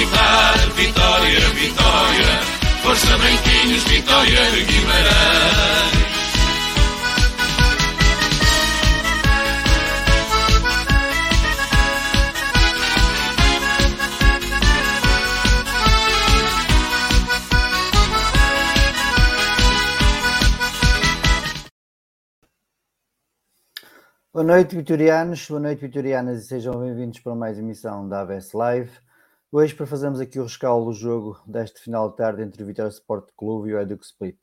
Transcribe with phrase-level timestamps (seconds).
[0.00, 2.26] gritar vitória, vitória,
[2.82, 6.00] força branquinhos, vitória de Guimarães.
[24.32, 25.46] Boa noite, vitorianos.
[25.46, 29.09] Boa noite, vitorianas, e sejam bem-vindos para mais emissão da ABS Live.
[29.52, 32.88] Hoje, para fazermos aqui o rescaldo do jogo deste final de tarde entre o Vitória
[32.88, 34.38] Sport Clube e o Educ Split.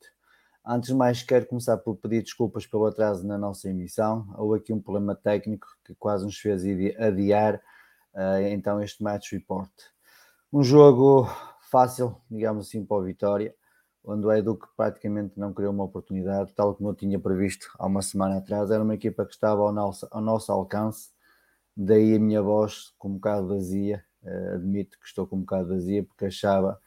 [0.66, 4.26] Antes de mais, quero começar por pedir desculpas pelo atraso na nossa emissão.
[4.36, 6.62] Houve aqui um problema técnico que quase nos fez
[6.98, 7.54] adiar
[8.14, 9.72] uh, então este match report.
[10.52, 11.26] Um jogo
[11.70, 13.54] fácil, digamos assim, para o Vitória
[14.04, 18.02] onde o Eduque praticamente não criou uma oportunidade, tal como eu tinha previsto há uma
[18.02, 18.70] semana atrás.
[18.70, 21.10] Era uma equipa que estava ao nosso, ao nosso alcance,
[21.76, 24.04] daí a minha voz com um bocado vazia.
[24.22, 26.80] Uh, admito que estou com um bocado vazia, porque achava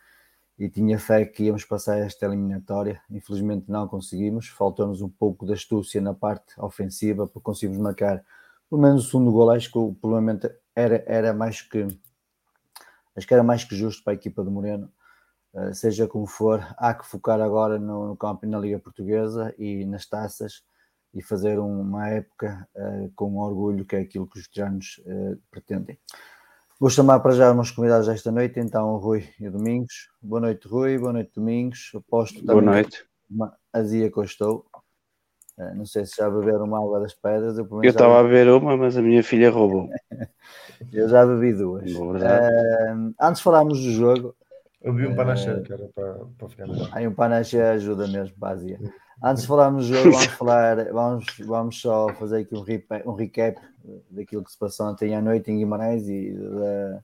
[0.59, 3.01] e tinha fé que íamos passar esta eliminatória.
[3.09, 8.23] Infelizmente não conseguimos, faltou-nos um pouco de astúcia na parte ofensiva para conseguirmos marcar
[8.69, 9.49] pelo menos o segundo gol.
[9.51, 11.87] Acho que provavelmente era, era mais que
[13.15, 14.91] acho que era mais que justo para a equipa de Moreno
[15.53, 19.85] eh, seja como for, há que focar agora no, no campo na Liga Portuguesa e
[19.85, 20.63] nas taças
[21.13, 25.99] e fazer uma época uh, com orgulho, que é aquilo que os veteranos uh, pretendem.
[26.81, 30.09] Vou chamar para já os meus convidados esta noite, então o Rui e o Domingos.
[30.19, 31.91] Boa noite, Rui, boa noite, Domingos.
[31.93, 33.05] Aposto boa noite.
[33.29, 34.66] Uma azia que eu estou.
[35.59, 37.55] Uh, não sei se já beberam uma água das pedras.
[37.55, 39.91] Eu estava a beber uma, mas a minha filha roubou.
[40.91, 41.83] eu já bebi duas.
[43.22, 44.35] antes de falarmos do jogo,
[44.81, 46.89] eu vi um panaché que era para, para ficar melhor.
[46.91, 48.57] Aí um panaché ajuda mesmo para
[49.23, 53.13] Antes de falarmos do jogo, vamos falar, vamos, vamos só fazer aqui um, recap, um
[53.13, 53.61] recap
[54.09, 57.03] daquilo que se passou ontem à noite em Guimarães e da,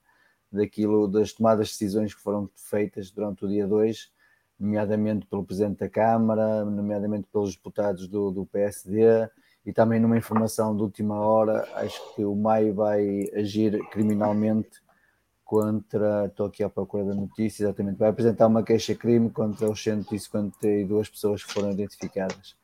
[0.51, 4.11] daquilo, das tomadas de decisões que foram feitas durante o dia 2,
[4.59, 9.29] nomeadamente pelo Presidente da Câmara, nomeadamente pelos deputados do, do PSD,
[9.63, 14.81] e também numa informação de última hora, acho que o Maio vai agir criminalmente
[15.47, 21.09] contra, estou aqui à procura da notícia, exatamente, vai apresentar uma queixa-crime contra os 152
[21.09, 22.55] pessoas que foram identificadas.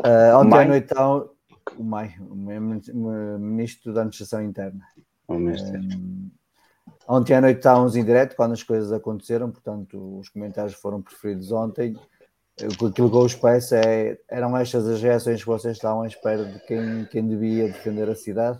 [0.00, 1.30] Uh, ontem à noite então,
[1.78, 4.84] o MAI, o Ministro da Administração Interna.
[5.28, 6.28] Um,
[7.08, 11.52] ontem à noite estávamos em direto quando as coisas aconteceram, portanto os comentários foram preferidos
[11.52, 11.96] ontem.
[12.60, 16.58] Aquilo que eu peço é, eram estas as reações que vocês estavam à espera de
[16.66, 18.58] quem, quem devia defender a cidade?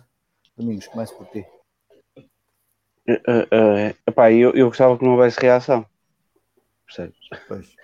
[0.55, 1.45] Domingos, começo por ti.
[3.09, 5.85] Uh, uh, epá, eu, eu gostava que não houvesse reação.
[6.85, 7.17] Percebes?
[7.47, 7.75] Pois.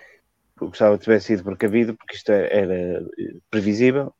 [0.60, 3.06] Eu gostava que tivesse sido precavido, porque isto era, era
[3.50, 4.12] previsível.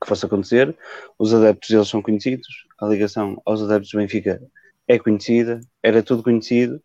[0.00, 0.76] que fosse acontecer.
[1.18, 2.46] Os adeptos deles são conhecidos,
[2.80, 4.42] a ligação aos adeptos do Benfica
[4.88, 6.82] é conhecida, era tudo conhecido,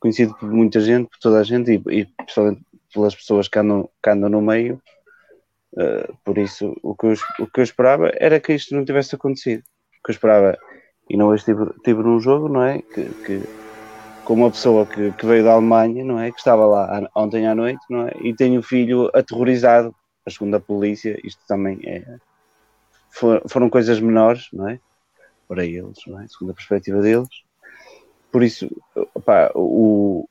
[0.00, 2.62] conhecido por muita gente, por toda a gente e, e principalmente
[2.92, 4.82] pelas pessoas que andam, que andam no meio.
[5.72, 9.14] Uh, por isso, o que, eu, o que eu esperava era que isto não tivesse
[9.14, 9.60] acontecido.
[9.60, 10.58] O que eu esperava,
[11.08, 12.82] e não hoje tive, tive num jogo, não é?
[12.82, 13.42] Que, que
[14.24, 16.30] com uma pessoa que, que, veio da Alemanha, não é?
[16.30, 18.12] Que estava lá ontem à noite, não é?
[18.22, 19.94] E tem o filho aterrorizado,
[20.26, 22.18] a segunda polícia, isto também é.
[23.10, 24.78] For, foram coisas menores, não é?
[25.48, 26.26] Para eles, não é?
[26.28, 27.28] Segundo a perspectiva deles.
[28.30, 28.68] Por isso,
[29.14, 30.28] opá, o,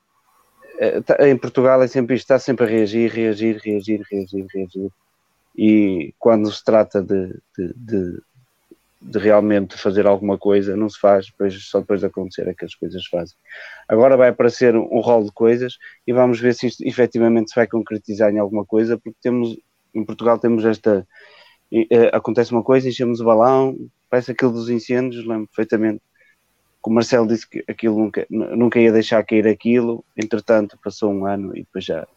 [0.78, 4.92] é, tá, em Portugal é sempre isto, está sempre a reagir, reagir, reagir, reagir, reagir.
[5.58, 8.22] E quando se trata de, de, de
[9.02, 12.66] de realmente fazer alguma coisa, não se faz, depois, só depois de acontecer é que
[12.66, 13.36] as coisas se fazem.
[13.88, 17.68] Agora vai aparecer um, rol de coisas e vamos ver se isto efetivamente se vai
[17.68, 19.56] concretizar em alguma coisa, porque temos,
[19.94, 21.08] em Portugal temos esta,
[21.72, 23.78] uh, acontece uma coisa, enchemos o balão,
[24.10, 26.02] parece aquilo dos incêndios, lembro perfeitamente,
[26.84, 31.26] que o Marcelo disse que aquilo nunca, nunca ia deixar cair aquilo, entretanto passou um
[31.26, 32.08] ano e depois já,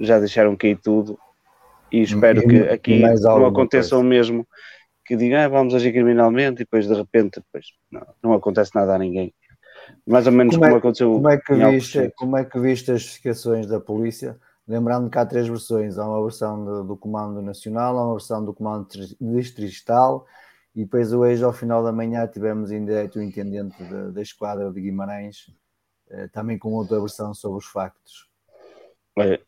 [0.00, 1.18] já deixaram cair tudo,
[1.90, 4.46] e espero que aqui não aconteça o mesmo,
[5.06, 8.94] que digam, ah, vamos agir criminalmente e depois de repente depois, não, não acontece nada
[8.94, 9.32] a ninguém.
[10.06, 11.12] Mais ou menos como, como é, aconteceu.
[11.12, 14.36] Como é, que viste, como é que viste as investigações da polícia?
[14.66, 18.44] Lembrando que há três versões: há uma versão do, do Comando Nacional, há uma versão
[18.44, 18.88] do Comando
[19.20, 20.26] Distrital
[20.76, 24.70] e depois hoje, ao final da manhã, tivemos em direito o intendente da, da esquadra
[24.70, 25.50] de Guimarães,
[26.10, 28.28] eh, também com outra versão sobre os factos.
[29.18, 29.40] É,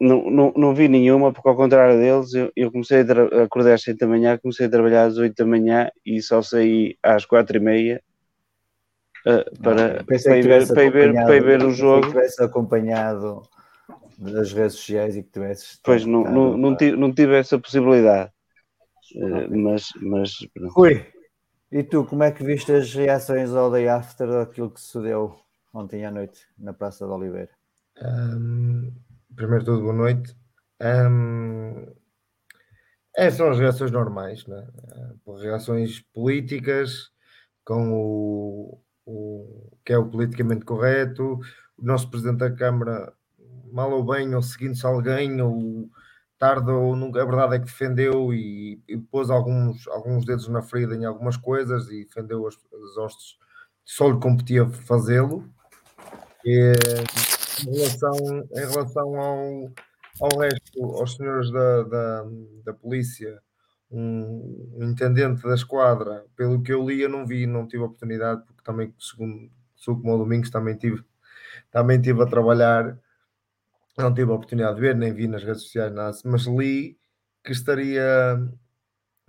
[0.00, 3.82] não, não, não vi nenhuma, porque ao contrário deles, eu, eu comecei a acordar às
[3.82, 7.56] 7 da manhã, comecei a trabalhar às 8 da manhã e só saí às 4
[7.56, 8.02] e meia
[9.26, 12.02] uh, para, para, ir ver, para, ir ver, para ir ver o jogo.
[12.02, 13.42] Que tivesse acompanhado
[14.16, 15.78] das redes sociais e que tivesse.
[15.82, 18.30] Pois não, não, não, tive, não tive essa possibilidade.
[19.16, 20.30] Uh, mas, mas
[20.70, 21.04] Rui,
[21.72, 25.34] e tu, como é que viste as reações ao day after daquilo que sucedeu
[25.74, 27.50] ontem à noite na Praça de Oliveira?
[28.00, 28.92] Um
[29.38, 30.36] primeiro de tudo, boa noite.
[30.82, 31.86] Um,
[33.16, 34.66] é, são as reações normais, né?
[35.40, 37.12] reações políticas,
[37.64, 41.38] com o, o, que é o politicamente correto.
[41.78, 43.12] O nosso Presidente da Câmara,
[43.70, 45.88] mal ou bem, ou seguindo-se alguém, ou
[46.36, 50.62] tarde ou nunca, a verdade é que defendeu e, e, pôs alguns, alguns dedos na
[50.62, 53.36] ferida em algumas coisas e defendeu as, as hostes,
[53.84, 55.48] só lhe competia fazê-lo.
[56.44, 56.72] E,
[57.66, 58.16] em relação,
[58.52, 59.72] em relação ao,
[60.20, 62.26] ao resto, aos senhores da, da,
[62.64, 63.40] da polícia,
[63.90, 68.42] um, um, intendente da esquadra, pelo que eu li, eu não vi, não tive oportunidade,
[68.44, 71.02] porque também, segundo sou como o Domingos, também tive,
[71.70, 72.98] também tive a trabalhar,
[73.96, 76.98] não tive a oportunidade de ver, nem vi nas redes sociais nada, mas li
[77.44, 78.04] que estaria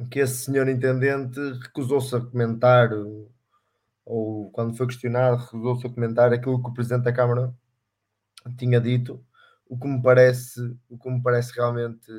[0.10, 2.90] que esse senhor intendente recusou-se a comentar
[4.06, 7.54] ou quando foi questionado recusou-se a comentar aquilo que o presidente da Câmara
[8.58, 9.24] tinha dito,
[9.68, 12.12] o que me parece, o que me parece realmente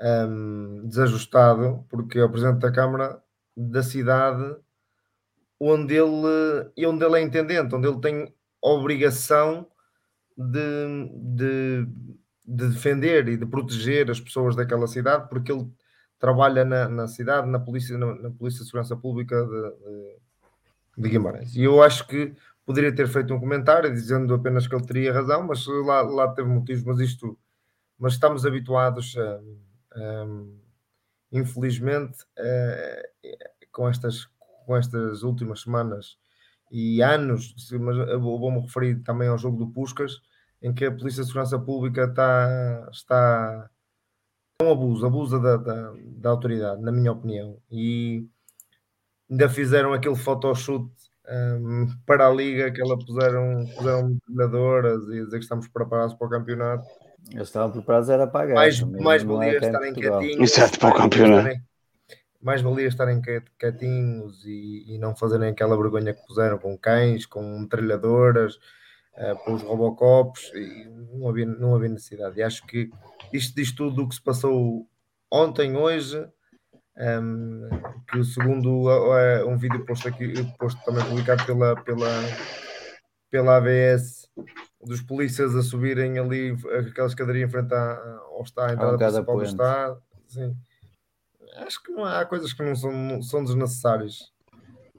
[0.00, 3.22] um, desajustado, porque é o Presidente da Câmara
[3.56, 4.56] da cidade
[5.60, 9.66] onde ele, onde ele é intendente, onde ele tem obrigação
[10.36, 11.86] de, de,
[12.46, 15.68] de defender e de proteger as pessoas daquela cidade, porque ele
[16.18, 21.08] trabalha na, na cidade, na polícia, na, na Polícia de Segurança Pública de, de, de
[21.08, 21.54] Guimarães.
[21.56, 22.34] E eu acho que
[22.68, 26.50] poderia ter feito um comentário dizendo apenas que ele teria razão, mas lá, lá teve
[26.50, 27.38] motivos, mas isto,
[27.98, 29.40] mas estamos habituados a,
[29.94, 30.26] a,
[31.32, 32.18] infelizmente
[33.72, 34.28] com estas
[34.66, 36.18] com estas últimas semanas
[36.70, 40.20] e anos, mas vou-me referir também ao jogo do Puscas,
[40.60, 43.70] em que a Polícia de Segurança Pública está, está
[44.62, 48.28] um abuso, abusa da, da, da autoridade, na minha opinião, e
[49.30, 50.92] ainda fizeram aquele photoshoot
[51.28, 56.26] um, para a liga que ela puseram, puseram treinadoras e dizer que estamos preparados para
[56.26, 56.86] o campeonato.
[57.30, 58.54] Eles estavam preparados era pagar.
[58.54, 60.50] Mais, mais valia é estarem quietinhos.
[60.50, 61.60] Exato, para o campeonato.
[62.40, 63.20] mais valia estarem
[63.58, 68.56] quietinhos e, e, não fazerem aquela vergonha que puseram com cães, com trilhadoras,
[69.16, 72.38] uh, com os Robocops, e não havia, não havia necessidade.
[72.38, 72.90] E acho que
[73.32, 74.88] isto diz tudo o que se passou
[75.30, 76.26] ontem, hoje,
[76.98, 77.68] um,
[78.10, 82.10] que segundo uh, um vídeo posto aqui, posto também publicado pela, pela,
[83.30, 84.28] pela ABS,
[84.84, 86.56] dos polícias a subirem ali
[86.90, 90.02] aquela escadaria em frente à, ao está, à entrada principal do Estado.
[90.26, 90.56] Sim.
[91.56, 94.32] Acho que há coisas que não são, não, são desnecessárias.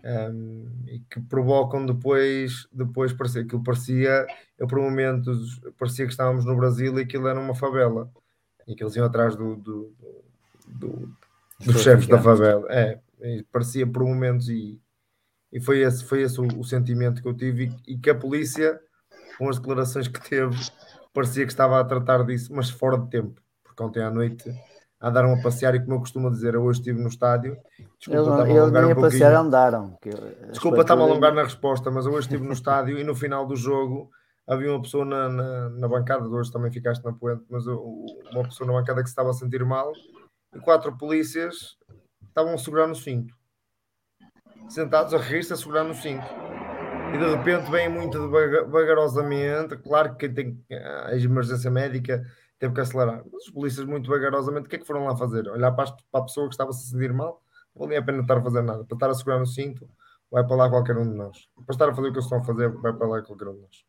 [0.01, 4.25] Um, e que provocam depois, depois parecia, aquilo parecia,
[4.57, 8.09] eu por momentos parecia que estávamos no Brasil e aquilo era uma favela
[8.65, 9.93] e que eles iam atrás do, do,
[10.67, 11.13] do,
[11.63, 12.65] dos chefes da favela.
[12.69, 12.99] É,
[13.51, 14.79] parecia por momentos e,
[15.51, 18.15] e foi esse, foi esse o, o sentimento que eu tive e, e, que a
[18.15, 18.79] polícia,
[19.37, 20.57] com as declarações que teve,
[21.13, 24.49] parecia que estava a tratar disso, mas fora de tempo, porque ontem à noite
[25.01, 27.57] andaram a passear e como eu costumo dizer, eu hoje estive no estádio.
[27.97, 29.97] Desculpa, eles, eles nem um a passear andaram.
[30.49, 33.45] Desculpa, estava a alongar na resposta, mas eu hoje estive no estádio e no final
[33.45, 34.09] do jogo
[34.45, 38.67] havia uma pessoa na, na, na bancada, hoje também ficaste na poente, mas uma pessoa
[38.67, 39.93] na bancada que se estava a sentir mal
[40.53, 41.77] e quatro polícias
[42.27, 43.33] estavam a segurar no cinto.
[44.67, 46.25] Sentados a rir-se a segurar no cinto.
[47.13, 52.23] E de repente vem muito vagarosamente, claro que quem tem a emergência médica
[52.59, 53.23] teve que acelerar.
[53.31, 55.47] Mas os polícias, muito vagarosamente, o que é que foram lá fazer?
[55.47, 57.41] Olhar para, a pessoa que estava a se sentir mal?
[57.75, 58.83] Não valia a pena estar a fazer nada.
[58.83, 59.89] Para estar a segurar no cinto,
[60.29, 61.47] vai para lá qualquer um de nós.
[61.65, 63.55] Para estar a fazer o que eles estão a fazer, vai para lá qualquer um
[63.55, 63.85] de nós.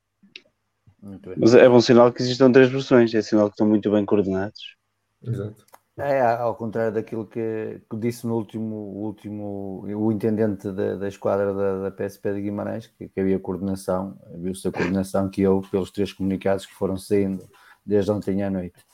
[1.36, 4.76] Mas é bom sinal que existam três versões, é sinal que estão muito bem coordenados.
[5.22, 5.69] Exato.
[6.02, 11.52] É, ao contrário daquilo que, que disse no último, último o intendente da, da esquadra
[11.52, 15.90] da, da, PSP de Guimarães, que, que havia coordenação, viu-se a coordenação que houve pelos
[15.90, 17.48] três comunicados que foram saindo
[17.84, 18.84] desde ontem à noite.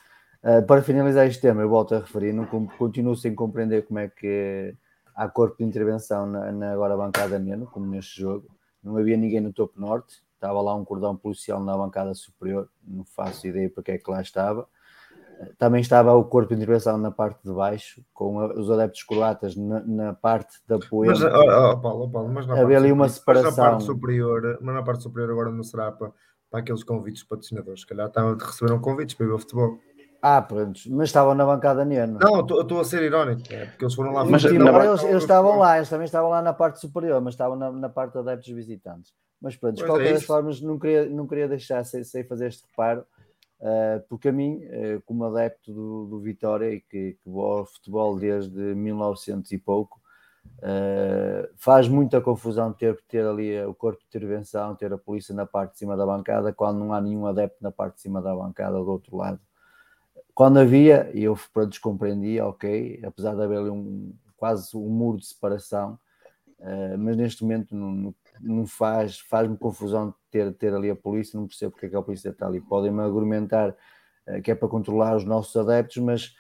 [0.43, 4.09] Uh, para finalizar este tema, eu volto a referir, não, continuo sem compreender como é
[4.09, 4.75] que
[5.15, 8.49] há corpo de intervenção na, na agora bancada Neno, como neste jogo.
[8.83, 13.05] Não havia ninguém no topo norte, estava lá um cordão policial na bancada superior, não
[13.05, 14.69] faço ideia para que é que lá estava.
[15.59, 19.81] Também estava o corpo de intervenção na parte de baixo, com os adeptos croatas na,
[19.81, 21.19] na parte da poeira.
[21.19, 23.51] Mas, oh, oh, Paulo, Paulo, mas na havia ali uma separação.
[23.51, 26.11] Mas na parte superior, mas na parte superior agora não será para,
[26.51, 27.81] para aqueles convites patrocinadores.
[27.81, 29.79] Se calhar receberam convites para ir ao futebol.
[30.23, 32.19] Ah, pronto, mas estavam na bancada Neno.
[32.21, 34.25] Não, estou a ser irónico, é, porque eles foram lá.
[34.25, 37.57] Mas, não, eles, eles estavam lá, eles também estavam lá na parte superior, mas estavam
[37.57, 39.13] na, na parte de adeptos visitantes.
[39.41, 42.49] Mas pronto, de pois qualquer é forma, não queria, não queria deixar sem, sem fazer
[42.49, 43.05] este reparo,
[44.09, 44.61] porque a mim,
[45.05, 50.01] como adepto do, do Vitória e que, que ao futebol desde 1900 e pouco,
[50.59, 55.45] Uh, faz muita confusão ter ter ali o corpo de intervenção, ter a polícia na
[55.45, 58.35] parte de cima da bancada, quando não há nenhum adepto na parte de cima da
[58.35, 59.39] bancada do outro lado.
[60.35, 65.19] Quando havia, e eu pronto, descompreendia, ok, apesar de haver ali um, quase um muro
[65.19, 65.99] de separação,
[66.59, 71.47] uh, mas neste momento não, não faz, faz-me confusão ter, ter ali a polícia, não
[71.47, 72.61] percebo porque é que a polícia está ali.
[72.61, 73.71] Podem-me argumentar
[74.29, 76.35] uh, que é para controlar os nossos adeptos, mas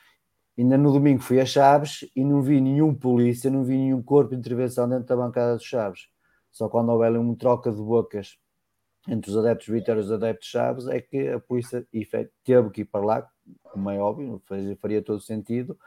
[0.58, 4.30] Ainda no domingo fui a Chaves e não vi nenhum polícia, não vi nenhum corpo
[4.30, 6.08] de intervenção dentro da bancada dos Chaves.
[6.50, 8.38] Só quando houver uma troca de bocas
[9.06, 11.86] entre os adeptos Vitória e os adeptos Chaves é que a polícia
[12.42, 13.28] teve que ir para lá,
[13.64, 14.42] como é óbvio,
[14.80, 15.78] faria todo sentido,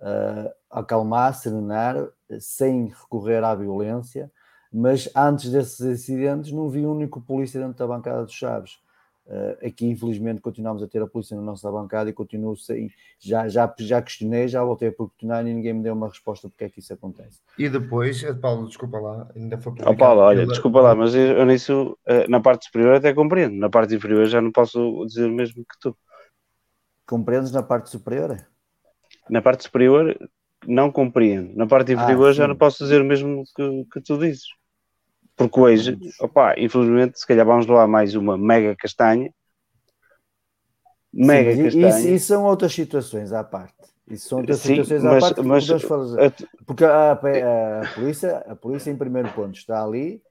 [0.00, 1.96] uh, acalmar, serenar,
[2.40, 4.32] sem recorrer à violência,
[4.74, 8.82] mas antes desses incidentes não vi um único polícia dentro da bancada dos Chaves.
[9.24, 12.90] Uh, aqui, infelizmente, continuamos a ter a polícia na nossa bancada e continuo sem.
[13.20, 16.64] Já, já, já questionei, já voltei a questionar e ninguém me deu uma resposta porque
[16.64, 17.40] é que isso acontece.
[17.56, 21.46] E depois, eh, Paulo, desculpa lá, ainda foi oh, Paulo, olha, desculpa lá, mas eu
[21.46, 25.32] nisso, uh, na parte superior até compreendo, na parte inferior já não posso dizer o
[25.32, 25.96] mesmo que tu.
[27.06, 28.44] Compreendes na parte superior?
[29.30, 30.18] Na parte superior
[30.66, 34.18] não compreendo, na parte inferior ah, já não posso dizer o mesmo que, que tu
[34.18, 34.44] dizes.
[35.36, 39.32] Porque hoje, opa, infelizmente, se calhar vamos lá mais uma mega castanha.
[41.12, 41.88] Mega Sim, castanha.
[41.88, 43.74] Isso, isso, são outras situações à parte.
[44.08, 45.42] Isso são outras Sim, situações mas, à parte.
[45.42, 45.66] Mas,
[46.66, 50.22] porque a, a, a, polícia, a polícia, em primeiro ponto, está ali,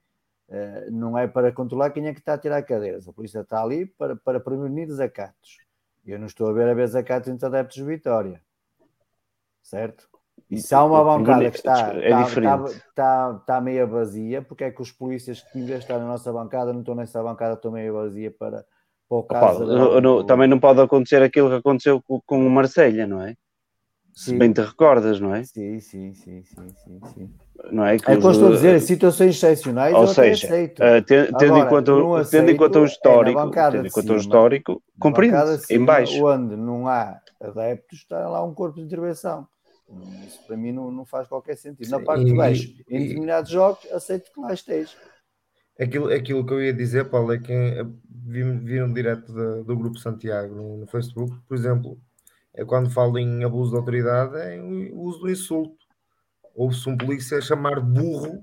[0.48, 3.06] uh, não é para controlar quem é que está a tirar cadeiras.
[3.06, 5.58] A polícia está ali para, para prevenir desacatos.
[6.06, 8.40] Eu não estou a ver a ver desacatos entre adeptos de Vitória.
[9.62, 10.08] Certo?
[10.56, 14.70] Se há uma bancada que está, é está, está, está, está meia vazia, porque é
[14.70, 17.54] que os polícias que em vez de estar na nossa bancada não estão nessa bancada,
[17.54, 18.64] estão meia vazia para,
[19.08, 19.64] para o caso.
[19.64, 23.34] Opa, não, também não pode acontecer aquilo que aconteceu com, com o Marselha, não é?
[24.14, 24.32] Sim.
[24.32, 25.42] Se bem te recordas, não é?
[25.42, 27.34] Sim, sim, sim, sim, sim, sim.
[27.72, 31.54] Não é que é eu estou a dizer, situações excepcionais ou seja, uh, tendo, tendo,
[31.54, 35.36] Agora, em conta, tendo em conta o histórico, é tendo em conta o histórico, compreende
[35.68, 36.24] em baixo.
[36.24, 39.48] Onde não há adeptos, está lá um corpo de intervenção.
[40.26, 41.90] Isso para mim não, não faz qualquer sentido.
[41.90, 44.96] Na parte de baixo, em determinados jogos, aceito que lá esteja.
[45.78, 47.52] Aquilo, aquilo que eu ia dizer, Paulo, é que
[48.24, 51.98] viram direto do, do Grupo Santiago no, no, Facebook, por exemplo,
[52.52, 55.76] é quando falo em abuso de autoridade, é o uso do insulto.
[56.54, 58.40] Houve-se um polícia chamar burro,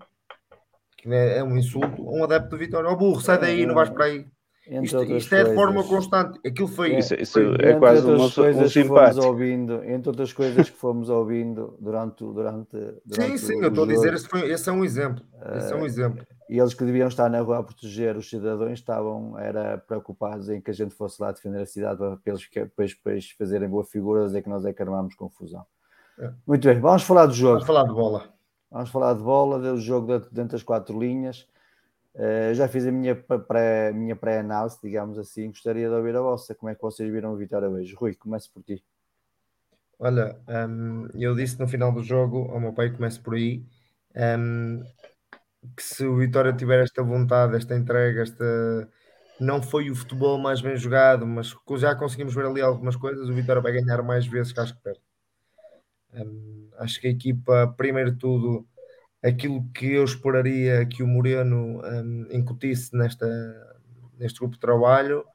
[0.98, 2.89] que é, é um insulto, a um adepto de Vitória.
[2.89, 4.27] Ó oh, burro, sai daí, não vais para aí.
[4.72, 6.40] Isto, isto, é de forma constante.
[6.48, 6.96] Aquilo foi.
[6.96, 9.25] Isso, isso é quase uma, um simpático.
[9.25, 12.24] Ouvindo, entre outras coisas que fomos ouvindo durante.
[12.24, 15.25] durante, durante sim, sim, eu estou a dizer, esse, foi, esse, é um exemplo.
[15.58, 16.25] Esse é um eh, exemplo.
[16.50, 20.62] E eles que deviam estar na rua a proteger os cidadãos estavam era preocupados em
[20.62, 24.25] que a gente fosse lá defender a cidade para eles depois, depois fazerem boa figura,
[24.25, 25.66] dizer que nós é que armámos confusão.
[26.48, 27.54] Muito bem, vamos falar do jogo.
[27.56, 28.30] Vamos falar de bola.
[28.72, 31.46] Vamos falar de bola, do jogo dentro das quatro linhas.
[32.13, 35.48] Uh, já fiz a minha pré, minha pré-análise, digamos assim.
[35.48, 36.53] Gostaria de ouvir a vossa.
[36.53, 37.94] Como é que vocês viram a vitória hoje?
[37.94, 38.84] Rui, comece por ti.
[40.03, 40.36] Olha,
[40.68, 43.63] um, eu disse no final do jogo ao meu pai, começo por aí,
[44.39, 44.84] um,
[45.77, 48.89] que se o Vitória tiver esta vontade, esta entrega, esta
[49.39, 53.34] não foi o futebol mais bem jogado, mas já conseguimos ver ali algumas coisas, o
[53.34, 55.01] Vitória vai ganhar mais vezes que acho que perde.
[56.13, 58.68] Um, acho que a equipa, primeiro tudo,
[59.24, 63.28] aquilo que eu esperaria que o Moreno um, incutisse nesta,
[64.18, 65.25] neste grupo de trabalho,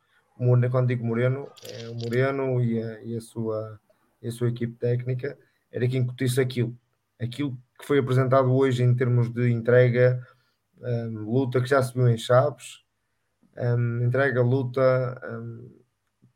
[0.70, 3.80] quando digo Moreno, é o Moreno e a, e a, sua,
[4.20, 5.38] e a sua equipe técnica,
[5.70, 6.76] era que incutisse aquilo.
[7.18, 10.22] Aquilo que foi apresentado hoje em termos de entrega,
[10.78, 12.84] um, luta que já se viu em Chaves,
[13.56, 15.70] um, entrega, luta, um,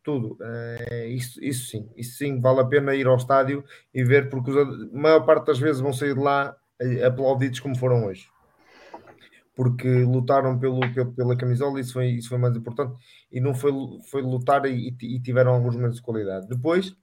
[0.02, 0.38] tudo.
[0.40, 4.50] É, isso, isso sim, isso sim, vale a pena ir ao estádio e ver, porque
[4.50, 6.56] a maior parte das vezes vão sair de lá
[7.06, 8.28] aplaudidos como foram hoje.
[9.54, 12.94] Porque lutaram pelo, pelo, pela camisola, isso foi, isso foi mais importante,
[13.30, 13.72] e não foi,
[14.10, 16.48] foi lutar e, e tiveram alguns momentos de qualidade.
[16.48, 16.96] Depois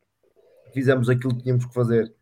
[0.73, 2.13] fizemos aquilo que tínhamos que fazer.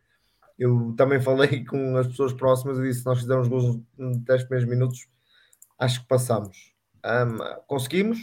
[0.58, 4.70] Eu também falei com as pessoas próximas e disse: nós fizemos gols nos 10 primeiros
[4.70, 5.08] minutos,
[5.78, 6.74] acho que passamos.
[7.06, 8.18] Um, conseguimos,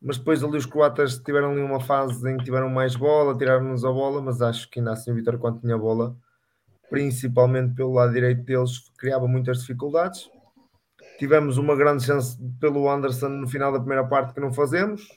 [0.00, 3.84] mas depois ali os croatas tiveram ali uma fase em que tiveram mais bola, tiraram-nos
[3.84, 6.16] a bola, mas acho que ainda assim o Vitor, quando tinha bola,
[6.92, 10.30] principalmente pelo lado direito deles, criava muitas dificuldades.
[11.18, 15.08] Tivemos uma grande chance pelo Anderson no final da primeira parte que não fazemos,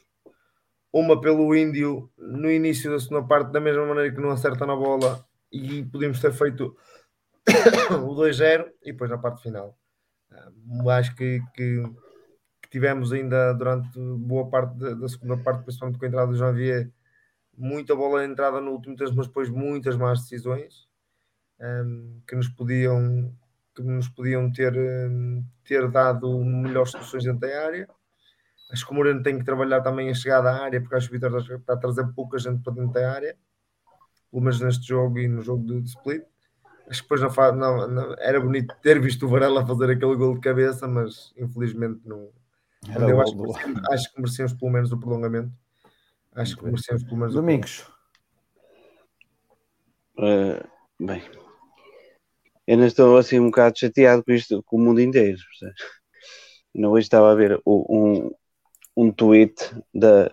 [0.94, 4.74] uma pelo Índio no início da segunda parte, da mesma maneira que não acerta na
[4.74, 6.78] bola, e podíamos ter feito
[8.08, 9.78] o 2-0 e depois na parte final.
[10.32, 11.84] Uh, acho que, que,
[12.62, 16.38] que, tivemos ainda durante boa parte da, da, segunda parte, principalmente com a entrada do
[16.38, 16.90] Janvier,
[17.58, 20.85] muita bola entrada no último tempo, mas depois muitas más decisões
[21.60, 23.34] um, que nos podiam
[23.76, 27.90] que nos podiam ter, um, ter dado melhores soluções dentro da área.
[28.72, 31.18] Acho que o Moreno tem que trabalhar também a chegada à área, porque acho que
[31.18, 33.38] o Vitor está a trazer pouca gente para dentro da área,
[34.32, 36.24] pelo menos neste jogo e no jogo de, de split.
[36.88, 40.36] Acho que depois não, não, não, era bonito ter visto o Varela fazer aquele gol
[40.36, 42.32] de cabeça, mas infelizmente não.
[42.88, 45.52] Eu acho, que merecemos, acho que merecemos pelo menos o prolongamento.
[46.34, 47.88] Acho que merecemos pelo menos Domingos.
[50.18, 50.64] Uh,
[51.00, 51.24] bem,
[52.68, 55.38] eu ainda estou assim um bocado chateado com isto, com o mundo inteiro.
[56.74, 58.32] Não hoje estava a ver um,
[58.98, 59.56] um tweet
[59.94, 60.30] da,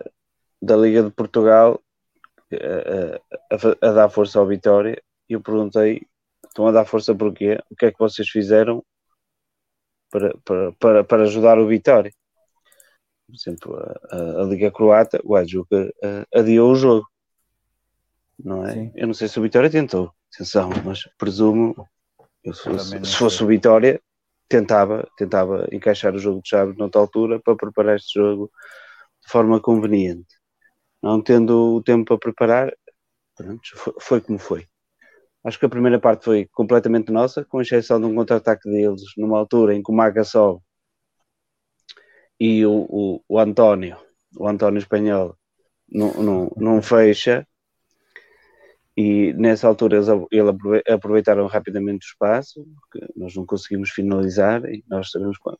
[0.61, 1.81] da Liga de Portugal
[2.51, 6.01] a, a, a, dar força ao Vitória e eu perguntei:
[6.45, 7.59] estão a dar força porquê?
[7.69, 8.83] O que é que vocês fizeram
[10.09, 12.11] para, para, para, para ajudar o Vitória?
[13.27, 13.77] Por exemplo,
[14.09, 15.93] a, a Liga Croata, o Ajuca
[16.33, 17.07] adiou o jogo,
[18.37, 18.73] não é?
[18.73, 18.91] Sim.
[18.95, 21.87] Eu não sei se o Vitória tentou, atenção, mas presumo
[22.43, 24.01] eu, se, fosse, se fosse o Vitória,
[24.47, 28.51] tentava, tentava encaixar o jogo de Chaves noutra altura para preparar este jogo
[29.23, 30.35] de forma conveniente.
[31.01, 32.73] Não tendo o tempo para preparar,
[33.35, 34.67] pronto, foi, foi como foi.
[35.43, 39.37] Acho que a primeira parte foi completamente nossa, com exceção de um contra-ataque deles, numa
[39.37, 40.61] altura em que o Maga sobe
[42.39, 43.97] e o, o, o António,
[44.37, 45.37] o António Espanhol,
[45.89, 47.47] não, não, não fecha
[48.95, 50.07] e nessa altura eles,
[50.87, 55.59] aproveitaram rapidamente o espaço, porque nós não conseguimos finalizar e nós sabemos quando,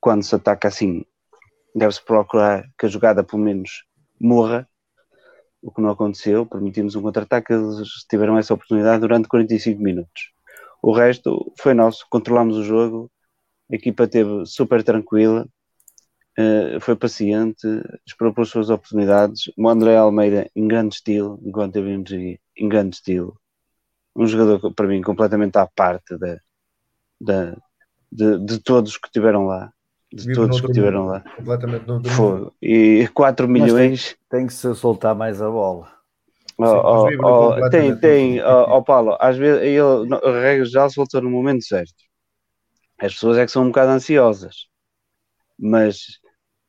[0.00, 1.04] quando se ataca assim,
[1.74, 3.84] deve-se procurar que a jogada pelo menos
[4.20, 4.68] morra,
[5.62, 10.32] o que não aconteceu, permitimos um contra-ataque, eles tiveram essa oportunidade durante 45 minutos.
[10.82, 13.10] O resto foi nosso, controlamos o jogo,
[13.70, 15.48] a equipa teve super tranquila,
[16.36, 17.66] Uh, foi paciente,
[18.04, 19.52] esperou pelas suas oportunidades.
[19.56, 23.38] O André Almeida em grande estilo, enquanto teve energia, em grande estilo.
[24.16, 26.38] Um jogador para mim completamente à parte da,
[27.20, 27.56] da,
[28.10, 29.72] de, de todos que estiveram lá.
[30.12, 31.20] De Vivo todos que estiveram lá.
[31.36, 32.50] Completamente no foi.
[32.62, 34.16] E 4 milhões.
[34.28, 35.92] Tem, tem, que se soltar mais a bola.
[36.56, 41.20] Oh, oh, oh, tem, tem, oh, oh, Paulo, às vezes ele, a regra já soltou
[41.20, 41.92] no momento certo.
[42.96, 44.68] As pessoas é que são um bocado ansiosas,
[45.58, 46.20] mas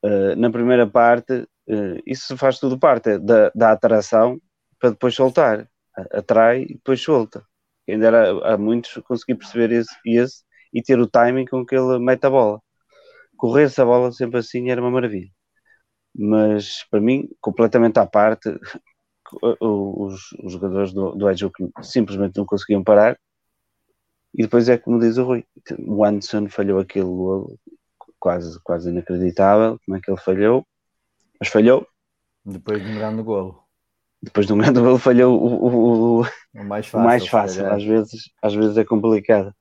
[0.05, 1.33] uh, na primeira parte,
[1.67, 4.39] uh, isso faz tudo parte da, da atração
[4.79, 5.67] para depois soltar.
[6.11, 7.45] Atrai e depois solta.
[7.87, 11.99] Ainda era, há muitos consegui perceber esse, esse e ter o timing com que ele
[11.99, 12.61] mete a bola.
[13.37, 15.29] Correr-se a bola sempre assim era uma maravilha.
[16.13, 18.49] Mas para mim, completamente à parte,
[19.61, 21.49] os, os jogadores do, Edge
[21.81, 23.17] simplesmente não conseguiam parar.
[24.33, 25.45] E depois é como diz o Rui:
[25.79, 27.07] o Anderson falhou aquele
[28.25, 30.65] quase, quase inacreditável como é que ele falhou,
[31.39, 31.85] mas falhou.
[32.43, 33.61] Depois de um grande golo.
[34.19, 37.05] depois de um grande gol falhou o, o, o, O mais o fácil.
[37.05, 37.67] mais se fácil.
[37.71, 39.53] Às vezes, às vezes é complicado.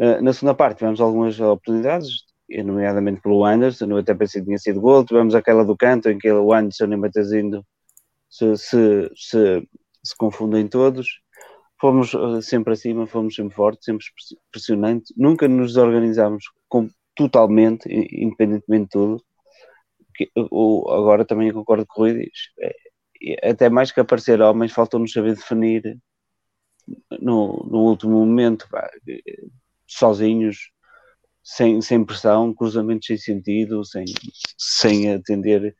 [0.00, 2.08] Uh, na segunda parte tivemos algumas oportunidades,
[2.64, 5.04] nomeadamente pelo Anderson, eu até pensei que tinha sido gol.
[5.04, 7.64] Tivemos aquela do canto em que o Anderson e o Matazindo
[8.28, 9.68] se, se, se,
[10.02, 11.20] se confundem todos.
[11.80, 15.12] Fomos uh, sempre acima, fomos sempre fortes, sempre press- pressionantes.
[15.16, 19.24] Nunca nos desorganizámos com, totalmente, independentemente de tudo.
[20.14, 22.50] Que, o, agora também concordo com o Rui diz.
[22.60, 25.98] É, até mais que aparecer homens, faltou-nos saber definir
[27.20, 28.88] no, no último momento, pá,
[29.86, 30.70] sozinhos,
[31.42, 34.04] sem, sem pressão, cruzamentos sem sentido, sem,
[34.58, 35.74] sem atender.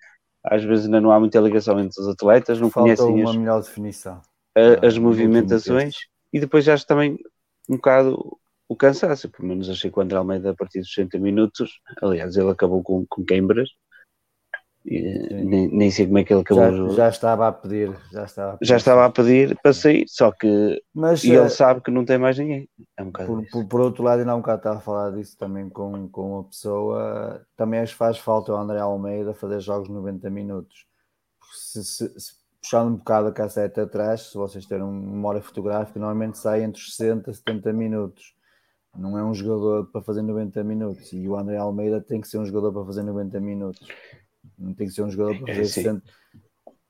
[0.45, 3.37] Às vezes ainda não há muita ligação entre os atletas, não Falta conhecem uma as,
[3.37, 4.23] melhor definição.
[4.57, 5.97] a- as movimentações
[6.33, 7.19] e depois já está também
[7.69, 11.19] um bocado o cansaço, pelo menos achei que o André Almeida a partir dos 60
[11.19, 13.69] minutos, aliás ele acabou com, com queimbras
[14.85, 15.45] e, Sim.
[15.45, 17.97] nem, nem sei como é que ele acabou o Já, já estava a pedir.
[18.13, 18.69] Já estava a, pedir.
[18.69, 22.05] Já estava a pedir para sair, só que Mas e eh, ele sabe que não
[22.05, 22.69] tem mais ninguém.
[22.97, 25.37] É um por, por, por outro lado, ainda há um bocado estava a falar disso
[25.37, 27.45] também com, com uma pessoa.
[27.57, 30.87] Também acho que faz falta ao André Almeida fazer jogos 90 minutos.
[31.53, 35.99] Se, se- se- puxando um bocado a cassete atrás, se vocês terem uma memória fotográfica,
[35.99, 38.36] normalmente sai entre os 60 e 70 minutos.
[38.99, 41.13] Não é um jogador para fazer 90 minutos.
[41.13, 43.87] E o André Almeida tem que ser um jogador para fazer 90 minutos.
[44.59, 45.83] Não tem que ser um jogador para É, fazer sim.
[45.83, 46.03] 60.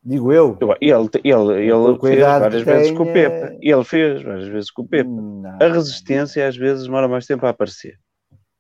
[0.04, 0.56] Digo eu.
[0.80, 3.46] Ele, ele, ele fez várias vezes com o Pepa.
[3.46, 5.10] é- Ele fez várias vezes com o Pepa.
[5.10, 5.58] Não.
[5.60, 7.98] A resistência às vezes demora mais tempo a aparecer.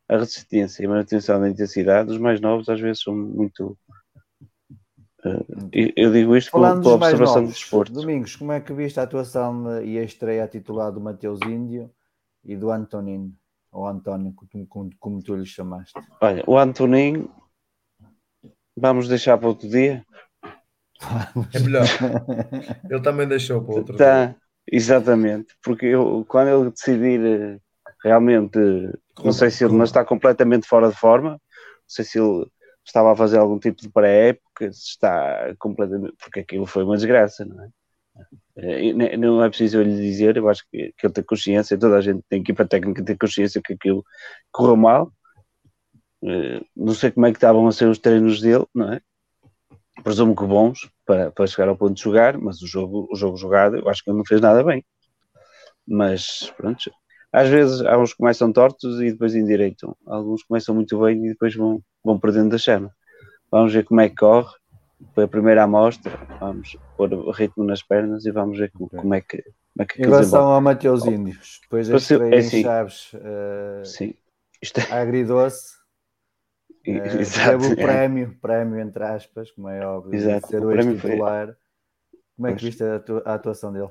[0.08, 3.76] A resistência e a manutenção da intensidade, os mais novos às vezes são muito.
[5.24, 7.92] eh, eu- digo isto Falando pela observação do novos, desporto.
[7.92, 11.90] Domingos, como é que viste a atuação e a estreia a titular do Mateus Índio
[12.46, 13.34] e do Antonino?
[13.72, 15.92] Ou António, como, como, como tu lhe chamaste.
[16.20, 17.30] Olha, o Antoninho,
[18.74, 20.02] vamos deixar para outro dia.
[21.52, 21.84] É melhor.
[22.88, 23.96] Ele também deixou para outro.
[23.96, 24.06] dia.
[24.06, 27.60] Tá, exatamente, porque eu, quando ele decidir eh,
[28.02, 28.58] realmente,
[29.22, 31.38] não sei se ele não está completamente fora de forma, não
[31.86, 32.46] sei se ele
[32.84, 37.44] estava a fazer algum tipo de pré-época, se está completamente, porque aquilo foi uma desgraça,
[37.44, 37.68] não é?
[38.58, 41.96] Eh, Não é preciso eu lhe dizer, eu acho que, que ele tem consciência, toda
[41.96, 44.04] a gente tem equipa técnica tem consciência que aquilo
[44.52, 45.12] correu mal.
[46.24, 49.00] Eh, Não sei como é que estavam a ser os treinos dele, não é?
[50.02, 53.36] Presumo que bons para, para chegar ao ponto de jogar, mas o jogo, o jogo
[53.36, 54.84] jogado eu acho que ele não fez nada bem.
[55.86, 56.90] Mas pronto,
[57.32, 59.96] às vezes há uns que começam tortos e depois endireitam.
[60.06, 62.90] Alguns começam muito bem e depois vão, vão perdendo a chama.
[63.50, 64.52] Vamos ver como é que corre.
[65.14, 66.18] Foi a primeira amostra.
[66.40, 69.86] Vamos pôr o ritmo nas pernas e vamos ver como, como é que como é
[69.86, 72.62] que Em relação ao Mateus Índios, depois a Pareceu- estreia é assim.
[72.62, 74.14] Chaves eh, Sim,
[74.62, 75.76] isto é, agridoce,
[76.84, 77.82] teve o é.
[77.82, 81.56] prémio, prémio entre aspas, como é óbvio, Exato, ser o o foi- ex-titular.
[82.36, 83.90] Como é que viste a atuação dele?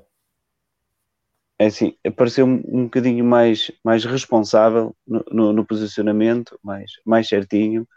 [1.59, 7.27] é assim, pareceu um, um bocadinho mais, mais responsável no, no- no posicionamento, mais, mais
[7.27, 7.87] certinho,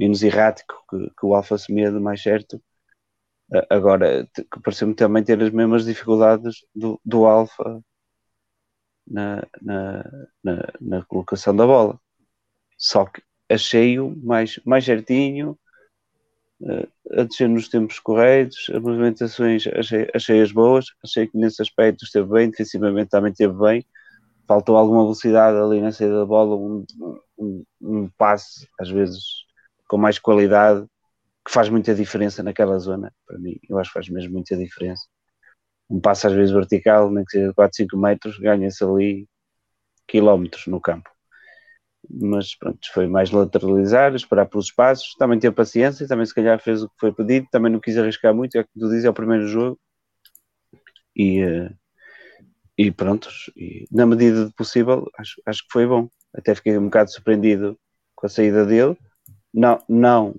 [0.00, 2.60] menos errático que, que o Alfa Semedo, mais certo.
[3.68, 4.26] Agora,
[4.64, 7.82] pareceu-me também ter as mesmas dificuldades do, do Alfa
[9.06, 10.04] na, na,
[10.42, 12.00] na, na colocação da bola.
[12.78, 15.58] Só que achei-o mais, mais certinho,
[16.62, 16.88] eh,
[17.20, 22.28] a descer nos tempos corretos, as movimentações achei, achei-as boas, achei que nesse aspecto esteve
[22.30, 23.84] bem, defensivamente também esteve bem.
[24.46, 26.84] Faltou alguma velocidade ali na saída da bola, um,
[27.38, 29.49] um, um passe, às vezes,
[29.90, 30.86] com mais qualidade,
[31.44, 35.02] que faz muita diferença naquela zona, para mim, eu acho que faz mesmo muita diferença.
[35.90, 39.28] Um passe às vezes vertical, nem que seja de 4, 5 metros, ganha-se ali
[40.06, 41.10] quilómetros no campo.
[42.08, 46.84] Mas pronto, foi mais lateralizar, esperar pelos espaços, também ter paciência, também se calhar fez
[46.84, 49.10] o que foi pedido, também não quis arriscar muito, é o que tu dizes, é
[49.10, 49.76] o primeiro jogo.
[51.16, 51.72] E, eh,
[52.78, 56.08] e pronto, e na medida do possível, acho, acho que foi bom.
[56.32, 57.76] Até fiquei um bocado surpreendido
[58.14, 58.96] com a saída dele.
[59.54, 60.34] Não, não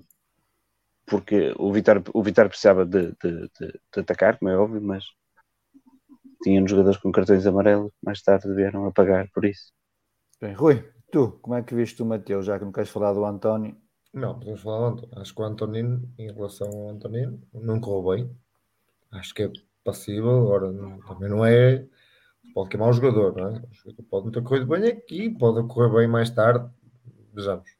[1.06, 5.04] porque o Vitória, o Vitória precisava de, de, de, de atacar, como é óbvio, mas
[6.42, 9.72] tinham jogadores com cartões amarelos, mais tarde vieram a pagar por isso.
[10.40, 10.76] Bem, Rui,
[11.10, 13.76] tu, como é que viste o Mateus, já que não queres falar do António?
[14.12, 15.20] Não, podemos falar do António.
[15.20, 18.36] Acho que o Antonino, em relação ao Antonino, não correu bem.
[19.12, 19.52] Acho que é
[19.84, 20.30] passível.
[20.42, 21.86] Agora, não- também não é.
[22.54, 23.60] Pode queimar o jogador, não é?
[23.60, 26.70] O jogador pode não ter corrido bem aqui, pode correr bem mais tarde.
[27.34, 27.70] Vejamos.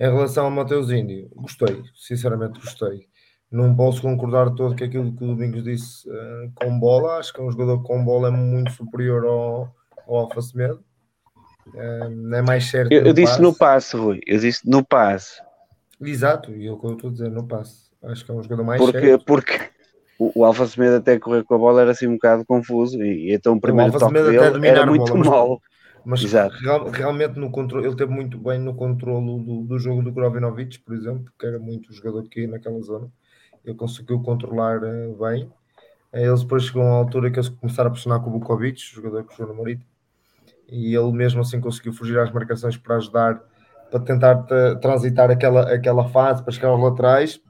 [0.00, 3.06] Em relação ao Mateus Índio, gostei, sinceramente gostei.
[3.52, 7.18] Não posso concordar todo com aquilo que o Domingos disse eh, com bola.
[7.18, 9.74] Acho que é um jogador com bola é muito superior ao,
[10.06, 10.82] ao Alfa Semedo.
[12.10, 12.90] Não é mais certo.
[12.92, 13.42] Eu, eu disse passe.
[13.42, 15.40] no passe, Rui, eu disse no passe,
[16.02, 17.90] Exato, e é o que eu estou a dizer, no passe.
[18.02, 19.24] Acho que é um jogador mais porque, certo.
[19.26, 19.60] porque
[20.18, 23.32] o, o Alfa Semedo até correr com a bola era assim um bocado confuso e,
[23.34, 25.62] então o primeiro Alfa toque dele era muito bola, mas- mau.
[26.04, 26.24] Mas
[26.62, 30.78] real- realmente no controle, ele teve muito bem no controle do, do jogo do Krovinovic,
[30.80, 33.10] por exemplo, que era muito jogador que ia naquela zona.
[33.64, 35.52] Ele conseguiu controlar eh, bem.
[36.12, 38.80] Eh, Eles depois chegou a uma altura que eles começaram a pressionar com o Bukovic,
[38.82, 39.86] o jogador que jogou no Marítimo,
[40.68, 43.42] e ele mesmo assim conseguiu fugir às marcações para ajudar,
[43.90, 47.40] para tentar tra- transitar aquela, aquela fase, para chegar aos laterais.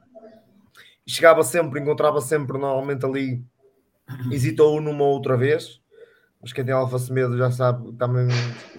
[1.05, 3.43] E chegava sempre, encontrava sempre normalmente ali,
[4.29, 5.80] hesitou numa outra vez,
[6.41, 8.27] mas quem tem Alfa Semedo já sabe, também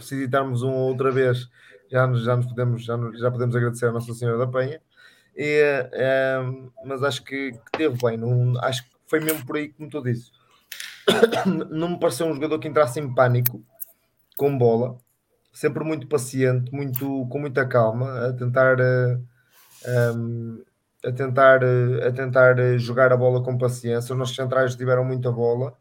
[0.01, 1.49] se hesitarmos uma ou outra vez,
[1.91, 4.81] já, nos- já nos podemos, já, nos- já podemos agradecer a Nossa Senhora da Penha.
[5.37, 6.41] E, eh,
[6.85, 10.03] mas acho que, que teve bem, não, acho que foi mesmo por aí como tu
[10.03, 10.31] dizes.
[11.71, 13.63] Não me pareceu um jogador que entrasse em pânico
[14.37, 14.97] com bola,
[15.53, 19.19] sempre muito paciente, muito, com muita calma, a tentar, eh,
[20.15, 20.63] um,
[21.05, 24.13] a tentar, a tentar jogar a bola com paciência.
[24.13, 25.75] Os nossos centrais tiveram muita bola.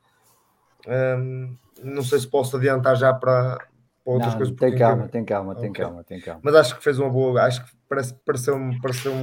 [0.88, 3.58] Um, não sei se posso adiantar já para,
[4.04, 4.56] para outras Não, coisas.
[4.56, 5.84] tem calma, tem calma, tem Ok.
[5.84, 6.42] calma, tem calma.
[6.44, 9.14] mas acho que fez uma boa, acho que parece, pareceu-me pareceu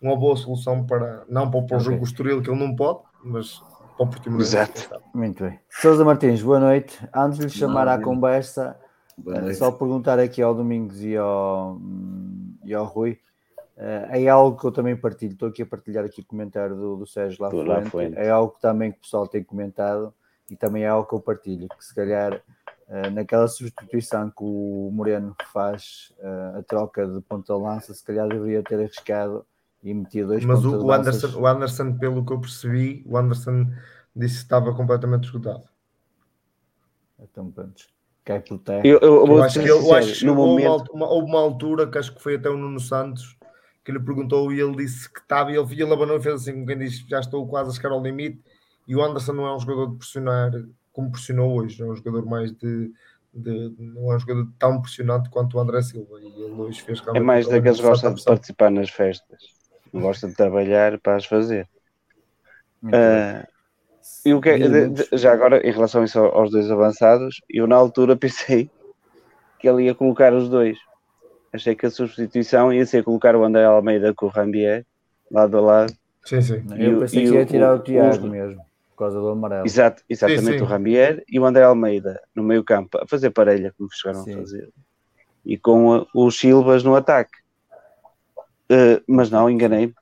[0.00, 3.00] uma boa solução para, não para, para o jogo do Estoril, que ele não pode,
[3.22, 3.58] mas
[3.96, 4.56] para o Portimonense.
[4.56, 4.88] Exato.
[5.14, 5.58] Muito bem.
[5.68, 6.98] Sousa Martins, boa noite.
[7.14, 8.78] Antes de lhe chamar à conversa,
[9.56, 13.18] só perguntar aqui ao Domingos e ao, hum, e ao Rui.
[13.76, 15.32] eh, é algo que eu também partilho.
[15.32, 17.68] Estou aqui a partilhar aqui o comentário do, do Sérgio Do Lafuente.
[17.68, 18.18] Lafuente.
[18.18, 20.14] É algo que também que o pessoal tem comentado
[20.50, 21.68] e também é algo que eu partilho.
[21.68, 22.42] Que se calhar
[22.88, 28.04] eh, naquela substituição que o Moreno faz eh, a troca de ponta de lança, se
[28.04, 29.46] calhar deveria ter arriscado
[29.82, 30.92] e metido dois Mas o, o.
[30.92, 33.66] Anderson, o Anderson, pelo que eu percebi, o Anderson
[34.14, 35.62] disse que estava completamente esgotado.
[37.18, 37.84] Então, pronto,
[38.24, 38.86] cai por terra.
[38.86, 41.98] Eu, eu, Eu acho que, eu acho que no momento, uma- houve uma altura que
[41.98, 43.36] acho que foi até o Nuno Santos
[43.84, 46.52] que lhe perguntou e ele disse que estava e ele, ele abanou e fez assim
[46.52, 48.42] como quem diz já estou quase a chegar ao limite
[48.90, 50.50] e o Anderson não é um jogador de pressionar
[50.92, 52.92] como pressionou hoje, é um jogador mais de,
[53.32, 57.00] de- não é um jogador tão pressionante quanto o André Silva e ele hoje fez
[57.14, 59.38] é mais daqueles que de gostam de participar nas festas.
[59.92, 61.68] Não gosta de trabalhar para as fazer.
[62.92, 63.46] Ah,
[64.24, 67.40] e o que é- de- de- já agora, em relação a isso aos dois avançados,
[67.48, 68.68] eu na altura pensei
[69.60, 70.76] que ele ia colocar os dois.
[71.52, 74.84] Achei que a substituição ia ser colocar o André Almeida com o Rambier,
[75.30, 75.92] lado a lado.
[76.24, 76.62] Sim, sim.
[76.76, 78.62] E Eu pensei e que ia o- tirar o, o- Tiago os- mesmo,
[79.00, 79.66] causa do amarelo.
[79.66, 80.62] Exato, exatamente sim.
[80.62, 84.34] o Rambier e o André Almeida no meio campo, a fazer parelha, como chegaram Sim.
[84.34, 84.70] a fazer.
[85.44, 87.40] E com os Silvas no ataque.
[88.70, 89.94] Ah, mas não, enganei-me.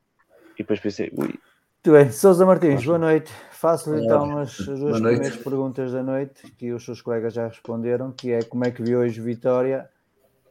[0.55, 3.33] E depois pensei, ui, Muito bem, Sousa Martins, boa noite.
[3.53, 8.13] Faço-lhe então as, as duas primeiras perguntas da noite, que os seus colegas já responderam,
[8.13, 9.89] que é como é que viu hoje Vitória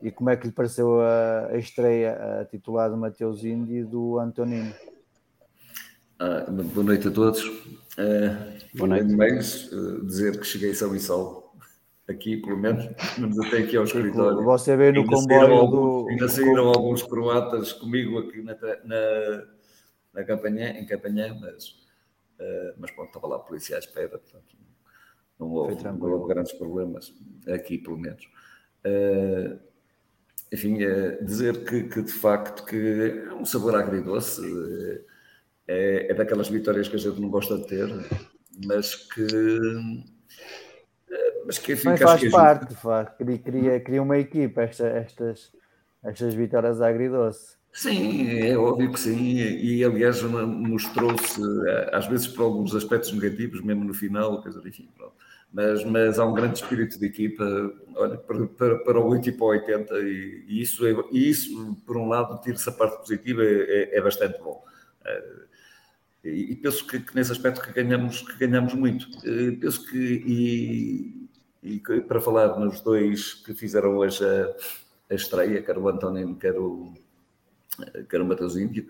[0.01, 3.83] e como é que lhe pareceu a, a estreia a titular do Mateus Índio e
[3.83, 4.73] do Antonino.
[6.19, 7.41] Ah, boa noite a todos.
[7.97, 9.05] Ah, Boa noite.
[9.07, 11.47] Primeiro, ah, dizer que cheguei são e salvo.
[12.07, 12.85] Aqui, pelo menos,
[13.17, 14.43] menos até aqui ao escritório.
[14.43, 16.09] Você veio no Ainda comboio alguns- do.
[16.09, 19.43] Ainda saíram alguns croatas comigo aqui na, na,
[20.13, 21.75] na campanha, em campanha, mas,
[22.39, 24.55] ah, mas pronto, estava lá a polícia à espera, portanto,
[25.39, 27.13] não houve, não houve grandes problemas,
[27.47, 28.23] aqui pelo menos.
[28.85, 29.57] Ah,
[30.51, 32.75] enfim, é dizer que, que, de facto que
[33.29, 34.41] é um sabor agridoce,
[35.67, 37.87] é, é daquelas vitórias que a gente não gosta de ter,
[38.65, 39.59] mas que
[41.45, 43.09] mas que enfim, acho faz que é parte, faz,
[43.43, 45.51] cria, cria, uma equipa esta, estas,
[46.03, 47.55] estas vitórias agridoce.
[47.71, 53.61] Sim, é óbvio que sim, e aliás mostrou-se eh, às vezes por alguns aspectos negativos,
[53.61, 55.13] mesmo no final, quer dizer, enfim, pronto.
[55.53, 57.45] Mas, mas há um grande espírito de equipa,
[57.95, 61.29] olha, para, para, para o 8 e para o 80, e, e isso, é, e
[61.29, 64.61] isso, por um lado, tira-se a parte positiva, é, é bastante bom.
[65.05, 65.47] Eh,
[66.23, 69.07] E, penso que, que, nesse aspecto que ganhamos, que ganhamos muito.
[69.25, 71.29] Eh, Penso que, e,
[71.63, 74.53] e para falar nos dois que fizeram hoje a,
[75.11, 76.93] a estreia, quer o António, quer o,
[78.09, 78.87] quer o Mateus Índio,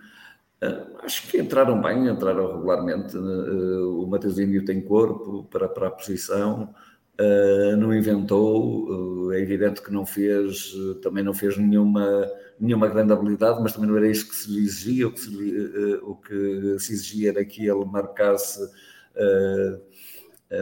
[0.63, 3.15] Uh, acho que entraram bem, entraram regularmente.
[3.15, 6.73] Uh, o Índio tem corpo para, para a posição,
[7.19, 12.27] uh, não inventou, é evidente que não fez, também não fez nenhuma,
[12.59, 15.07] nenhuma grande habilidade, mas também não era isso que se lhe exigia.
[15.07, 18.59] O que se, lhe, o que se exigia era que ele marcasse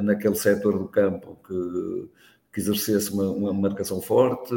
[0.04, 2.10] naquele setor do campo que,
[2.54, 4.54] que exercesse uma, uma marcação forte,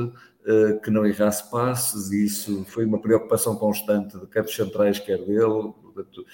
[0.82, 5.18] que não errasse passes, e isso foi uma preocupação constante de quer dos centrais, quer
[5.18, 5.72] dele.
[5.82, 6.24] Portanto,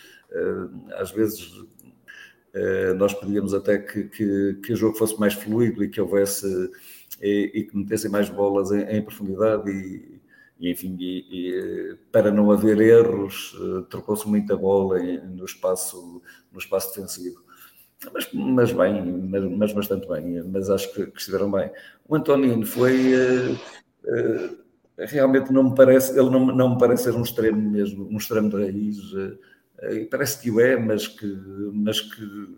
[0.96, 1.64] às vezes
[2.96, 6.46] nós pedíamos até que, que, que, o jogo fosse mais fluido e que houvesse
[7.20, 10.13] e, e que metessem mais bolas em, em profundidade e,
[10.64, 13.54] e enfim, e, e, para não haver erros,
[13.90, 17.44] trocou-se muita bola no espaço, no espaço defensivo.
[18.12, 21.70] Mas, mas bem, mas, mas, bastante bem, mas acho que, que, estiveram bem.
[22.06, 24.58] O Antonino foi uh, uh,
[24.98, 28.48] realmente não me parece, ele não, não me parece ser um extremo mesmo, um extremo
[28.48, 28.98] de raiz,
[30.10, 31.26] parece que o é, mas que,
[31.72, 32.56] mas que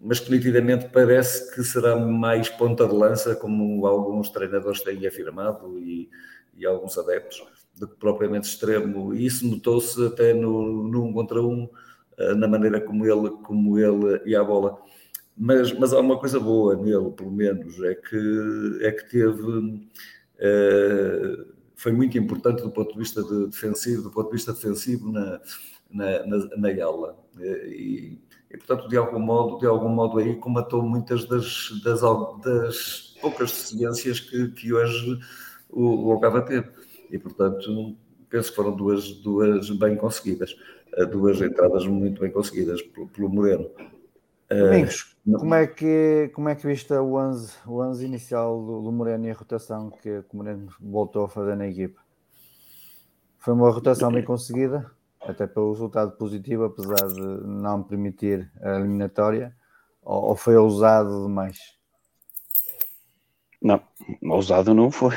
[0.00, 5.76] mas que nitidamente parece que será mais ponta de lança, como alguns treinadores têm afirmado
[5.78, 6.08] e,
[6.58, 7.42] e alguns adeptos,
[7.76, 9.14] do que propriamente extremo.
[9.14, 11.68] E isso notou-se até no, no um contra um,
[12.18, 14.78] eh, na maneira como ele, como ele ia à bola.
[15.36, 19.88] Mas, mas há uma coisa boa nele, pelo menos, é que, é que teve.
[20.36, 21.44] É,
[21.76, 25.40] foi muito importante do ponto de vista de defensivo, do ponto de vista defensivo na,
[25.88, 27.16] na, na, na gala.
[27.38, 28.18] E,
[28.50, 32.00] e, portanto, de algum modo, de algum modo aí comatou muitas das, das,
[32.42, 35.20] das poucas deficiências que, que hoje
[35.68, 36.68] o, o Alcava teve.
[37.10, 37.96] E, portanto,
[38.28, 40.54] penso que foram duas, duas bem conseguidas
[41.06, 43.70] duas entradas muito bem conseguidas pelo, pelo Moreno.
[44.50, 48.82] Domingos, uh, como é que, como é que viste o 11, o 11 inicial do,
[48.82, 52.00] do, Moreno e a rotação que, que o Moreno voltou a fazer na equipa?
[53.38, 59.54] Foi uma rotação bem conseguida, até pelo resultado positivo, apesar de não permitir a eliminatória,
[60.02, 61.58] ou, ou foi ousado demais?
[63.60, 63.82] Não,
[64.22, 65.14] ousado não foi.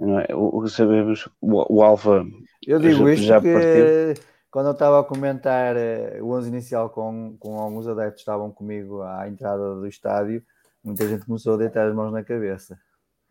[0.00, 0.34] É?
[0.34, 2.24] o, sabemos, o, o Alfa.
[2.66, 6.48] Eu digo já, isto já porque partiu quando eu estava a comentar uh, o 11
[6.48, 10.42] inicial com, com alguns adeptos que estavam comigo à entrada do estádio,
[10.82, 12.78] muita gente começou a deitar as mãos na cabeça.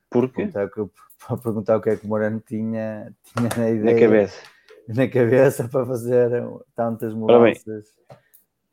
[0.10, 0.47] Por quê?
[0.51, 3.93] Para perguntar, perguntar o que é que o Moreno tinha, tinha na ideia.
[3.93, 4.43] Na cabeça.
[4.88, 6.43] Na cabeça para fazer
[6.75, 7.93] tantas mudanças.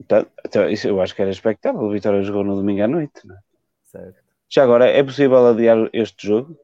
[0.00, 1.82] Então, então, isso eu acho que era expectável.
[1.82, 3.38] O Vitória jogou no domingo à noite, não é?
[3.85, 4.22] Certo.
[4.48, 6.59] Já agora, é possível adiar este jogo?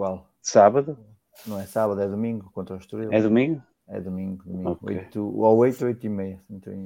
[0.00, 0.26] Qual?
[0.40, 0.96] Sábado?
[1.46, 3.12] Não é sábado, é domingo contra o Estoril.
[3.12, 3.62] É domingo?
[3.86, 4.78] É domingo, domingo.
[4.80, 4.96] Okay.
[4.96, 6.40] 8, ou 8 ou 8 e meia.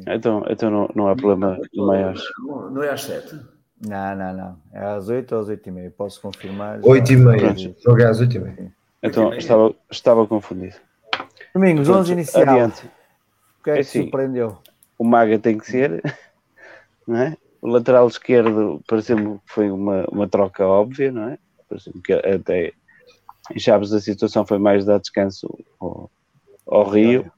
[0.08, 2.16] Então, então não, não há problema maior.
[2.40, 3.38] Não, não é às 7?
[3.86, 4.58] Não, não, não.
[4.72, 5.90] É às 8 ou às 8 e meia.
[5.96, 6.80] Posso confirmar.
[6.82, 7.54] 8 e meia.
[7.56, 8.74] Jogo é às 8 e meia.
[9.00, 10.74] Então, estava, estava confundido.
[11.54, 12.42] Domingos, 11 inicial.
[12.42, 12.90] Adiante.
[13.60, 14.58] O que é, é que assim, surpreendeu?
[14.98, 16.02] O Maga tem que ser,
[17.06, 17.36] não é?
[17.62, 21.38] O lateral esquerdo pareceu-me que foi uma, uma troca óbvia, não é?
[21.68, 22.72] Pareceu-me que até
[23.56, 26.10] Chaves a situação foi mais dar descanso ao,
[26.66, 27.30] ao Rio.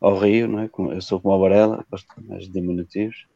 [0.00, 0.70] Ao Rio, não é?
[0.94, 3.26] Eu sou como a Varela, gosto mais diminutivos.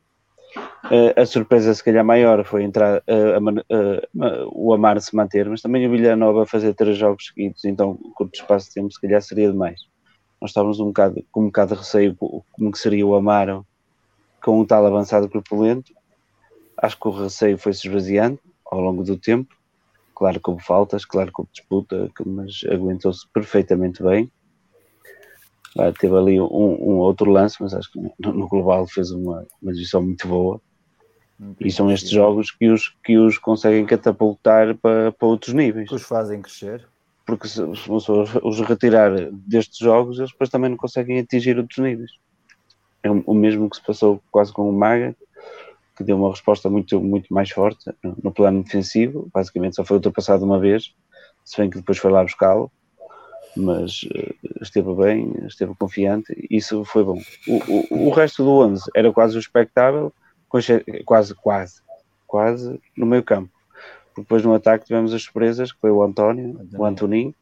[0.85, 5.61] Uh, a surpresa, se calhar, maior foi entrar uh, uh, o Amar se manter, mas
[5.61, 9.51] também o Villanova fazer três jogos seguidos, então, curto espaço de tempo, se calhar seria
[9.51, 9.81] demais.
[10.41, 13.67] Nós estávamos um bocado, com um bocado de receio como que seria o Amaro
[14.43, 15.93] com um tal avançado corpulento.
[16.77, 19.55] Acho que o receio foi-se esvaziando ao longo do tempo
[20.15, 24.31] Claro que houve faltas, claro que houve disputa, mas aguentou-se perfeitamente bem.
[25.77, 29.45] Ah, teve ali um, um, outro lance, mas acho que no, no global fez uma,
[29.61, 30.61] uma exibição muito boa.
[31.59, 35.89] e são estes jogos que os, que os conseguem catapultar para, para outros níveis.
[35.89, 36.87] Que os fazem crescer.
[37.27, 42.13] Porque se, se os retirar destes jogos, eles depois também não conseguem atingir outros níveis.
[43.03, 45.17] É o, o mesmo que se passou quase com o Maga,
[45.97, 49.29] que deu uma resposta muito, muito mais forte no, no plano defensivo.
[49.33, 50.95] Basicamente só foi ultrapassado uma vez,
[51.45, 52.71] se bem que depois foi lá buscá-lo,
[53.57, 57.21] mas uh, esteve bem, esteve confiante, isso foi bom.
[57.47, 60.13] O, o, o resto do 11 era quase o expectável,
[60.49, 61.83] quase, quase,
[62.27, 63.51] quase no meio campo.
[64.17, 67.35] Depois no ataque tivemos as surpresas, que foi o António, o Antoninho,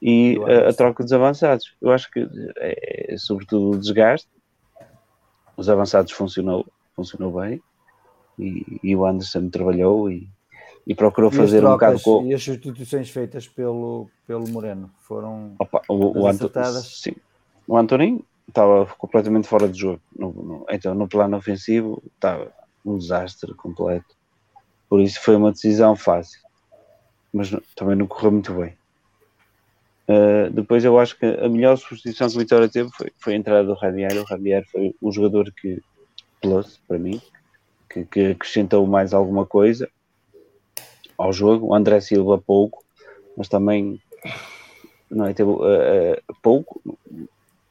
[0.00, 1.74] e a, a, troca dos avançados.
[1.80, 2.26] Eu acho que
[2.58, 4.28] é sobretudo o desgaste.
[5.56, 6.66] Os avançados funcionou
[6.96, 7.60] funcionou bem
[8.38, 10.28] e, e o Anderson trabalhou e,
[10.86, 12.26] e procurou e fazer trocas, um bocado com...
[12.26, 16.50] E as substituições feitas pelo, pelo Moreno foram Opa, o, o, Anto...
[16.82, 17.14] sim.
[17.68, 20.00] o Antoninho estava completamente fora de jogo.
[20.16, 22.52] No, no, então, no plano ofensivo, estava
[22.84, 24.16] um desastre completo.
[24.88, 26.40] Por isso foi uma decisão fácil.
[27.32, 28.74] Mas também não correu muito bem.
[30.08, 33.36] Uh, depois eu acho que a melhor substituição que o Vitória teve foi, foi a
[33.36, 34.16] entrada do Radier.
[34.16, 35.82] O Radier foi o jogador que
[36.40, 37.20] plus para mim,
[37.88, 39.88] que, que acrescentou mais alguma coisa
[41.16, 41.68] ao jogo.
[41.68, 42.84] O André Silva pouco,
[43.36, 44.00] mas também
[45.10, 46.80] não é, teve, uh, uh, pouco,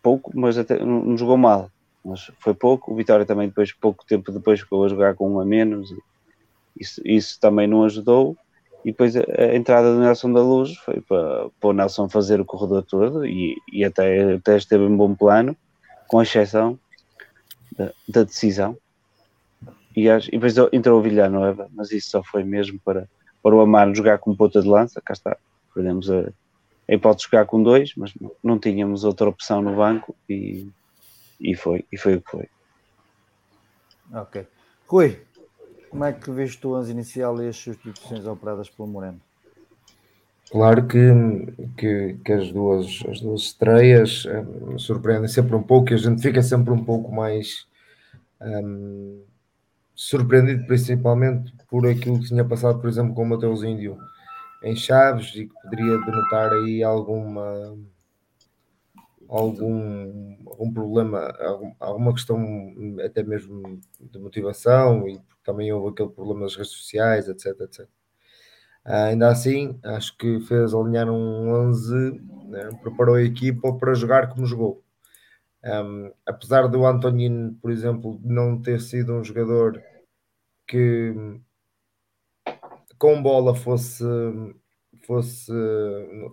[0.02, 1.70] pouco, mas até não jogou mal.
[2.04, 2.92] Mas foi pouco.
[2.92, 5.94] O Vitória também depois, pouco tempo depois, ficou a jogar com um a menos.
[6.80, 8.38] Isso, isso também não ajudou.
[8.84, 12.40] E depois a, a, entrada do Nelson da Luz foi para, para o Nelson fazer
[12.40, 15.58] o corredor todo e, e até, até esteve em bom plano,
[16.08, 16.78] com exceção
[17.78, 18.78] da, da decisão.
[19.96, 23.08] E, e depois entrou o Villanova, mas isso só foi mesmo para,
[23.42, 25.38] para o Amaro jogar como ponta de lança, cá está.
[25.74, 26.32] Perdemos a,
[26.90, 30.70] a hipótese de jogar com dois, mas não, não tínhamos outra opção no banco e,
[31.40, 32.50] e, foi, e foi o que foi.
[34.14, 34.48] Ok.
[34.88, 35.20] Rui,
[35.90, 39.20] como é que vês tu as inicial e as substituições operadas pelo Moreno?
[40.52, 40.98] Claro que,
[41.78, 46.22] que, que, as, duas, as duas estreias um, surpreendem sempre um pouco e a gente
[46.22, 47.68] fica sempre um pouco mais
[48.42, 49.24] um,
[49.96, 53.98] surpreendido, principalmente por aquilo que tinha passado, por exemplo, com o Mateus Índio
[54.64, 57.76] em Chaves e que poderia denotar aí alguma
[59.28, 61.34] algum, algum problema,
[61.80, 62.40] alguma questão
[63.04, 67.88] até mesmo de motivação e também houve aquele problema das redes sociais, etc, etc.
[68.86, 74.30] Uh, ainda assim, acho que fez alinhar um 11, né, preparou a equipa para jogar
[74.30, 74.84] como jogou.
[75.64, 79.82] Um, apesar do Antonino, por exemplo, não ter sido um jogador
[80.68, 81.14] que
[83.00, 84.04] com bola fosse,
[85.06, 85.52] fosse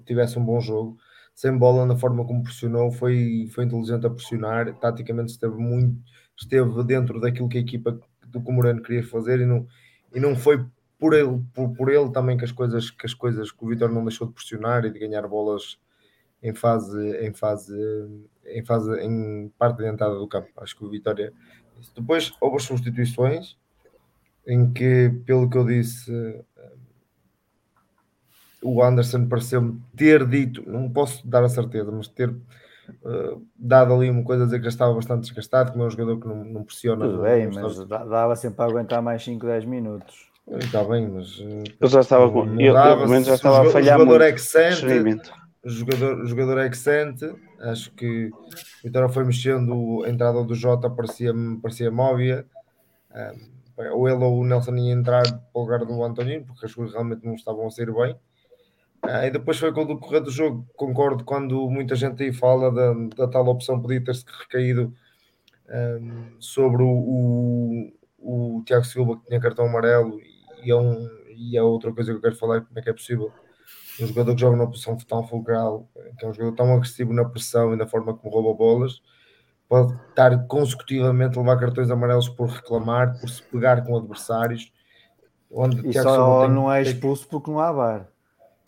[0.06, 0.98] tivesse um bom jogo,
[1.34, 5.98] sem bola na forma como pressionou, foi, foi inteligente a pressionar, taticamente esteve muito,
[6.36, 9.66] esteve dentro daquilo que a equipa do que o Moreno queria fazer e não,
[10.14, 10.64] e não foi
[11.02, 13.90] por ele, por, por ele também que as coisas que as coisas que o Vitor
[13.90, 15.76] não deixou de pressionar e de ganhar bolas
[16.40, 17.74] em fase em fase
[18.46, 20.48] em fase em parte de entrada do campo.
[20.58, 21.32] Acho que o Vitória
[21.96, 23.58] depois houve as substituições
[24.46, 26.12] em que, pelo que eu disse,
[28.62, 34.08] o Anderson pareceu-me ter dito, não posso dar a certeza, mas ter uh, dado ali
[34.08, 36.44] uma coisa a dizer que já estava bastante desgastado, como é um jogador que não,
[36.44, 37.06] não pressiona.
[37.06, 40.31] Tudo bem, mas dava sempre para aguentar mais 5, 10 minutos.
[40.48, 41.40] Está bem, mas.
[41.40, 42.60] Eh, eu já estava com.
[42.60, 44.22] Eu, eu, eu já estava a falhar o jogador
[45.02, 45.30] muito.
[45.30, 47.32] É o jogador, jogador é que sente.
[47.60, 50.02] Acho que o Vitória foi mexendo.
[50.04, 52.44] A entrada do Jota parecia-me parecia óbvia.
[53.14, 53.52] Um,
[53.92, 56.92] ou ele ou o Nelson ia entrar para o lugar do Antonino, porque as coisas
[56.92, 58.16] realmente não estavam a sair bem.
[59.04, 60.66] Uh, e depois foi com o decorrer do jogo.
[60.74, 64.92] Concordo quando muita gente aí fala da, da tal opção podia ter-se recaído
[65.68, 70.20] um, sobre o, o, o Tiago Silva que tinha cartão amarelo
[70.64, 72.92] e é, um, e é outra coisa que eu quero falar, como é que é
[72.92, 73.32] possível
[74.00, 75.88] um jogador que joga numa posição tão fulcral,
[76.18, 79.02] que é um jogador tão agressivo na pressão e na forma como rouba bolas,
[79.68, 84.72] pode estar consecutivamente a levar cartões amarelos por reclamar, por se pegar com adversários.
[85.50, 88.08] Onde e só tem, não é expulso porque não há VAR.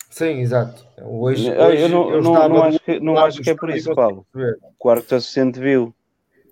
[0.09, 0.85] Sim, exato.
[1.01, 3.69] Hoje, eu, hoje eu não, eu não, não acho que, não acho que é por
[3.71, 4.25] isso, Paulo.
[4.33, 5.93] O quarto assistente viu.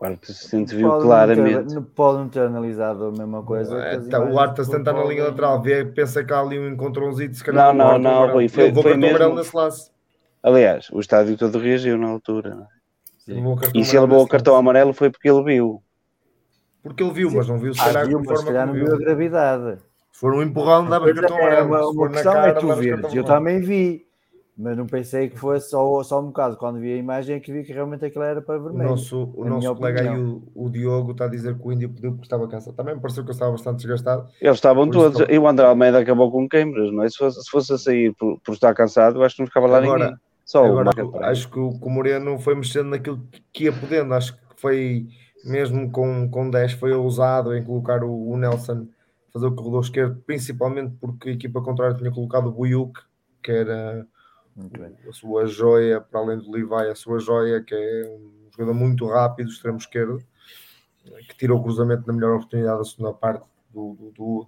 [0.03, 1.53] Quarto assistente viu pode claramente.
[1.53, 3.77] Não ter, não pode não ter analisado a mesma coisa.
[3.77, 7.33] É, tá, o Arthur está na linha lateral, vê, pensa que há ali um encontrãozinho,
[7.33, 7.73] se calhar.
[7.73, 9.33] Não, não, não, Rui, foi, foi, foi mesmo...
[9.33, 9.89] nesse lance.
[10.43, 12.67] Aliás, o estádio todo reagiu na altura.
[13.73, 15.81] E se ele levou o cartão amarelo foi porque ele viu.
[16.81, 17.37] Porque ele viu, Sim.
[17.37, 19.77] mas não viu se ah, calhar, viu, mas se calhar não viu a gravidade.
[20.11, 21.67] Se for um empurrão, dava cartão amarelo.
[21.67, 22.99] Uma, uma questão cara, é tu ver.
[23.13, 24.05] Eu também vi
[24.55, 26.57] mas não pensei que fosse só, só um bocado.
[26.57, 28.87] Quando vi a imagem é que vi que realmente aquilo era para vermelho.
[28.87, 31.89] O nosso, o nosso colega aí, o, o, Diogo, está a dizer que o Índio
[31.89, 32.75] pediu porque estava cansado.
[32.75, 34.27] Também me pareceu que eu estava bastante desgastado.
[34.39, 37.09] Eles estavam todos, e o André Almeida acabou com queimbras, não é?
[37.09, 39.79] Se fosse, se fosse a sair por, por estar cansado, acho que não ficava lá
[39.79, 40.19] agora, ninguém.
[40.45, 40.91] Só agora,
[41.23, 44.13] acho que o, que o Moreno foi mexendo naquilo que ia podendo.
[44.13, 45.07] Acho que foi,
[45.43, 48.87] mesmo com, com 10, foi ousado em colocar o, o Nelson
[49.33, 52.99] fazer o corredor esquerdo, principalmente porque a equipa contrária tinha colocado o Buyuk,
[53.43, 54.05] que era
[55.07, 59.07] a sua joia, para além do Levi, a sua joia, que é um jogador muito
[59.07, 60.23] rápido, extremo esquerdo,
[61.27, 64.47] que tira o cruzamento na melhor oportunidade da segunda parte do, do,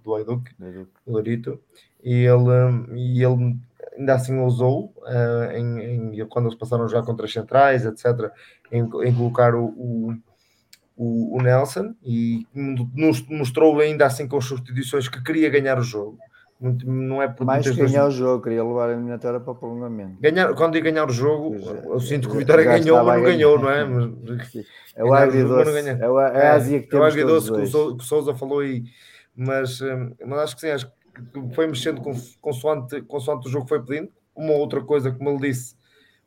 [1.04, 1.60] do Larito,
[2.02, 3.58] e ele, e ele
[3.98, 8.30] ainda assim ousou, uh, em, em, quando eles passaram já contra as centrais, etc.,
[8.70, 10.14] em, em colocar o,
[10.96, 12.46] o, o, Nelson, e
[13.28, 16.18] mostrou ainda assim com as substituições que queria ganhar o jogo
[16.58, 20.18] não é mais que ganhar o jogo, queria levar a eliminatória para o prolongamento.
[20.20, 23.58] Ganhar, quando ia ganhar o jogo, eu sinto que o Vitória ganhou, mas não ganhou,
[23.58, 23.84] não é?
[23.84, 24.54] Mas,
[24.96, 28.00] é o agridoce, é, o, é a Ásia que temos é o agridoce que o,
[28.00, 28.84] Souza falou aí,
[29.36, 33.68] mas, hum, mas acho que sim, acho que foi mexendo com, consoante, consoante o jogo
[33.68, 34.10] foi pedindo.
[34.34, 35.76] Uma outra coisa, como ele disse,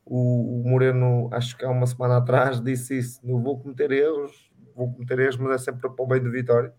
[0.04, 4.50] o, o Moreno, acho que há uma semana atrás, disse isso: não vou cometer erros,
[4.76, 6.72] vou cometer erros, mas é sempre para o bem do Vitória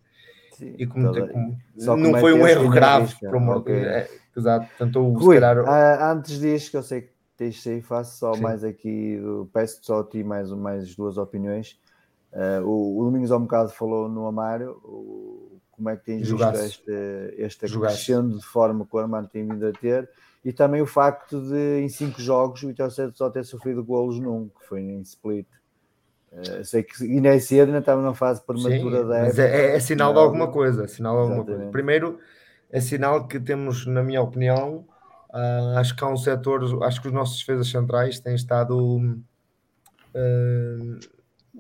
[0.61, 1.27] Sim, e como, toda...
[1.27, 1.57] como
[1.97, 3.57] não foi um erro grave para uma...
[3.57, 3.83] okay.
[3.83, 4.07] é,
[4.37, 5.57] exato, tentou Rui, calhar...
[5.57, 8.41] uh, antes disto que eu sei que tens aí, faço só Sim.
[8.41, 9.19] mais aqui,
[9.51, 11.79] peço só a ti mais, mais duas opiniões.
[12.31, 16.29] Uh, o, o Domingos há um bocado falou no Amário, o, como é que tens
[16.29, 16.91] visto este,
[17.39, 20.07] este crescendo de forma que o Armando tem vindo a ter,
[20.45, 24.47] e também o facto de em cinco jogos o Vitória só ter sofrido golos num,
[24.47, 25.47] que foi em split.
[26.31, 29.41] Uh, sei que ainda é cedo, ainda estava numa fase prematura Sim, da época.
[29.41, 30.87] É, é, é, sinal de alguma coisa.
[30.87, 31.71] Sinal de alguma coisa.
[31.71, 32.19] Primeiro,
[32.71, 34.85] é sinal que temos, na minha opinião,
[35.33, 38.77] Uh, acho que há um setor, acho que os nossos defesas centrais têm estado.
[40.13, 40.99] Uh,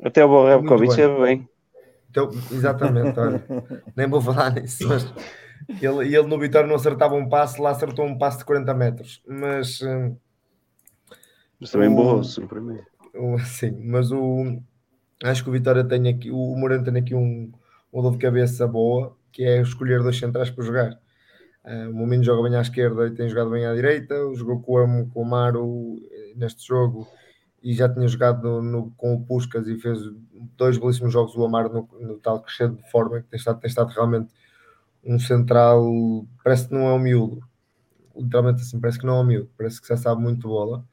[0.03, 1.49] Até o Borrebkovic é bem.
[2.09, 3.41] Então, exatamente, olha,
[3.95, 5.05] nem vou falar nisso, mas
[5.81, 9.23] ele, ele no Vitória não acertava um passe, lá acertou um passe de 40 metros,
[9.25, 9.79] mas.
[9.79, 10.17] Uh,
[11.57, 12.77] mas também borrou-se para mim.
[13.45, 14.61] Sim, mas o,
[15.23, 17.51] acho que o Vitória tem aqui, o Moreno tem aqui um,
[17.91, 20.99] uma dor de cabeça boa, que é escolher dois centrais para jogar.
[21.65, 25.01] Uh, o Momento joga bem à esquerda e tem jogado bem à direita, jogou com
[25.03, 27.07] o, com o eh, neste jogo
[27.63, 29.99] e já tinha jogado no, com o Puscas e fez
[30.57, 33.69] dois belíssimos jogos o Amaro no, no tal crescendo de forma que tem estado, tem
[33.69, 34.33] estado realmente
[35.03, 35.83] um central,
[36.43, 37.41] parece que não é um miúdo,
[38.15, 40.85] literalmente assim, parece que não é um miúdo, parece que já sabe muito bola.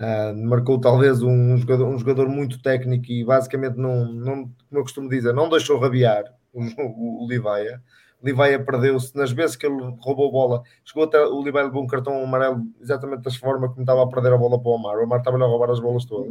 [0.00, 4.82] Uh, marcou talvez um, jogador, um jogador muito técnico e basicamente não, não, como eu
[4.82, 6.24] costumo dizer, não deixou rabiar
[6.54, 7.82] o, o, o Livaia
[8.22, 10.62] Livaia perdeu-se nas vezes que ele roubou a bola.
[10.84, 14.32] Chegou até o Livaia levou um cartão amarelo exatamente das formas como estava a perder
[14.34, 14.98] a bola para o Amar.
[14.98, 16.30] O Amar estava a roubar as bolas todas.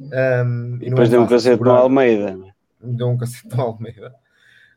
[0.00, 2.36] Um, e depois deu um cacete no Almeida.
[2.82, 4.14] Deu um cacete no Almeida.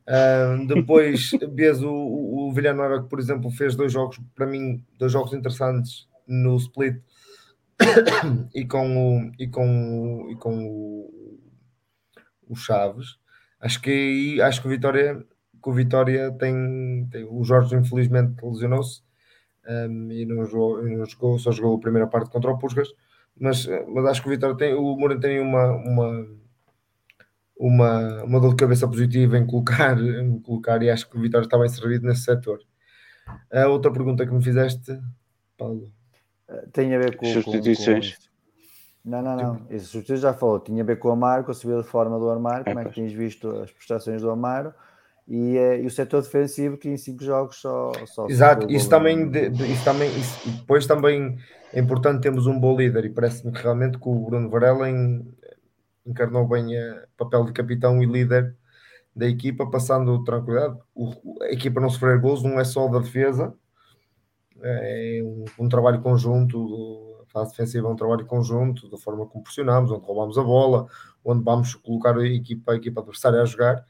[0.08, 4.84] Um, depois vês o, o, o Villanueva que, por exemplo, fez dois jogos, para mim,
[5.00, 7.02] dois jogos interessantes no split
[8.54, 11.40] e com o, e com o, e com o,
[12.50, 13.18] o Chaves.
[13.60, 15.26] Acho que acho que o Vitória
[15.62, 19.02] que o Vitória tem, tem o Jorge infelizmente lesionou-se
[19.68, 22.90] um, e não jogou, não jogou, só jogou a primeira parte contra o Pusgas,
[23.40, 26.28] mas, mas acho que o Vitória tem, o Moura tem uma, uma,
[27.60, 31.46] uma, uma dor de cabeça positiva em colocar, em colocar e acho que o Vitória
[31.46, 32.60] está bem servido nesse setor.
[33.52, 34.98] A outra pergunta que me fizeste,
[35.58, 35.92] Paulo.
[36.72, 37.26] Tem a ver com.
[37.26, 38.16] Substituições.
[38.16, 38.28] Com, com...
[39.10, 39.68] Não, não, não.
[39.70, 40.60] Esse substituto já falou.
[40.60, 42.64] Tinha a ver com o Amaro, com a subida de forma do Amaro.
[42.64, 44.74] Como é, que tens visto as prestações do Amaro?
[45.28, 47.92] e, é, e o setor defensivo que em cinco jogos só.
[48.06, 51.38] só Exato, isso também, de, de, isso também isso, depois também
[51.74, 54.88] é importante termos um bom líder e parece-me que realmente que o Bruno Varela
[56.06, 58.56] encarnou bem o papel de capitão e líder
[59.14, 60.78] da equipa, passando tranquilidade.
[60.96, 63.54] O, a equipa não sofrer gols não é só da defesa,
[64.62, 69.44] é um, um trabalho conjunto, a fase defensiva é um trabalho conjunto, da forma como
[69.44, 70.88] pressionamos, onde roubamos a bola,
[71.24, 73.86] onde vamos colocar a equipa, a equipa adversária a jogar.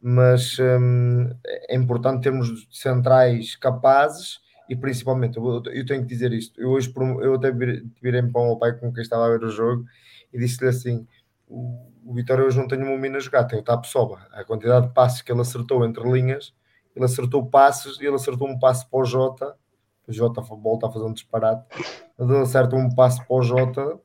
[0.00, 6.60] Mas hum, é importante termos centrais capazes e principalmente, eu, eu tenho que dizer isto,
[6.60, 9.50] eu hoje eu até virei para o meu pai com quem estava a ver o
[9.50, 9.84] jogo
[10.32, 11.06] e disse-lhe assim,
[11.46, 14.44] o, o Vitória hoje não tem uma mina a jogar, tem o Tap Soba, a
[14.44, 16.54] quantidade de passes que ele acertou entre linhas,
[16.96, 19.54] ele acertou passes ele acertou um passe para o Jota,
[20.12, 21.64] o Jota volta a fazer um disparate,
[22.18, 23.98] ele acerta um passe para o Jota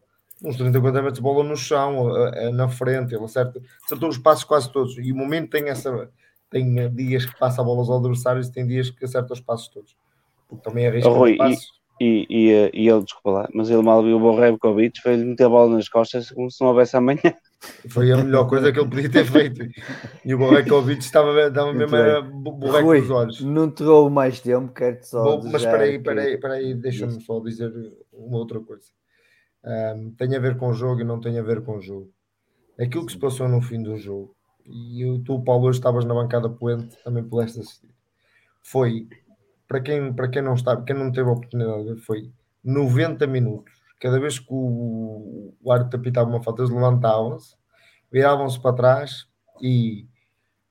[0.44, 2.10] uns 30, 40 metros de bola no chão,
[2.54, 4.98] na frente, ele acerta, acertou os passos quase todos.
[4.98, 6.10] E o momento tem essa,
[6.50, 9.68] tem dias que passa a bola aos adversários e tem dias que acerta os passos
[9.70, 9.96] todos.
[10.48, 11.77] Porque também arrisca oh, Rui, passos.
[12.00, 15.46] E, e, e, e, ele, desculpa lá, mas ele mal viu o Borrebkovic, foi-lhe meter
[15.46, 17.34] a bola nas costas como se não houvesse amanhã.
[17.90, 19.68] Foi a melhor coisa que ele podia ter feito.
[20.24, 23.42] E o Borrekovic estava, estava mesmo a borreco nos olhos.
[23.42, 25.24] Não te roubo mais tempo, quero-te só.
[25.24, 27.72] Bom, mas espera aí, espera aí, espera aí, deixa-me só dizer
[28.14, 28.86] uma outra coisa.
[29.64, 32.12] Um, tem a ver com o jogo e não tem a ver com o jogo.
[32.80, 36.48] Aquilo que se passou no fim do jogo, e tu, Paulo, hoje estavas na bancada
[36.48, 37.90] poente, também pudeste assistir,
[38.62, 39.08] foi,
[39.68, 42.32] para quem, para quem não está, quem não teve a oportunidade foi
[42.64, 43.74] 90 minutos.
[44.00, 47.56] Cada vez que o, o árbitro apitava uma falta, eles levantavam-se,
[48.12, 49.28] viravam-se para trás
[49.62, 50.08] e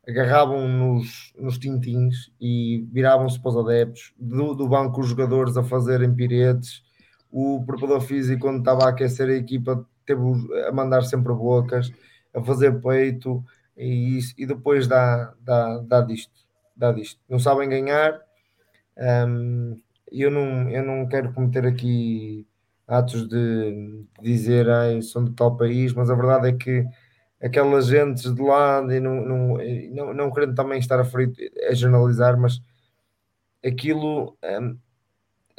[0.08, 5.64] agarravam nos, nos tintins e viravam-se para os adeptos, do, do banco os jogadores a
[5.64, 6.82] fazerem piretes,
[7.30, 10.22] o preparador físico, quando estava a aquecer a equipa, teve
[10.68, 11.92] a mandar sempre bocas,
[12.32, 13.44] a fazer peito,
[13.76, 16.32] e, e depois dá, dá, dá disto,
[16.74, 17.20] dá disto.
[17.28, 18.25] Não sabem ganhar.
[18.98, 19.76] Um,
[20.10, 22.46] eu, não, eu não quero cometer aqui
[22.86, 26.84] atos de, de dizer ai, são de tal país, mas a verdade é que
[27.42, 29.58] aquelas gentes de lá, e não, não,
[29.92, 31.32] não, não querendo também estar a, ferir,
[31.68, 32.62] a generalizar, mas
[33.64, 34.78] aquilo um,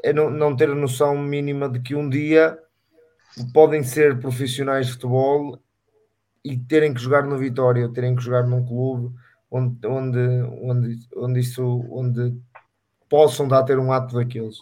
[0.04, 2.58] é não, não ter a noção mínima de que um dia
[3.54, 5.60] podem ser profissionais de futebol
[6.44, 9.14] e terem que jogar no Vitória, terem que jogar num clube
[9.50, 10.20] onde, onde,
[10.62, 12.36] onde, onde isso onde
[13.10, 14.58] possam dar a ter um ato daqueles.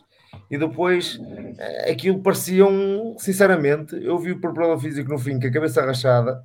[0.50, 1.20] E depois
[1.58, 5.84] eh, aquilo parecia um, sinceramente, eu vi o problema físico no fim, com a cabeça
[5.84, 6.44] rachada,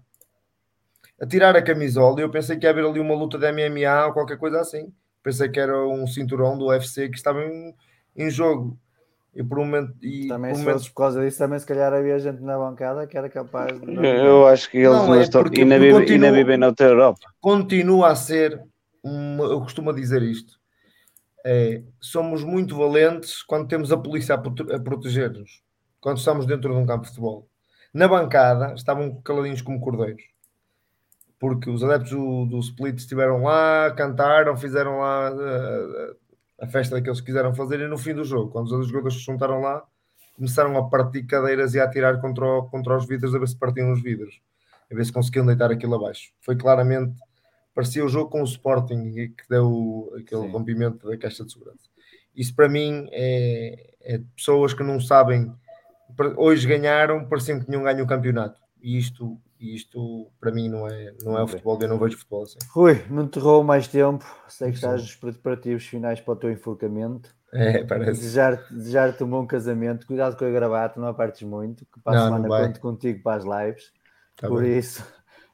[1.20, 4.06] a tirar a camisola, e eu pensei que ia haver ali uma luta de MMA
[4.06, 4.92] ou qualquer coisa assim.
[5.22, 7.74] Pensei que era um cinturão do UFC que estava em,
[8.16, 8.78] em jogo.
[9.34, 9.94] E por um momento.
[10.02, 10.84] E também por se um momento...
[10.88, 13.94] por causa disso, também se calhar havia gente na bancada que era capaz de.
[13.94, 15.42] Eu, eu acho que eles não, não é estão.
[15.42, 17.20] Porque, ainda, vive, continua, ainda vivem na outra Europa.
[17.40, 18.60] Continua a ser.
[19.02, 20.59] Uma, eu costumo dizer isto.
[21.44, 25.62] É somos muito valentes quando temos a polícia a, prote- a proteger-nos,
[26.00, 27.48] quando estamos dentro de um campo de futebol.
[27.92, 30.22] Na bancada estavam caladinhos como cordeiros,
[31.38, 36.16] porque os adeptos do, do Split estiveram lá, cantaram, fizeram lá uh,
[36.60, 39.24] a festa que eles quiseram fazer e no fim do jogo, quando os jogadores se
[39.24, 39.82] juntaram lá,
[40.36, 43.56] começaram a partir cadeiras e a atirar contra, o- contra os vidros a ver se
[43.58, 44.40] partiam os vidros,
[44.90, 46.30] a ver se conseguiam deitar aquilo abaixo.
[46.42, 47.18] Foi claramente,
[47.80, 50.50] parecia o jogo com o Sporting que deu aquele Sim.
[50.50, 51.88] rompimento da caixa de segurança.
[52.36, 55.50] Isso para mim é, é pessoas que não sabem.
[56.36, 58.60] Hoje ganharam, pareciam que tinham ganho o campeonato.
[58.82, 62.42] E isto, isto para mim não é, não é o futebol, eu não vejo futebol
[62.42, 62.58] assim.
[62.68, 64.26] Rui, não te roubo mais tempo.
[64.46, 67.34] Sei que estás nos preparativos finais para o teu enforcamento.
[67.52, 68.20] É, parece.
[68.20, 70.06] Desejar-te desejar-te um bom casamento.
[70.06, 71.86] Cuidado com a gravata, não apertes muito.
[71.86, 73.90] Que para a semana conto contigo para as lives.
[74.36, 74.78] Tá Por bem.
[74.78, 75.02] isso,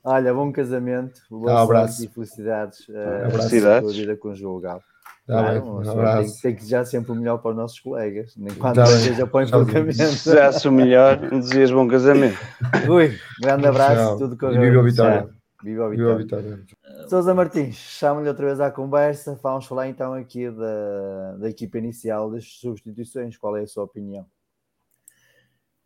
[0.06, 1.20] olha, bom casamento.
[1.30, 2.04] Boa um abraço.
[2.04, 2.86] e felicidades.
[2.86, 3.96] tua Felicidades.
[3.96, 4.80] vida conjugal.
[5.26, 6.32] Tá bem, um abraço.
[6.34, 9.26] Tem, tem que desejar sempre o melhor para os nossos colegas, nem quando Tá seja
[9.26, 9.62] para o Tá bem.
[9.62, 9.94] enforcamento.
[9.96, 12.38] Se o melhor, desejas bom casamento.
[12.86, 14.18] Rui, um grande abraço, Tchau.
[14.18, 15.28] tudo correu viva a vitória.
[15.64, 16.44] Viva a Viva a vitória.
[16.56, 17.08] vitória.
[17.08, 19.36] Sousa Martins, chamo-lhe outra vez à conversa.
[19.42, 23.36] Vamos falar então aqui da, da equipa inicial das substituições.
[23.36, 24.24] Qual é a sua opinião?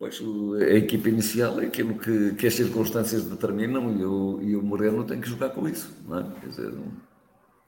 [0.01, 0.19] Pois
[0.67, 5.03] a equipa inicial é aquilo que, que as circunstâncias determinam e o, e o Moreno
[5.03, 5.95] tem que jogar com isso.
[6.07, 6.39] Não é?
[6.39, 6.73] Quer dizer,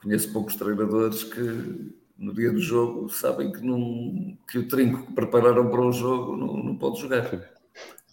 [0.02, 5.14] conheço poucos treinadores que no dia do jogo sabem que, não, que o trinco que
[5.14, 7.54] prepararam para o jogo não, não pode jogar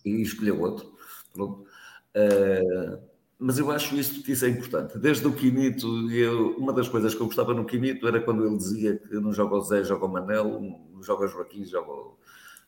[0.04, 0.94] e escolheu outro.
[2.12, 2.98] Eh,
[3.38, 4.98] mas eu acho isto, que isso é importante.
[4.98, 8.58] Desde o Quinito, eu, uma das coisas que eu gostava no Quinito era quando ele
[8.58, 10.60] dizia que não joga o Zé, joga o Manel,
[10.92, 12.18] não joga o Joaquim, joga o,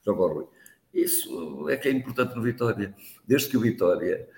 [0.03, 0.47] joga o Rui.
[0.93, 2.95] Isso é que é importante no Vitória.
[3.27, 4.29] Desde que o Vitória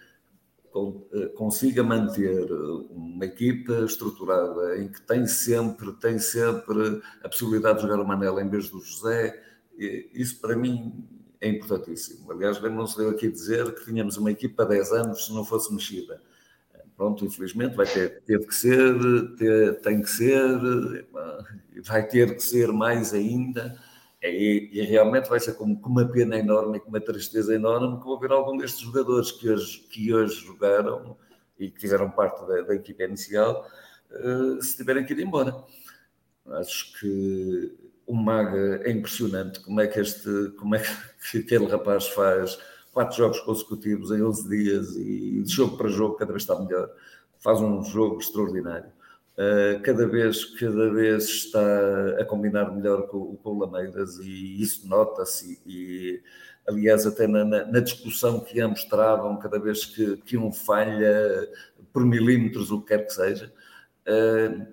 [1.13, 7.79] eh, consiga manter eh, uma equipa estruturada em que tem sempre, tem sempre a possibilidade
[7.79, 9.41] de jogar o Manel em vez do José,
[9.79, 11.05] eh, isso para mim
[11.41, 12.31] é importantíssimo.
[12.33, 15.73] Aliás, lembram-se eu aqui dizer que tínhamos uma equipa há 10 anos se não fosse
[15.73, 16.21] mexida.
[16.97, 18.95] Pronto, infelizmente vai ter, teve que ser,
[19.37, 21.45] ter- tem que ser, epá,
[21.85, 23.77] vai ter que ser mais ainda.
[24.27, 27.99] E, e realmente vai ser com, com uma pena enorme e com uma tristeza enorme
[27.99, 31.17] que vou ver algum destes jogadores que hoje, que hoje jogaram
[31.59, 33.69] e que fizeram parte da, da equipa inicial
[34.11, 35.55] eh, se tiverem que ir embora.
[36.47, 42.09] Acho que o Maga é impressionante como é que este, como é que aquele rapaz
[42.09, 42.59] faz
[42.93, 46.91] quatro jogos consecutivos em 11 dias e de jogo para jogo cada vez está melhor.
[47.41, 48.91] Faz um jogo extraordinário.
[49.37, 54.87] Uh, cada vez, cada vez está a combinar melhor com, com o Lameiras e isso
[54.89, 55.61] nota-se.
[55.67, 56.23] E,
[56.67, 61.49] aliás até na, na, discussão que ambos travam cada vez que, que um falha
[61.93, 63.53] por milímetros o que quer que seja.
[64.07, 64.67] Uh,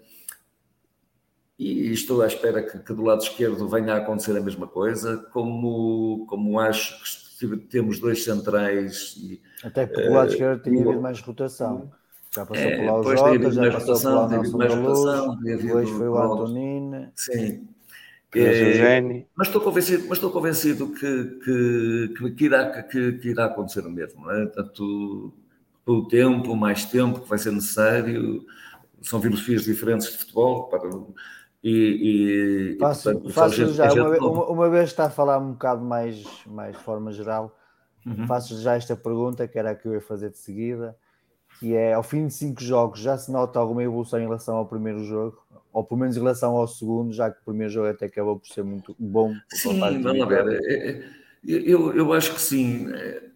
[1.58, 5.18] e estou à espera que, que, do lado esquerdo venha a acontecer a mesma coisa
[5.32, 7.00] como, como acho
[7.40, 11.92] que temos dois centrais e, até porque o lado uh, esquerdo tinha havido mais rotação
[12.34, 16.08] já passou é, por lá o Jota, já passou o Nelson da Luz, depois foi
[16.08, 17.12] o Antonino.
[17.16, 17.68] Sim.
[18.34, 19.02] É,
[19.36, 23.92] mas estou convencido, mas estou convencido que, que, que, irá, que, que irá acontecer o
[23.92, 24.22] mesmo.
[24.22, 24.46] Não é?
[24.46, 25.34] Tanto
[25.86, 28.46] o tempo, mais tempo que vai ser necessário,
[29.02, 30.70] são filosofias diferentes de futebol.
[30.70, 30.90] Para,
[31.62, 35.38] e, e, faço, e portanto, faço já, uma, vez, uma, uma vez está a falar
[35.38, 37.54] um bocado mais, mais de forma geral,
[38.06, 38.26] uhum.
[38.26, 40.96] faço já esta pergunta, que era a que eu ia fazer de seguida
[41.62, 44.66] que é ao fim de cinco jogos já se nota alguma evolução em relação ao
[44.66, 45.38] primeiro jogo,
[45.72, 48.48] ou pelo menos em relação ao segundo, já que o primeiro jogo até acabou por
[48.48, 49.32] ser muito bom.
[49.54, 51.06] Sim, vamos ver.
[51.48, 52.88] Eu, eu acho que sim.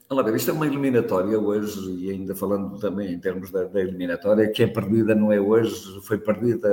[0.10, 3.80] Vamos ver, isto é uma eliminatória hoje, e ainda falando também em termos da, da
[3.80, 6.68] eliminatória, que é perdida não é hoje, foi perdida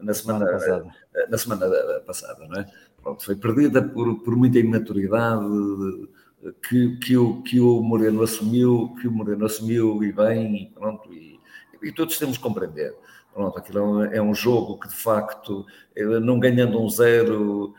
[0.00, 0.86] na semana, passada.
[1.28, 2.66] na semana passada, não é?
[3.02, 5.46] Pronto, foi perdida por, por muita imaturidade,
[6.68, 11.12] que, que, o, que o Moreno assumiu, que o Moreno assumiu e bem, e pronto,
[11.12, 11.38] e,
[11.82, 12.94] e todos temos que compreender.
[13.32, 15.66] Pronto, aquilo é um jogo que de facto,
[16.22, 17.74] não ganhando um zero,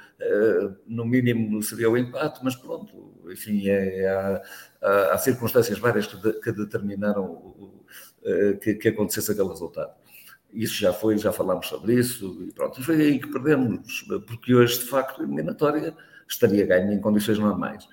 [0.86, 4.41] no mínimo seria o empate, mas pronto, enfim, é, há,
[4.80, 7.74] há, há circunstâncias várias que, de, que determinaram
[8.61, 9.93] que, que acontecesse aquele resultado.
[10.53, 14.80] Isso já foi, já falámos sobre isso, e pronto, foi aí que perdemos, porque hoje
[14.80, 15.95] de facto a eliminatória
[16.28, 17.88] estaria ganha em condições normais.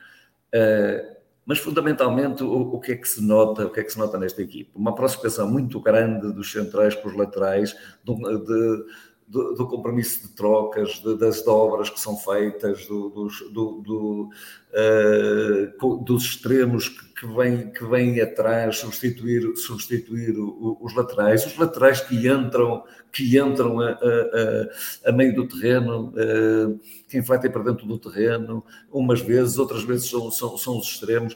[0.55, 3.99] Uh, mas fundamentalmente o, o, que é que se nota, o que é que se
[3.99, 4.71] nota nesta equipe?
[4.75, 8.85] Uma aproximação muito grande dos centrais com os laterais, de, de,
[9.27, 14.31] do, compromisso de trocas, de, das dobras que são feitas, do, dos, do,
[14.73, 21.57] uh, dos extremos que, que, vêm, que vêm atrás substituir, substituir o, os laterais, os
[21.57, 27.63] laterais que entram, que entram a, a, a meio do terreno, uh, que infletem para
[27.65, 31.35] dentro do terreno, umas vezes, outras vezes são, são, são os extremos.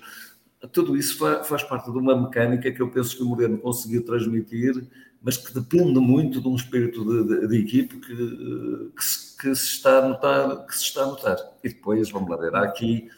[0.73, 4.05] Tudo isso faz, faz parte de uma mecânica que eu penso que o Moreno conseguiu
[4.05, 4.89] transmitir
[5.21, 9.55] mas que depende muito de um espírito de, de, de equipe que, que, se, que,
[9.55, 11.37] se, está a notar, que se está a notar.
[11.63, 13.09] E depois, vamos lá ver, há aqui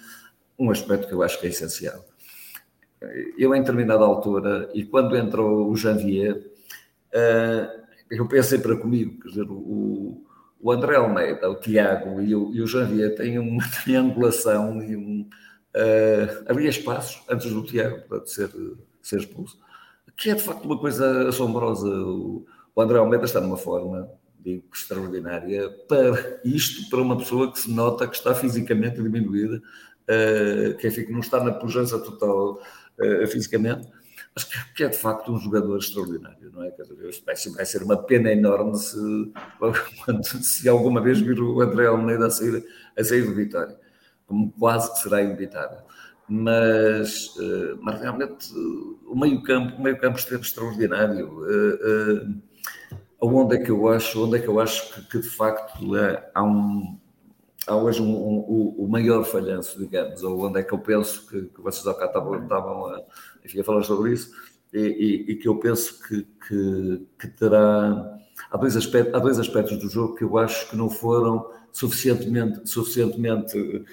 [0.59, 2.05] um aspecto que eu acho que é essencial.
[3.39, 7.81] Eu, em determinada altura, e quando entrou o Janvier, uh,
[8.11, 10.23] eu pensei para comigo, quer dizer, o,
[10.61, 15.29] o André Almeida, o Tiago e o, e o Janvier têm uma triangulação e um.
[15.75, 18.51] Uh, havia espaços antes do Tiago para ser,
[19.01, 19.59] ser expulso
[20.21, 21.89] que é de facto uma coisa assombrosa.
[21.89, 22.45] O,
[22.77, 24.09] André Almeida está numa forma,
[24.39, 30.77] digo, extraordinária para isto, para uma pessoa que se nota que está fisicamente diminuída, uh,
[30.79, 33.87] que enfim, que não está na pujança total uh, fisicamente,
[34.35, 36.73] mas que, é de facto um jogador extraordinário, não é?
[37.55, 39.33] Vai ser uma pena enorme se,
[40.43, 42.65] se alguma vez vir o André Almeida a sair,
[42.97, 43.77] a sair do Vitória,
[44.27, 45.90] como quase que será inevitável
[46.31, 48.55] mas, eh, mas realmente
[49.05, 51.45] o meio-campo, o meio-campo esteve extraordinário.
[51.45, 52.27] Eh, eh,
[53.21, 56.31] onde é que eu acho, onde é que eu acho que, que de facto é,
[56.33, 56.99] há um
[57.67, 61.43] há hoje um, um, o maior falhanço, digamos, ou onde é que eu penso que,
[61.47, 63.03] que vocês ao cá estavam, estavam a,
[63.45, 64.31] enfim, a falar sobre isso,
[64.73, 68.19] e, e, e que eu penso que, que, que, terá.
[68.51, 72.69] Há dois, aspectos, há dois aspectos do jogo que eu acho que não foram suficientemente,
[72.69, 73.85] suficientemente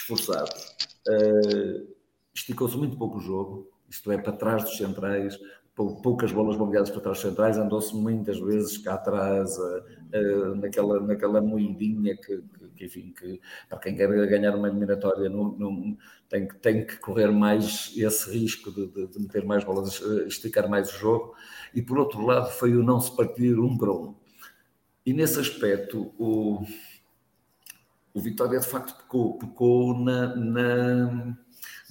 [0.00, 0.76] esforçados.
[1.08, 1.96] Uh,
[2.34, 5.38] Esticou-se muito pouco o jogo, isto é, para trás dos centrais,
[5.74, 11.40] poucas bolas bombeadas para trás dos centrais, andou-se muitas vezes cá atrás, uh, naquela, naquela
[11.40, 13.40] moedinha que, que, que, enfim, que
[13.70, 15.96] para quem quer ganhar uma eliminatória não, não,
[16.28, 20.68] tem, que, tem que correr mais esse risco de, de, de meter mais bolas, esticar
[20.68, 21.34] mais o jogo,
[21.74, 24.14] e por outro lado foi o não se partir um para um.
[25.06, 26.66] E nesse aspecto, o,
[28.16, 31.36] o Vitória de facto pecou, pecou na, na,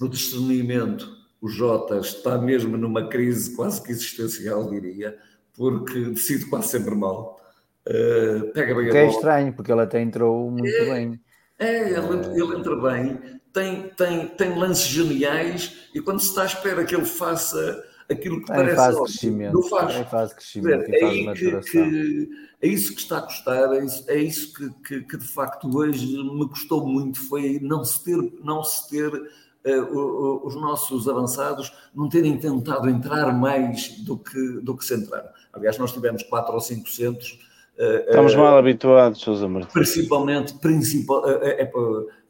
[0.00, 1.08] no discernimento.
[1.40, 5.16] O Jota está mesmo numa crise quase que existencial, diria,
[5.54, 7.40] porque decide quase sempre mal.
[7.86, 11.20] Uh, pega bem que a é estranho, porque ele até entrou muito é, bem.
[11.60, 16.46] É, ele, ele entra bem, tem, tem, tem lances geniais e quando se está à
[16.46, 19.94] espera que ele faça aquilo que é parece fase óbvio, crescimento, não faz.
[19.94, 22.30] É fase crescimento, é, fase que, que,
[22.62, 25.76] é isso que está a custar, é isso, é isso que, que, que, de facto
[25.76, 31.72] hoje me custou muito, foi não se ter, não se ter uh, os nossos avançados
[31.94, 35.28] não terem tentado entrar mais do que, do que se entraram.
[35.52, 37.38] Aliás, nós tivemos quatro ou cinco centros.
[37.78, 39.72] Uh, Estamos uh, mal habituados, Sousa Martins.
[39.72, 41.70] Principalmente, principal, é,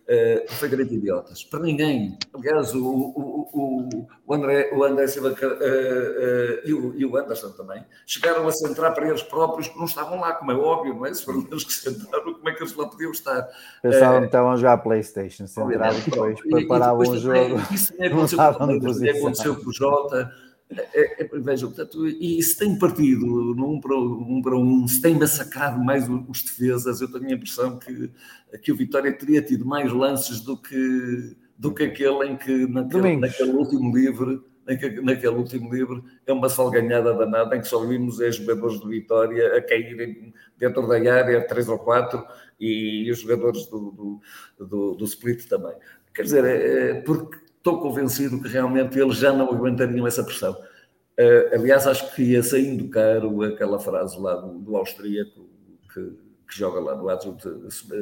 [0.07, 1.45] uh, perfeitamente idiotas.
[1.45, 2.19] Para ninguém.
[2.33, 7.51] Aliás, o, o, o, André, o André Silva uh, uh, e, o, e o Anderson
[7.51, 11.07] também chegaram a centrar para eles próprios que não estavam lá, como é óbvio, não
[11.07, 11.13] é?
[11.13, 13.49] Se foram eles que centraram, como é que eles lá podiam estar?
[13.83, 17.61] Pensavam que estavam a jogar Playstation, centravam depois, preparavam o jogo.
[17.73, 18.41] Isso também aconteceu,
[19.19, 20.33] aconteceu com o Jota
[20.71, 25.15] é, é, vejam, portanto, e se tem partido num para um, para um, se tem
[25.15, 28.11] massacrado mais os defesas, eu tenho a impressão que,
[28.63, 33.17] que o Vitória teria tido mais lances do que, do que aquele em que naquele,
[33.17, 34.43] naquele último livre
[35.03, 39.57] naquele último livro é uma salganhada danada em que só vimos os jogadores do Vitória
[39.57, 42.27] a caírem dentro da área, três ou quatro,
[42.59, 43.93] e os jogadores do,
[44.59, 45.75] do, do, do Split também.
[46.13, 50.53] Quer dizer, é, é porque estou convencido que realmente eles já não aguentariam essa pressão.
[50.53, 55.49] Uh, aliás, acho que ia saindo caro aquela frase lá do, do austríaco
[55.93, 56.01] que,
[56.49, 57.49] que, joga lá no Adjunct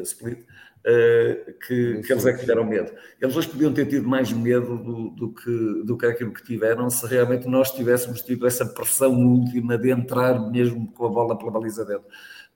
[0.02, 2.92] Split, uh, que, que, eles é que tiveram medo.
[3.20, 6.90] Eles hoje podiam ter tido mais medo do, do, que, do que aquilo que tiveram
[6.90, 11.52] se realmente nós tivéssemos tido essa pressão última de entrar mesmo com a bola pela
[11.52, 12.06] baliza dentro.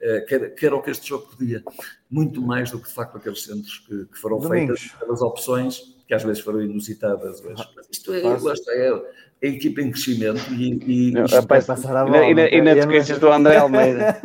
[0.02, 1.62] Uh, que, era, que, era, o que este jogo podia,
[2.10, 4.80] muito mais do que de facto aqueles centros que, foram Domingos.
[4.80, 7.42] feitas pelas opções que às vezes foram inusitadas.
[7.42, 11.08] Mas, isto é, gosto, é, a equipa em crescimento e.
[11.08, 12.24] e não, rapaz, passar a bola.
[12.24, 14.18] E, na, e, na, e do André Almeida.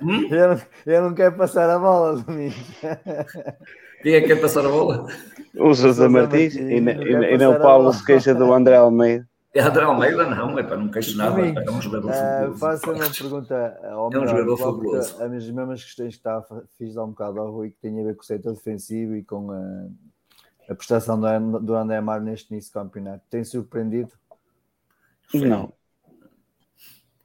[0.00, 0.28] hum?
[0.30, 2.56] eu, não, eu não quero passar a bola, Domingos.
[4.02, 5.06] Quem é que quer passar a bola?
[5.56, 9.28] O José Martins, e, na, e, não o Paulo se queixa do André Almeida.
[9.54, 12.58] É André Almeida, não, é para não queixo nada, é um jogador uh, fabuloso.
[12.58, 15.22] Faço uma pergunta ao É um jogador fabuloso.
[15.22, 16.42] As mesmas questões que está,
[16.76, 19.22] fiz há um bocado ao Rui, que tem a ver com o setor defensivo e
[19.22, 19.86] com a
[20.68, 23.22] a prestação do, do André Mar neste início de campeonato?
[23.30, 24.12] Tem surpreendido?
[25.34, 25.72] Não.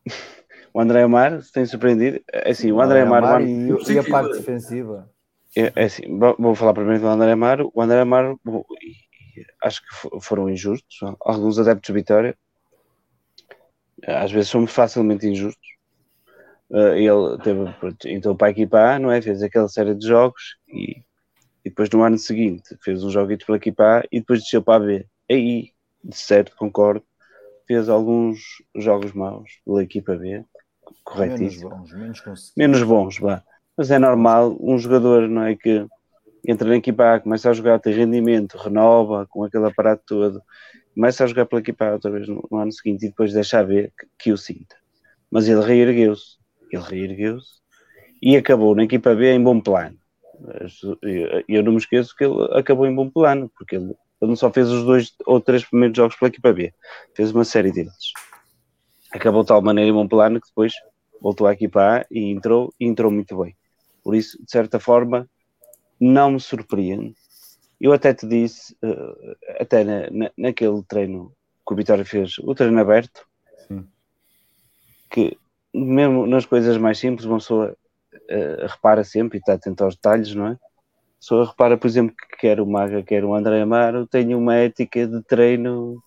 [0.73, 2.21] o André Amar tem surpreendido.
[2.31, 3.23] É assim, o André Amar.
[3.23, 5.09] Amar o An- e, e a parte defensiva.
[5.55, 7.71] É, é assim, vou- falar primeiro do André Amaro.
[7.73, 10.99] O André Amaro, e acho que fo- foram injustos.
[11.21, 12.37] Alguns adeptos de Vitória,
[14.05, 15.67] às vezes somos facilmente injustos.
[16.71, 17.61] Eh, ele teve,
[18.05, 19.21] entrou para a equipa A, não é?
[19.21, 21.03] Fez aquela série de jogos e,
[21.69, 24.83] e depois no ano seguinte fez uns joguitos pela equipa A e depois desceu para
[24.83, 25.07] a B.
[25.29, 25.71] Aí,
[26.03, 27.05] de certo, concordo,
[27.67, 28.39] fez alguns
[28.75, 30.43] jogos maus pela equipa B,
[30.81, 32.53] Menos corretíssimo bons, menos conseguidos.
[32.57, 33.43] menos bons, vá.
[33.77, 35.85] Mas é normal, um jogador, não é que
[36.47, 40.41] entra na equipa A, começa a jogar, tem rendimento, renova com aquele aparato todo,
[40.95, 43.63] começa a jogar pela equipa A outra vez no, no ano seguinte e depois deixa
[43.63, 44.75] ver que, que o sinta.
[45.31, 46.37] Mas ele reergueu-se,
[46.71, 47.61] ele reergueu-se
[48.21, 49.98] e acabou na equipa B em bom plano.
[50.39, 53.85] Mas, Eu eu não me esqueço que ele acabou em bom plano, porque ele,
[54.21, 56.73] ele não só fez os dois ou três primeiros jogos pela equipa B,
[57.15, 57.93] fez uma série deles.
[59.11, 60.73] Acabou de tal maneira em bom plano que depois
[61.21, 63.55] voltou à equipa A e entrou, e entrou muito bem.
[64.03, 65.27] Por isso, de certa forma,
[65.99, 67.13] não me surpreende.
[67.81, 71.33] Eu até te disse, eh, até na, na- naquele treino
[71.67, 73.25] que o Vitória fez, o treino aberto,
[73.67, 73.85] Sim.
[75.09, 75.37] que
[75.73, 77.75] mesmo nas coisas mais simples, uma pessoa
[78.29, 80.57] eh, repara sempre e está atento aos detalhes, não é?
[81.19, 85.05] Pessoa repara, por exemplo, que quer o Maga, quer o André Amaro, tem uma ética
[85.05, 86.01] de treino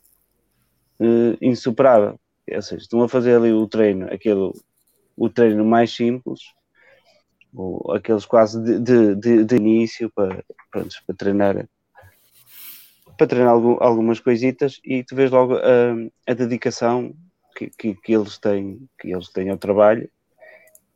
[1.00, 2.18] eh, insuperável.
[2.50, 4.52] Ou seja, estão a fazer ali o treino, aquele,
[5.16, 6.40] o treino mais simples,
[7.54, 11.68] ou aqueles quase de, de, de- de início para, pronto, para treinar
[13.18, 15.94] para treinar algum- algumas coisitas e tu vês logo a,
[16.26, 17.14] a dedicação
[17.56, 20.08] que, que, que eles têm que eles têm ao trabalho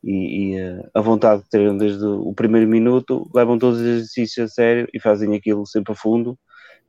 [0.03, 0.11] e,
[0.53, 4.53] e, eh, a vontade que terem desde o primeiro minuto levam todos os exercícios a
[4.53, 6.37] sério e fazem aquilo sempre a fundo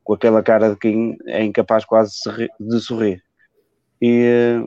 [0.04, 3.22] com aquela cara de quem é incapaz quase de sorri- de sorrir
[4.00, 4.62] e, eh,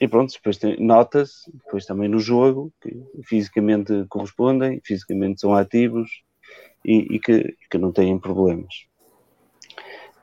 [0.00, 6.10] e pronto, depois nota-se, depois também no jogo, que fisicamente correspondem, fisicamente são ativos
[6.84, 8.86] e, e que, que não têm problemas.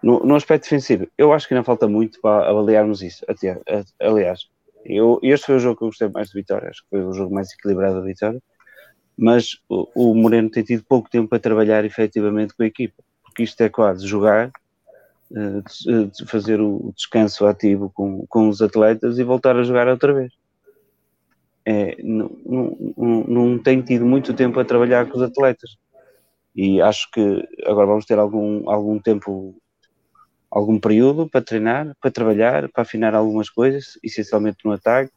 [0.01, 3.25] No, no aspecto defensivo, eu acho que ainda falta muito para avaliarmos isso.
[3.27, 3.59] Até,
[3.99, 4.49] aliás,
[4.85, 7.13] eu, este foi o jogo que eu gostei mais de Vitória, acho que foi o
[7.13, 8.41] jogo mais equilibrado da Vitória,
[9.17, 13.43] mas o, o Moreno tem tido pouco tempo para trabalhar efetivamente com a equipa, porque
[13.43, 14.51] isto é quase jogar
[16.15, 20.31] de fazer o descanso ativo com, com os atletas e voltar a jogar outra vez.
[21.65, 22.29] É, não,
[22.97, 25.71] não- não tem tido muito tempo a trabalhar com os atletas.
[26.55, 27.21] E acho que
[27.65, 29.55] agora vamos ter algum, algum tempo,
[30.53, 35.11] algum período para treinar, para trabalhar, para afinar algumas coisas, essencialmente no ataque.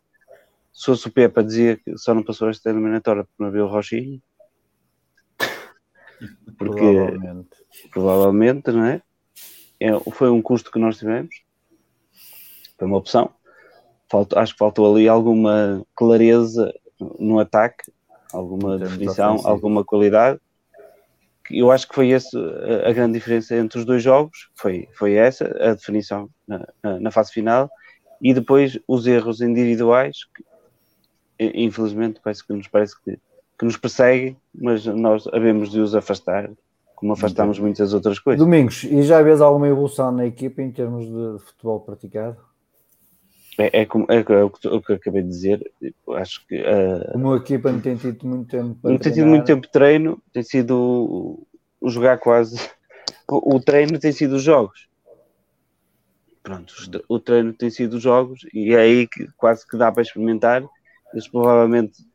[0.72, 3.68] Se fosse o Pepa dizia que só não passou esta eliminatória porque não havia o
[3.68, 4.20] Rochinho.
[6.56, 7.56] Porque Provavelmente.
[7.92, 9.02] provavelmente, não é?
[9.78, 11.42] É, Foi um custo que nós tivemos,
[12.78, 13.30] foi uma opção.
[14.36, 16.72] Acho que faltou ali alguma clareza
[17.18, 17.92] no ataque,
[18.32, 20.40] alguma definição, alguma qualidade.
[21.50, 22.38] Eu acho que foi essa
[22.86, 27.10] a- grande diferença entre os dois jogos, foi, foi essa, a definição na, na- na
[27.10, 27.70] fase final,
[28.20, 30.44] e depois os erros individuais, que
[31.38, 33.18] infelizmente parece que nos parece que,
[33.58, 36.50] que nos perseguem, mas nós havemos de os afastar,
[36.94, 38.44] como afastamos muitas outras coisas.
[38.44, 42.38] Domingos, e já vês alguma evolução na equipa em termos de futebol praticado?
[43.58, 45.72] É, é, como, é, o que- o que eu acabei de dizer.
[45.80, 49.12] Eu Acho que ah, Como a equipa não tem tido muito tempo para não tem
[49.12, 51.46] tido treinar, muito tempo de treino, tem sido o,
[51.80, 52.58] o jogar quase.
[53.28, 54.86] O, o treino tem sido os jogos.
[56.42, 56.72] Pronto,
[57.08, 60.62] o treino tem sido os jogos e é aí que quase que dá para experimentar.
[61.12, 62.06] Eles provavelmente,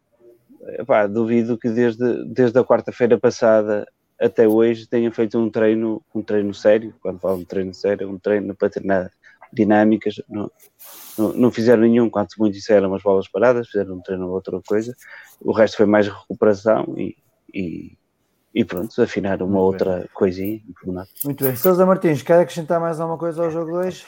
[0.80, 3.86] epá, duvido que desde, desde a quarta-feira passada
[4.18, 6.94] até hoje tenham feito um treino, um treino sério.
[7.02, 9.12] Quando falo de treino sério, um treino para treinar
[9.52, 10.22] dinâmicas.
[10.30, 10.50] Não,
[11.18, 14.34] não, não fizeram nenhum, quanto muito isso eram umas bolas paradas, fizeram um treino ou
[14.34, 14.94] outra coisa.
[15.40, 17.16] O resto foi mais recuperação e,
[17.54, 17.98] e,
[18.54, 20.62] e pronto, afinar uma Muito outra coisinha.
[20.68, 21.06] no pormenor.
[21.26, 21.56] Muito bem.
[21.56, 24.06] Sousa Martins, quer acrescentar mais alguma coisa ao jogo 2?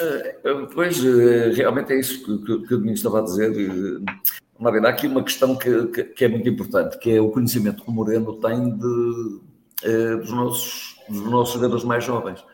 [0.00, 0.36] Eh,
[0.74, 3.50] Pois, eh, realmente é isso que, que, que o Domingos estava a dizer.
[3.52, 4.28] eh,
[4.60, 7.20] Vamos lá ver, há aqui uma questão que, que, que é muito importante, que é
[7.20, 9.40] o conhecimento que o Moreno tem de,
[9.84, 12.44] eh, dos, nossos, dos nossos jogadores mais jovens,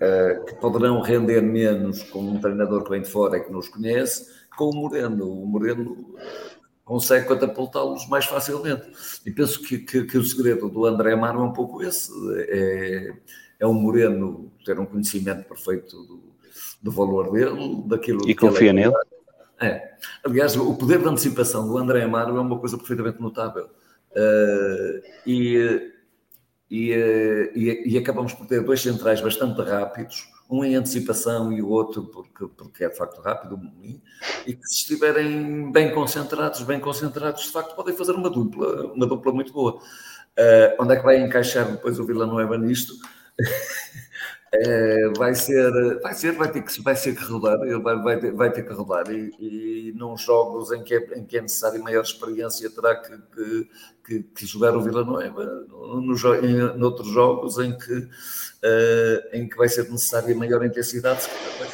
[0.00, 3.68] eh, que poderão render menos com um treinador que vem de fora e que nos
[3.68, 4.26] conhece,
[4.56, 5.30] com o Moreno.
[5.30, 6.14] O Moreno
[6.84, 8.88] consegue catapultá-los mais facilmente.
[9.26, 12.10] E penso que, que, que o segredo do André Amaro é um pouco esse,
[12.48, 13.12] é,
[13.60, 16.22] é o Moreno ter um conhecimento perfeito do,
[16.82, 18.94] do valor dele, daquilo E que ele confia é nele.
[19.60, 19.90] é.
[20.24, 23.68] Aliás, o poder de antecipação do André Amaro é uma coisa perfeitamente notável.
[24.12, 25.92] Uh, e,
[26.70, 31.62] e, uh, e, e acabamos por ter dois centrais bastante rápidos, um em antecipação e
[31.62, 33.60] o outro porque, porque é de facto rápido,
[34.46, 39.06] e que se estiverem bem concentrados, bem concentrados, de facto podem fazer uma dupla, uma
[39.06, 39.80] dupla muito boa.
[40.38, 42.94] Uh, onde é que vai encaixar depois o Vila Nova nisto?
[44.52, 45.70] É, vai ser,
[46.00, 48.66] vai ser, vai ter que, vai ser que rodar, ele vai, vai, ter, vai ter
[48.66, 52.68] que rodar e, e num jogos em que, é, em que é necessário maior experiência
[52.68, 53.68] terá que, que,
[54.04, 59.56] que, que jogar o Vila Nova, no, em, noutros jogos em que, uh, em que
[59.56, 61.28] vai ser necessária maior intensidade,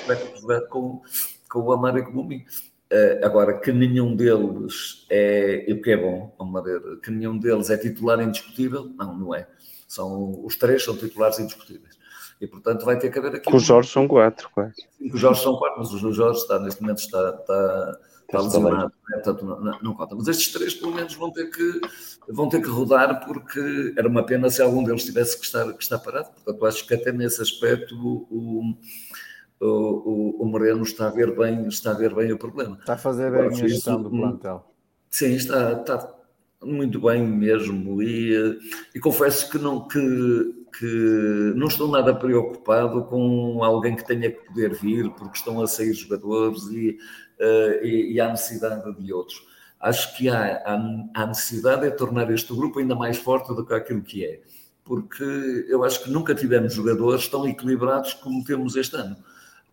[0.07, 1.01] vai ter que jogar com,
[1.49, 2.45] com o Amaro e com o Minho.
[2.93, 6.63] Uh, agora, que nenhum deles é, o que é bom, vamos
[7.03, 9.49] que nenhum deles é titular indiscutível, não, não é.
[9.89, 11.97] São, os três são titulares indiscutíveis.
[12.41, 13.51] E, portanto, vai ter que haver aqui...
[13.51, 14.75] Com os Jorge são quatro, quase.
[15.13, 19.21] os Jorge são quatro, mas o Jorge está, neste momento está, está, está lesionado, né?
[19.23, 20.15] portanto, não, não, conta.
[20.15, 21.81] Mas estes três, pelo menos, vão ter, que,
[22.29, 25.83] vão ter que rodar, porque era uma pena se algum deles tivesse que estar, que
[25.83, 26.31] estar parado.
[26.33, 31.67] Portanto, acho que até nesse aspecto o, o, o, o Moreno está a, ver bem,
[31.69, 32.77] está a ver bem o problema.
[32.79, 34.71] Está a fazer bem a gestão do plantel.
[35.09, 36.15] Sim, está, está
[36.63, 38.03] muito bem mesmo.
[38.03, 38.59] E,
[38.95, 44.47] e confesso que não, que que não estou nada preocupado com alguém que tenha que
[44.47, 46.99] poder vir, porque estão a sair jogadores e,
[47.41, 49.47] uh, e, e há necessidade de outros.
[49.81, 53.75] Acho que há, há, há necessidade de tornar este grupo ainda mais forte do que
[53.75, 54.41] aquilo que é,
[54.85, 55.25] porque
[55.69, 59.17] eu acho que nunca tivemos jogadores tão equilibrados como temos este ano.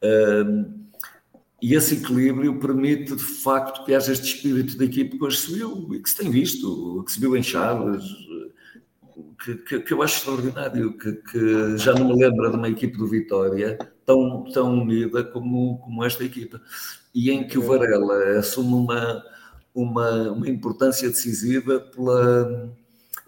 [0.01, 0.83] Uh,
[1.61, 5.53] e esse equilíbrio permite, de facto, que haja este espírito de equipe que hoje se
[5.53, 8.03] viu e que se tem visto, que se viu em Chaves,
[9.43, 12.97] que, que, que eu acho extraordinário, que, que, já não me lembro de uma equipe
[12.97, 16.61] do Vitória tão, tão unida como, como esta equipa.
[17.13, 19.23] E em que o Varela assume uma,
[19.75, 22.71] uma, uma importância decisiva pela,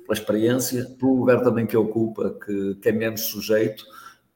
[0.03, 3.82] pela experiência, pelo lugar também que ocupa, que, que é menos sujeito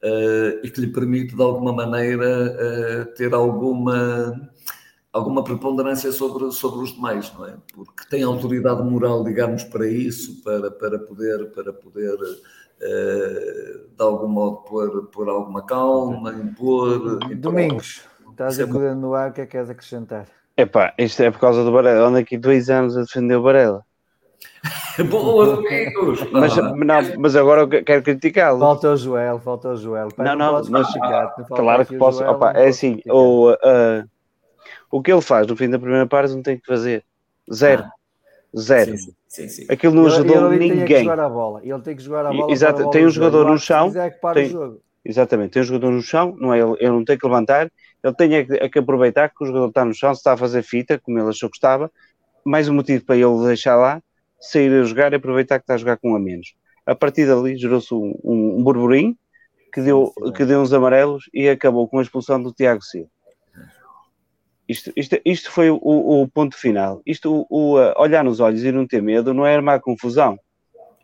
[0.02, 2.56] uh, e que lhe permite, de alguma maneira,
[3.08, 4.50] uh, ter alguma
[5.12, 7.54] alguma preponderância sobre, sobre os demais, não é?
[7.74, 14.28] Porque tem autoridade moral, digamos, para isso, para, para poder, para poder uh, de algum
[14.28, 17.18] modo pôr, pôr alguma calma, impor.
[17.36, 20.26] Domingos, estás a correr no ar, o que é que queres acrescentar?
[20.56, 22.08] Epá, isto é por causa do Varela.
[22.08, 23.84] Ando aqui dois anos a defender o Varela.
[25.10, 26.30] Boa, Domingos!
[26.30, 28.58] mas, não, mas agora eu quero criticá-lo.
[28.58, 30.08] Falta o Joel, falta o Joel.
[30.14, 30.92] Pai, não, não, não mas,
[31.48, 32.22] claro que posso.
[32.24, 34.04] Opa, é assim, ou, uh,
[34.90, 37.04] o que ele faz no fim da primeira parte não tem que fazer.
[37.52, 37.84] Zero.
[37.84, 37.90] Ah.
[38.58, 38.96] Zero.
[38.96, 39.66] Sim, sim, sim.
[39.68, 40.86] Aquilo não ajudou ele, ele ninguém.
[40.86, 41.60] Tem que jogar a bola.
[41.62, 42.52] Ele tem que jogar a bola.
[42.52, 42.78] Exato.
[42.80, 43.92] Bola tem um jogador no chão.
[44.34, 45.52] Tem, exatamente.
[45.52, 46.36] Tem um jogador no chão.
[46.38, 47.70] Não é, ele, ele não tem que levantar.
[48.02, 50.32] Ele tem é que, é que, aproveitar que o jogador está no chão, se está
[50.32, 51.90] a fazer fita, como ele achou que estava.
[52.44, 54.02] Mais um motivo para ele deixar lá,
[54.40, 56.54] sair a jogar e aproveitar que está a jogar com um a menos.
[56.86, 59.14] A partir dali gerou-se um, um, um burburinho
[59.72, 63.10] que deu, que deu uns amarelos e acabou com a expulsão do Tiago Silva.
[64.70, 67.02] Isto, isto, isto foi o, o, ponto final.
[67.04, 70.38] Isto, o, o, olhar nos olhos e não ter medo, não é armar confusão.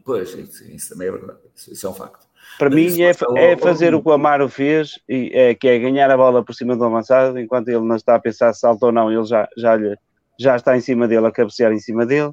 [0.04, 1.40] Pois, isso, isso também é verdade.
[1.52, 2.26] Isso, isso é um facto.
[2.58, 5.80] Para Mas mim é, é, fazer o que o Amaro fez, e, é, que é
[5.80, 8.86] ganhar a bola por cima do avançado, enquanto ele não está a pensar se salta
[8.86, 9.96] ou não, ele já, já, lhe,
[10.38, 12.30] já está em cima dele, a cabecear em cima dele.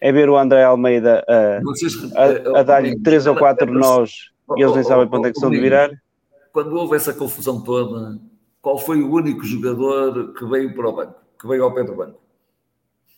[0.00, 1.60] É ver o André Almeida a,
[2.16, 5.38] a, a dar-lhe três ou quatro nós e eles nem sabem para onde é que
[5.38, 5.90] são de virar.
[6.52, 8.18] Quando houve essa confusão toda,
[8.60, 11.94] qual foi o único jogador que veio para o banco, que veio ao pé do
[11.94, 12.20] banco?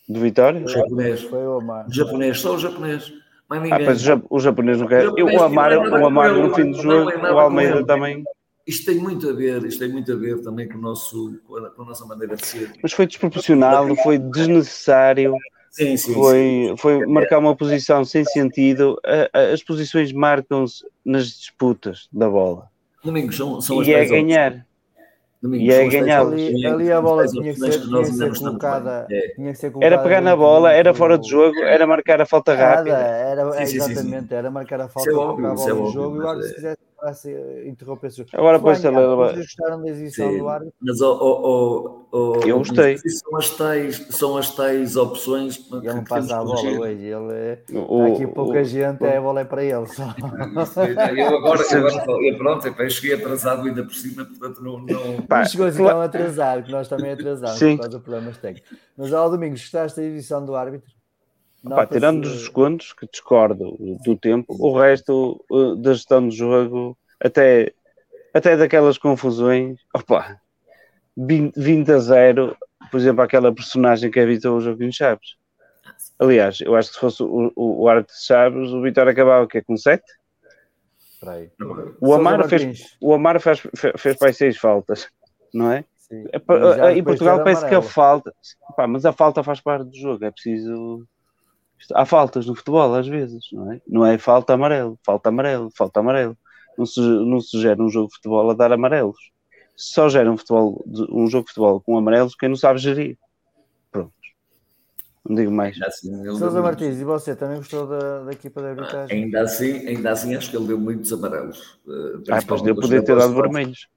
[0.07, 0.63] Do Vitória?
[0.63, 1.21] O japonês.
[1.23, 1.87] Foi o Amar.
[1.87, 3.13] O japonês, só o japonês.
[3.49, 3.87] Mas ah, ninguém.
[3.87, 5.07] Ah, mas o japonês não quer.
[5.07, 8.23] O, o Amar, o Amar no fim do jogo, o Almeida também.
[8.65, 11.57] Isto tem muito a ver, isto tem muito a ver também com, o nosso, com,
[11.57, 12.71] a, com a nossa maneira de ser.
[12.81, 15.35] Mas foi desproporcional, foi desnecessário.
[15.69, 16.37] Sim, sim, foi,
[16.69, 16.77] sim.
[16.77, 18.97] foi marcar uma posição sem sentido.
[19.33, 22.69] As posições marcam-se nas disputas da bola.
[23.03, 24.65] Domingos, são, são e é ganhar.
[25.43, 26.21] Domingo, e é ganhar.
[26.21, 29.05] Ali, ali, a bola tinha que ser, tinha que ser colocada.
[29.11, 29.27] É.
[29.35, 32.25] Tinha que ser colocada era pegar na bola, era fora de jogo, era marcar a
[32.25, 32.95] falta rápida.
[32.95, 35.91] Era, sim, exatamente, sim, sim, era marcar a falta, é óbvio, a bola é no
[35.91, 36.15] jogo.
[36.15, 36.77] E agora, se quisesse
[37.65, 38.29] interromper esse jogo.
[38.33, 40.75] Agora, depois, gostaram da exibição do árbitro?
[40.81, 42.97] Mas, oh, oh, oh, eu gostei.
[42.97, 45.57] São as tais, são as tais opções.
[45.57, 47.05] Que ele não passa a bola hoje.
[47.05, 49.85] Ele, é- o, aqui pouca o, gente, o, é a bola é para ele.
[49.87, 50.03] Só.
[51.13, 54.79] Eu agora, eu, pronto, eu cheguei atrasado ainda por cima, portanto não.
[54.79, 55.21] não...
[55.27, 58.77] Pá, chegou assim tão atrasado, que nós também atrasamos por causa de problemas técnicos.
[58.97, 60.91] Mas ao domingo, gostaste da exibição do árbitro?
[61.67, 66.97] Pá, tirando os descontos, que discordo do tempo, o resto uh, da gestão do jogo
[67.19, 67.73] até,
[68.33, 70.39] até daquelas confusões, opa,
[71.15, 72.57] 20, 20 a 0,
[72.91, 75.37] por exemplo, aquela personagem que habitou o Joaquim Chaves.
[76.19, 79.47] Aliás, eu acho que se fosse o, o, o árbitro de Chaves, o Vitória acabava
[79.47, 80.03] que com 7?
[81.23, 81.51] para aí.
[82.01, 85.07] O Amaro fez, o Amaro fez, fez, fez para aí seis faltas,
[85.53, 85.85] não é?
[85.97, 86.25] Sim.
[86.31, 88.33] É em depois Portugal parece que a falta,
[88.75, 91.07] pá, mas a falta faz parte do jogo, é preciso.
[91.93, 93.81] Há faltas no futebol às vezes, não é?
[93.87, 96.37] Não é falta amarelo, falta amarelo, falta amarelo.
[96.77, 99.17] Não se, não se gera um jogo de futebol a dar amarelos.
[99.75, 103.17] Só gera um, futebol, um jogo de futebol com amarelos quem não sabe gerir.
[103.91, 104.13] Pronto.
[105.27, 105.81] Não digo mais.
[105.81, 109.23] Assim, Sousa Martins, e você também gostou da, da equipa muitos- arbitragem?
[109.23, 111.79] Ainda assim, ainda assim, acho que ele deu muitos amarelos.
[111.87, 113.87] eh, Ah, pois deu poder ter dado vermelhos.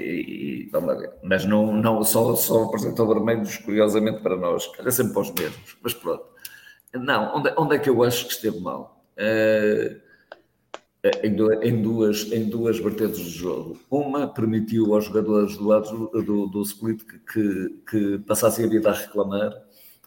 [0.00, 1.12] E, vamos lá ver.
[1.22, 4.70] Mas não, não só, só apresentou vermelhos, curiosamente, para nós.
[4.78, 5.76] Era sempre para os mesmos.
[5.82, 6.24] Mas pronto.
[6.94, 9.04] Não, onde, onde é que eu acho que esteve mal?
[9.16, 9.96] Eh,
[11.22, 11.36] em,
[11.68, 13.78] em duas, em duas vertentes do jogo.
[13.90, 18.90] Uma permitiu aos jogadores do lado do, do Split que, que, que passassem a vida
[18.90, 19.52] a reclamar,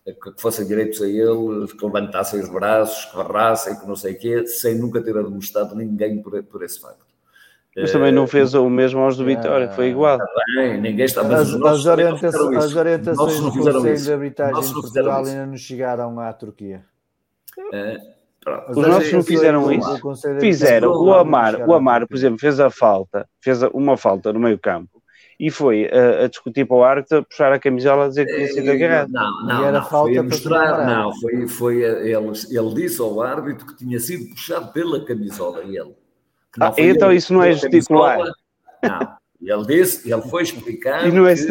[0.05, 4.13] eh, que fossem direitos a ele, que levantassem os braços, que barrassem, que não sei
[4.13, 7.10] o quê, sem nunca ter admoestado ninguém por, por esse facto.
[7.75, 10.19] Mas também não fez o mesmo aos do Vitória, foi igual.
[10.57, 13.51] Bem, ninguém está, mas As, nossos as, também não orienta- fizeram as orientações do não
[13.53, 14.05] fizeram Conselho isso.
[14.05, 16.83] de Arbitragem Nossos de Portugal ainda não chegaram à Turquia.
[17.73, 17.93] É,
[18.45, 20.33] Os nossos não orientações fizeram isso.
[20.33, 20.91] de Fizeram.
[20.91, 25.01] O Amar, o Amar, por exemplo, fez a falta, fez uma falta no meio campo
[25.39, 28.35] e foi a, a discutir para o árbitro, a puxar a camisola a dizer que
[28.35, 29.09] tinha sido agarrado.
[29.11, 29.85] Não, E não, era não.
[29.87, 34.71] falta Foi mostrar, não, foi, foi ele, ele disse ao árbitro que tinha sido puxado
[34.73, 35.95] pela camisola ele.
[36.77, 38.19] Então ele isso não é gesticular.
[38.83, 39.21] Não.
[39.43, 41.07] Ele disse, ele foi explicar.
[41.07, 41.47] E não é se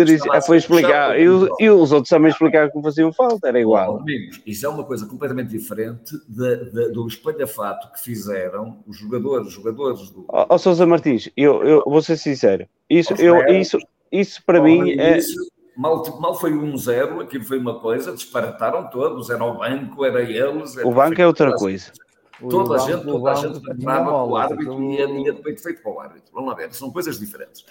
[0.47, 1.19] foi explicar.
[1.19, 3.99] E, e os outros também explicaram que faziam falta, era igual.
[3.99, 9.49] Amigos, isso é uma coisa completamente diferente de- de- do espalhafato que fizeram os jogadores,
[9.49, 10.25] os jogadores do.
[10.29, 13.57] Ó ó, Sousa Martins, eu, eu vou ser sincero, isso, Aos eu, ferros.
[13.57, 13.79] isso,
[14.13, 15.15] isso para mim é.
[15.15, 15.43] início,
[15.77, 20.21] Mal, mal foi um zero, aquilo foi uma coisa, disparataram todos, era o banco, era
[20.21, 20.77] eles.
[20.77, 21.91] Era O banco é outra coisa.
[22.49, 25.63] Toda a gente, toda a gente entrava com o árbitro e ia, ia de peito
[25.63, 26.33] feito para o árbitro.
[26.33, 27.65] Vamos lá ver, são coisas diferentes.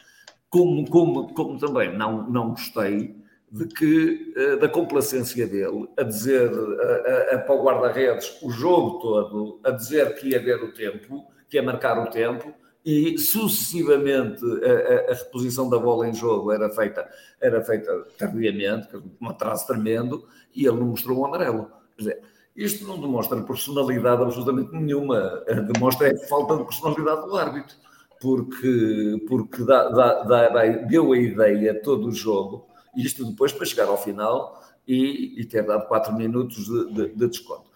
[0.50, 3.16] Como, como, como também não, não gostei
[3.52, 8.50] de que, eh, da complacência dele, a dizer a, a, a, para o guarda-redes o
[8.52, 12.54] jogo todo, a dizer que ia ver o tempo, que ia marcar o tempo,
[12.86, 17.08] e sucessivamente a, a- a reposição da bola em jogo era feita,
[17.42, 18.88] era feita tardiamente,
[19.20, 21.72] um atraso tremendo, e ele não mostrou o amarelo.
[21.98, 22.22] Quer dizer,
[22.64, 25.44] isto não demonstra personalidade absolutamente nenhuma,
[25.74, 27.76] demonstra a falta de personalidade do árbitro,
[28.22, 33.88] porque, porque dá, dá- dá- deu a ideia todo o jogo, isto depois para chegar
[33.88, 37.70] ao final e, e ter dado 4 minutos de, de- de desconto,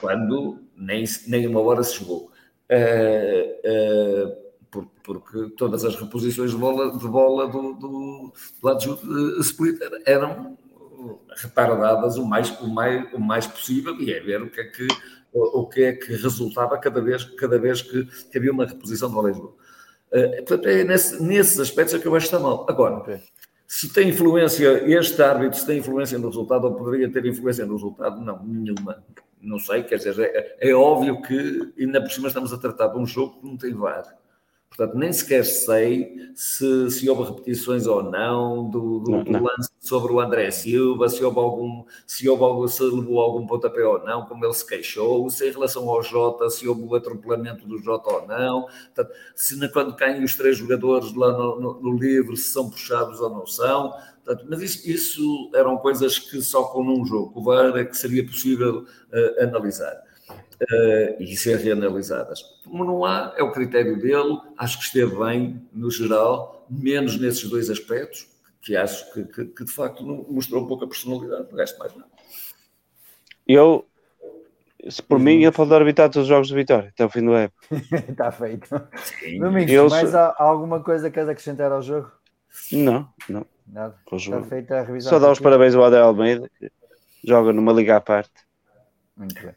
[0.00, 2.30] quando nem, nem uma hora se chegou.
[2.68, 4.38] Eh,
[4.70, 9.78] por- porque todas as reposições de bola, de bola do, do, do adjunto eh, split
[10.06, 10.56] eram
[11.36, 14.86] retardadas o mais, o, mais, o mais possível e é ver o que é que,
[15.32, 19.10] o, o que, é que resultava cada vez, cada vez que, que havia uma reposição
[19.10, 19.58] bola em jogo.
[20.12, 22.66] Eh, portanto, é nesse, nesses aspectos é que eu acho que está mal.
[22.68, 23.20] Agora, Ok.
[23.66, 27.74] se tem influência, este árbitro, se tem influência no resultado, ou poderia ter influência no
[27.74, 29.02] resultado, não, nenhuma.
[29.40, 32.98] Não sei, quer dizer, é, é óbvio que ainda por cima estamos a tratar de
[32.98, 34.19] um jogo que não tem VAR.
[34.80, 39.42] Portanto, nem sequer sei se, se houve repetições ou não do, do- Não, do não.
[39.42, 43.84] lance sobre o André Silva, se houve algum, se houve algum, se levou algum pontapé
[43.84, 47.68] ou não, como ele se queixou, se em relação ao Jota, se houve o atropelamento
[47.68, 48.62] do Jota ou não,
[48.94, 53.20] Portanto, se quando caem os três jogadores lá no, no- no livro, se são puxados
[53.20, 53.92] ou não são.
[54.24, 57.94] Portanto, mas isso, isso eram coisas que só com um jogo, o VAR é que
[57.98, 60.08] seria possível eh, analisar
[60.60, 62.42] eh, e ser reanalisadas.
[62.64, 67.48] Como não há, é o critério dele, acho que esteve bem no geral, menos nesses
[67.48, 68.28] dois aspectos,
[68.62, 72.04] que acho que, que- que, de facto não- mostrou pouca personalidade, o resto mais não.
[73.46, 73.86] Eu,
[74.88, 77.34] se por mim, ia poder arbitrar todos os jogos de Vitória até o fim do
[77.34, 77.66] época.
[78.10, 78.68] Está feito.
[79.20, 82.10] Sim, Domingos, Eu mais sou- há- alguma coisa que queres acrescentar ao jogo?
[82.72, 83.46] Não, não.
[83.66, 83.96] Nada.
[84.12, 85.10] Está feita a revisão.
[85.10, 85.44] Só dar os aqui.
[85.44, 86.70] parabéns ao Adel Almeida, que
[87.24, 88.32] joga numa liga à parte.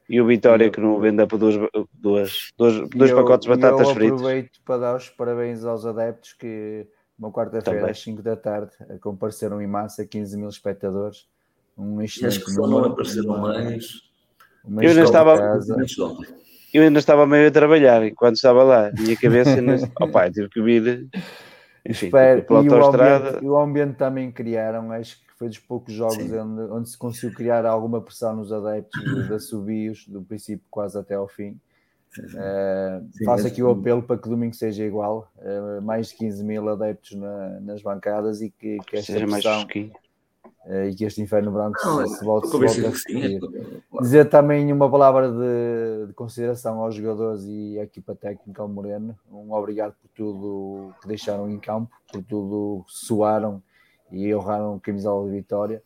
[0.10, 1.56] E o Vitória, que não venda por duas,
[1.94, 4.19] duas, dois, dois eu- pacotes de batatas eu fritas.
[4.19, 6.85] aproveito para dar os parabéns aos adeptos que
[7.18, 8.72] uma quarta-feira às 5 da tarde
[9.02, 11.27] compareceram em massa, 15 mil espectadores.
[11.77, 14.02] Um E acho que só não apareceram mais.
[14.81, 15.60] Eu ainda estava-.
[16.73, 18.91] Eu ainda estava meio a trabalhar enquanto estava lá.
[18.99, 19.76] Minha cabeça ainda.
[20.02, 21.07] Opa, tive que vir.
[21.85, 25.60] Enfim, Espero- pela e o ambiente, e o ambiente também criaram, acho que foi dos
[25.60, 30.22] poucos jogos onde, onde se conseguiu criar alguma pressão nos adeptos de, de assobios, do
[30.22, 31.60] princípio quase até ao fim.
[32.35, 36.43] Eh, Sim, faço aqui o apelo para que domingo seja igual, eh, mais de 15
[36.43, 39.91] mil adeptos na- nas bancadas e que, que esta Seja mais pressão fresquinho.
[40.68, 43.41] eh, e que este inferno branco Não, se, se volte, se volte a repetir.
[43.99, 49.18] Dizer também uma palavra de, de consideração aos jogadores e à equipa técnica ao Moreno.
[49.31, 53.61] Um obrigado por tudo que deixaram em campo, por tudo que suaram
[54.12, 55.82] e honraram camisola de vitória.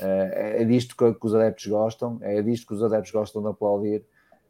[0.00, 4.04] Eh, é disto que, os adeptos gostam, é disto que os adeptos gostam de aplaudir.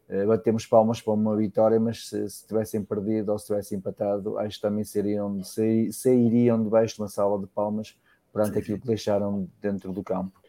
[0.08, 4.38] Eh, batemos palmas para uma vitória, mas se, se tivessem perdido ou se tivessem empatado,
[4.38, 7.96] acho que também sairiam, sair- sairiam debaixo de uma sala de palmas
[8.32, 10.40] perante aquilo que deixaram dentro do campo.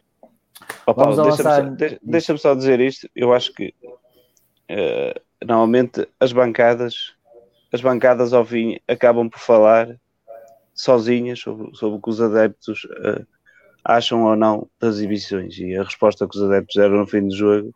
[0.86, 3.08] Ó, Paulo, deixa-me só, de- deixa-me só dizer isto.
[3.14, 3.72] Eu acho que
[4.68, 7.14] eh, normalmente as bancadas,
[7.72, 9.98] as bancadas ao fim acabam por falar
[10.74, 13.22] sozinhas sobre, sobre o que os adeptos eh,
[13.84, 15.58] acham ou não das exibições.
[15.58, 17.74] E a resposta que os adeptos deram no fim do jogo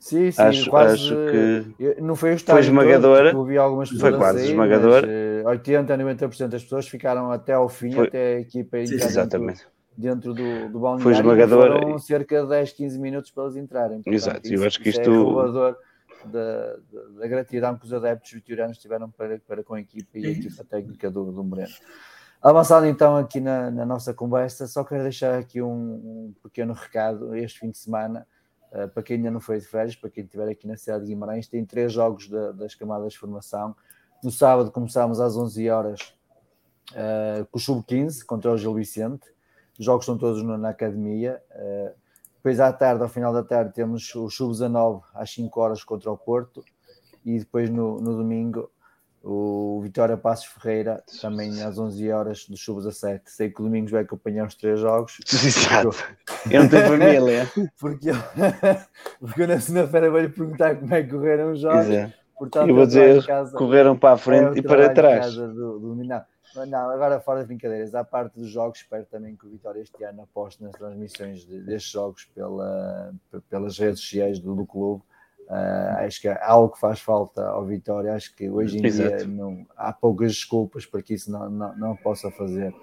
[0.00, 0.94] Sim, sim, Acho- quase.
[0.94, 3.30] acho que eu- Não foi o estádio esmagadora.
[3.30, 5.06] todo, eu vi algumas Foi pessoas a quase esmagadora.
[5.06, 8.78] mas, eh, 80 a 90% das pessoas ficaram até ao fim, Foi- até a equipa
[8.84, 9.66] Sim, entrar exatamente.
[9.96, 11.02] dentro, dentro do, do balneário.
[11.02, 13.96] Foi e esmagadora Foram cerca de 10, 15 minutos para eles entrarem.
[13.98, 15.74] Portanto, Exato, eu isso- acho que isso isto- É
[16.28, 16.76] da,
[17.18, 20.64] da, gratidão que os adeptos vitorianos tiveram para, para com a equipa e a equipa
[20.64, 21.72] técnica do, do Moreno.
[22.40, 27.36] Avançado então aqui na, na nossa conversa, só quero deixar aqui um, um pequeno recado.
[27.36, 28.26] Este fim de semana,
[28.72, 31.10] uh, para quem ainda não foi de férias, para quem estiver aqui na cidade de
[31.10, 33.76] Guimarães, tem três jogos da- das camadas de formação.
[34.24, 36.14] No sábado começámos às 11 horas
[36.92, 39.24] uh, com o Sub-15 contra o Gil Vicente.
[39.78, 41.40] Os jogos são todos no- na academia.
[41.52, 42.01] Uh,
[42.42, 46.16] depois à tarde, ao final da tarde, temos o Sub-19 às 5 horas contra o
[46.18, 46.64] Porto.
[47.24, 48.68] E depois no, no domingo
[49.22, 53.20] o Vitória Passos Ferreira, também às 11 horas do Sub-17.
[53.26, 55.90] Sei que o Domingos vai acompanhar os três jogos, Exato.
[56.50, 57.48] Eu não tenho família.
[57.78, 58.14] porque eu,
[59.20, 61.86] porque eu na segunda-feira vou-lhe perguntar como é que correram os jogos.
[61.88, 62.12] Exato.
[62.36, 65.26] Portanto, Eu vou dizer, casa- correram para a é frente o e para trás.
[65.26, 65.94] casa Do, do
[66.54, 70.02] não, agora fora de brincadeiras, à parte dos jogos, espero também que o Vitória este
[70.04, 73.14] ano aposte nas transmissões de- destes jogos pela,
[73.48, 75.02] pelas redes sociais do, do clube.
[75.48, 78.14] Ah, acho que é algo que faz falta ao Vitória.
[78.14, 79.28] Acho que hoje em dia Exato.
[79.28, 82.74] não, há poucas desculpas para que isso não, não, não possa fazer.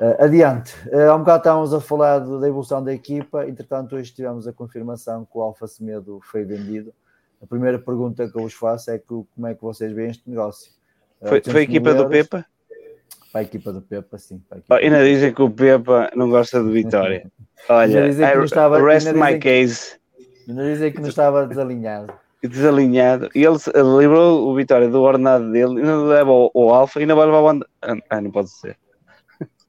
[0.00, 3.96] Ah, adiante, Ah, há um bocado estávamos a falar do- da evolução da equipa, entretanto,
[3.96, 6.92] hoje tivemos a confirmação que o Alfa Semedo foi vendido.
[7.42, 10.28] A primeira pergunta que eu vos faço é que, como é que vocês veem este
[10.30, 10.70] negócio?
[11.20, 12.46] Ah, Foi, 800 foi a equipa do Pepa?
[13.32, 14.42] Para a equipa do Pepa, sim.
[14.52, 17.30] Equipa ainda do dizem que o Pepa não gosta de Vitória.
[17.68, 19.96] Olha, não I estava- rest my que- case.
[20.48, 22.12] Ainda dizem que não estava desalinhado.
[22.42, 23.30] Desalinhado.
[23.36, 23.56] E ele
[23.98, 27.40] livrou o Vitória do ordenado dele, ainda leva o, o Alfa e ainda vai levar
[27.40, 27.60] o And...
[28.10, 28.76] Ah, não pode ser.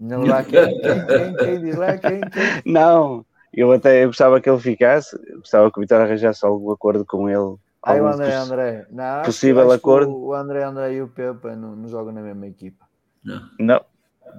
[0.02, 2.62] Ainda lá quem, quem, quem, quem diz lá quem, quem?
[2.74, 3.24] Não,
[3.54, 7.30] eu até eu gostava que ele ficasse, gostava que o Vitória arranjasse algum acordo com
[7.30, 7.56] ele.
[7.86, 8.86] Ai, o André André.
[8.92, 10.12] Não, possível acordo.
[10.12, 12.84] O André André e o Pepa não, não jogam na mesma equipa.
[13.60, 13.84] Não,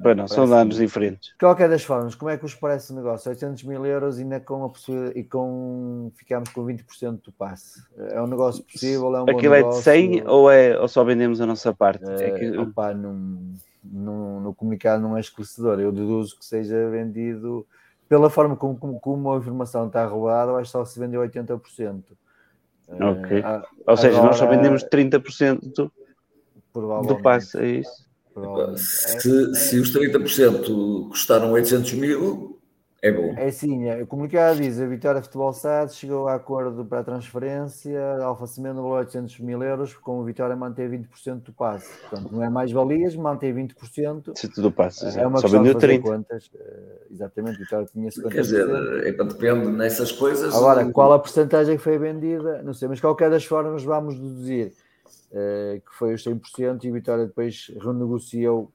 [0.02, 1.30] pois não, são danos diferentes.
[1.30, 3.30] De qualquer das formas, como é que vos parece o negócio?
[3.30, 7.82] 800 mil euros ainda com a possibilidade, e com ficamos com 20% do passe.
[7.96, 9.14] É um negócio possível?
[9.16, 9.82] É um bom Aquilo é de negócio?
[9.82, 12.04] 100 ou, é, ou só vendemos a nossa parte?
[12.04, 15.80] É Eh, que- opá, num- num- no comunicado não é esclarecedor.
[15.80, 17.66] Eu deduzo que seja vendido
[18.08, 21.20] pela forma como, como, como a informação está roubada, eu acho que só se vendeu
[21.22, 22.16] 80%.
[22.88, 23.42] Eh, Ok.
[23.44, 25.90] ah, ou seja, nós só agora- vendemos 30% do,
[26.74, 28.04] do passe, é isso?
[28.34, 28.80] Provavelmente.
[28.80, 32.54] Se, se os 30% custaram 800 mil,
[33.04, 33.34] é bom.
[33.36, 37.00] É, é assim, é, o comunicado diz a Vitória Futebol SAD chegou a acordo para
[37.00, 41.52] a transferência, a Alfa Semedo valor 800 mil euros, com a Vitória manter 20% do
[41.52, 41.86] passe.
[42.08, 44.32] Portanto, não é mais valias, mantém 20%.
[44.34, 46.02] Se tudo passa, É uma só questão de vendeu fazer 30.
[46.02, 46.50] contas.
[46.58, 48.28] eh, Exatamente, Vitória tinha 50%.
[48.30, 50.54] Quer dizer, é para depende nessas coisas.
[50.54, 52.62] Agora, qual a porcentagem que foi vendida?
[52.62, 54.72] Não sei, mas de qualquer das formas vamos deduzir
[55.84, 58.70] que foi os 100% e a Vitória depois renegociou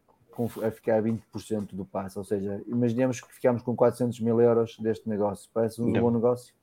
[0.64, 2.18] a ficar 20% do passe.
[2.18, 5.50] Ou seja, imaginemos que ficamos com 400 mil euros deste negócio.
[5.54, 6.54] Parece um bom negócio?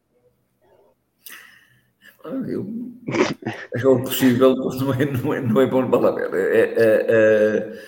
[2.25, 2.67] Eu-
[3.75, 6.35] é o possível, mas não é, não é, não é bom ver.
[6.35, 7.83] É, é,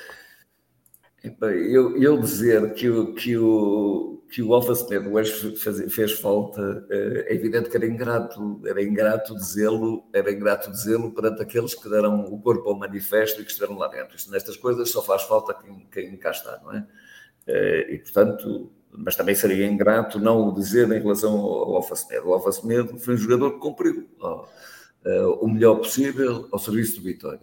[1.25, 5.57] é, eu, eu dizer que o, que o, que o Alfa Semedo hoje
[5.89, 11.41] fez, falta, eh, é evidente que era ingrato, era ingrato dizê-lo, era ingrato dizê-lo perante
[11.43, 14.17] aqueles que deram o corpo ao manifesto e que estiveram lá dentro.
[14.17, 16.87] Isto, nestas coisas só faz falta quem, quem cá está, não é?
[17.47, 22.29] Eh, E, portanto, mas também seria ingrato não o dizer em relação ao Alfa Semedo.
[22.29, 24.47] O Alfa Semedo foi um jogador que cumpriu ó,
[25.05, 27.41] eh, o melhor possível ao serviço do Vitória.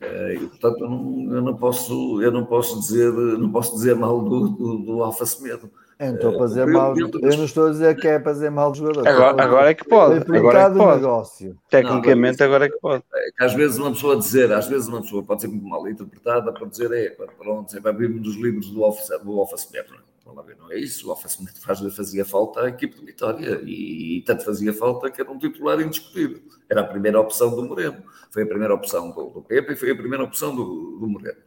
[0.00, 4.22] E, portanto, eu não, eu não posso, eu não posso dizer, não posso dizer mal
[4.22, 5.70] do, do, do Alfa Semedo.
[5.98, 6.96] Eu não estou a fazer eu- mal.
[6.96, 9.08] eu- não estou a dizer que é para fazer mal do jogador.
[9.08, 10.96] Agora, agora é que pode, agora é que o pode.
[11.00, 11.58] negócio.
[11.68, 13.02] Tecnicamente, agora é que pode.
[13.12, 15.88] É que às vezes uma pessoa dizer, às vezes uma pessoa pode ser muito mal
[15.88, 19.84] interpretada para dizer, é, pronto, é para abrirmos os livros do Alfa, do não é?
[20.24, 21.08] Vamos lá ver, não não é isso.
[21.08, 21.58] O Alfa Semedo
[21.90, 25.80] fazia falta à equipe de Vitória e, e, tanto fazia falta que era um titular
[25.80, 26.40] indiscutível.
[26.68, 29.90] Era a primeira opção do Moreno, foi a primeira opção do, do Pepe e foi
[29.90, 31.38] a primeira opção do, do Moreno.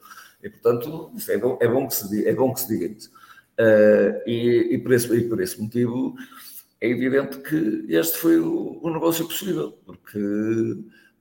[0.43, 3.11] E, portanto, é bom, é bom, que, se, é bom que se diga isso.
[3.61, 6.15] Uh, e, e, por esse, e por esse motivo
[6.79, 10.19] é evidente que este foi o, o negócio possível, porque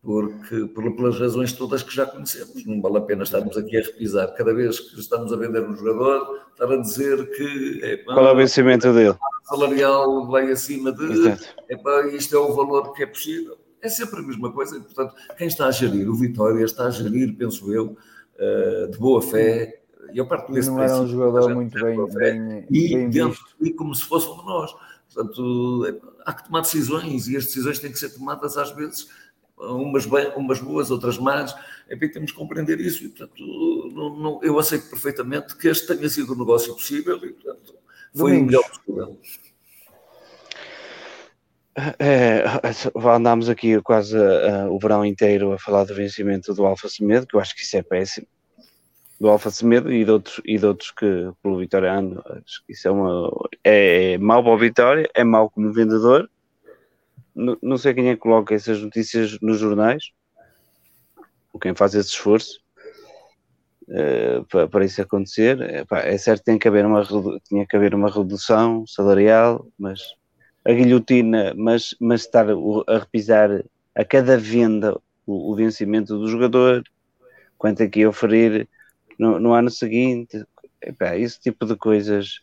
[0.02, 2.64] porque pelas razões todas que já conhecemos.
[2.64, 4.34] Não vale a pena estarmos aqui a repisar.
[4.34, 8.32] Cada vez que estamos a vender um jogador, estar a dizer que é, qual é
[8.32, 9.14] o vencimento dele?
[9.50, 11.36] salarial vai acima de
[12.14, 13.58] isto é o valor que é possível.
[13.82, 14.76] É sempre a mesma coisa.
[14.76, 17.96] E, portanto, quem está a gerir o Vitória está a gerir, penso eu,
[18.38, 19.79] eh, de boa fé.
[20.12, 23.72] E eu parto desse não era um jogador muito bem, bem, e, bem dentro, e
[23.72, 24.74] como se fosse um de nós.
[25.12, 29.08] Portanto, é, há que tomar decisões e as decisões têm que ser tomadas às vezes
[29.60, 31.54] umas, bem, umas boas, outras más,
[31.90, 33.42] enfim, temos que compreender isso e, portanto,
[33.94, 37.74] não, não, eu aceito perfeitamente que este tenha sido o negócio possível e, portanto,
[38.14, 38.42] foi Domingos.
[38.42, 39.20] o melhor possível.
[41.98, 42.44] É,
[43.08, 47.36] andámos aqui quase uh, o verão inteiro a falar do vencimento do Alfa Semedo, que
[47.36, 48.26] eu acho que isso é péssimo.
[49.20, 52.22] Do Alfa Semedo e de outros, e de outros que pelo Vitória ando.
[52.26, 53.30] Acho que isso é, uma,
[53.62, 56.28] é, é mau para o Vitória, é mau como vendedor
[57.34, 60.10] não sei quem é que coloca essas notícias nos jornais,
[61.52, 62.60] ou quem faz esse esforço
[63.88, 65.60] uh, para, para, isso acontecer.
[65.60, 67.02] É, pá, é certo que tem que haver uma,
[67.44, 70.00] tinha que haver uma redução salarial, mas
[70.64, 73.64] a guilhotina, mas, mas estar a repisar
[73.94, 74.94] a cada venda
[75.26, 76.84] o, o vencimento do jogador,
[77.56, 78.68] quanto aqui oferir
[79.20, 80.42] no, no ano seguinte,
[80.80, 82.40] epá, esse tipo de coisas.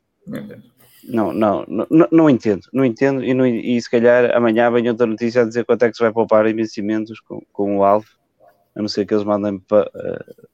[1.03, 5.07] Não, não, não, não entendo, não entendo e, não, e se calhar amanhã venha outra
[5.07, 8.07] notícia a dizer quanto é que se vai poupar em vencimentos com, com o alvo,
[8.75, 10.47] a não ser que eles mandem para, uh,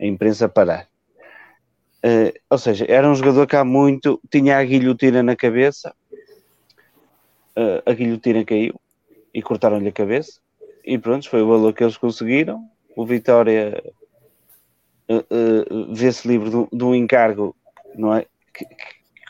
[0.00, 0.88] a imprensa parar.
[2.02, 5.94] Uh, ou seja, era um jogador que há muito tinha a guilhotina na cabeça,
[7.56, 8.80] uh, a guilhotina caiu
[9.32, 10.40] e cortaram-lhe a cabeça,
[10.84, 12.64] e pronto, foi o valor que eles conseguiram.
[12.96, 13.82] O Vitória
[15.92, 17.54] vê-se livre de, de um encargo,
[17.94, 18.26] não é?
[18.52, 18.66] Que,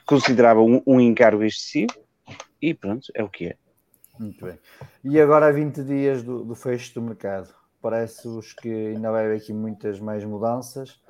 [0.06, 1.92] considerava um, um encargo excessivo
[2.60, 3.56] e pronto, é o que é.
[4.18, 4.58] Muito bem.
[5.02, 7.52] E agora, a 20 dias do, do fecho do mercado,
[7.82, 11.00] parece-vos que ainda vai haver aqui muitas mais mudanças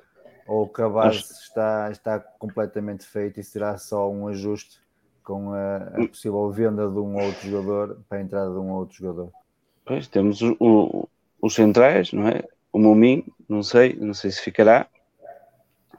[0.47, 1.33] ou que a base Acho...
[1.33, 4.79] está, está completamente feita e será só um ajuste
[5.23, 8.95] com a, a, possível venda de um outro jogador para a entrada de um outro
[8.95, 9.31] jogador?
[9.83, 11.09] Pois, temos o, o,
[11.41, 12.43] os centrais, não é?
[12.71, 14.87] O Momin, não sei, não sei se ficará.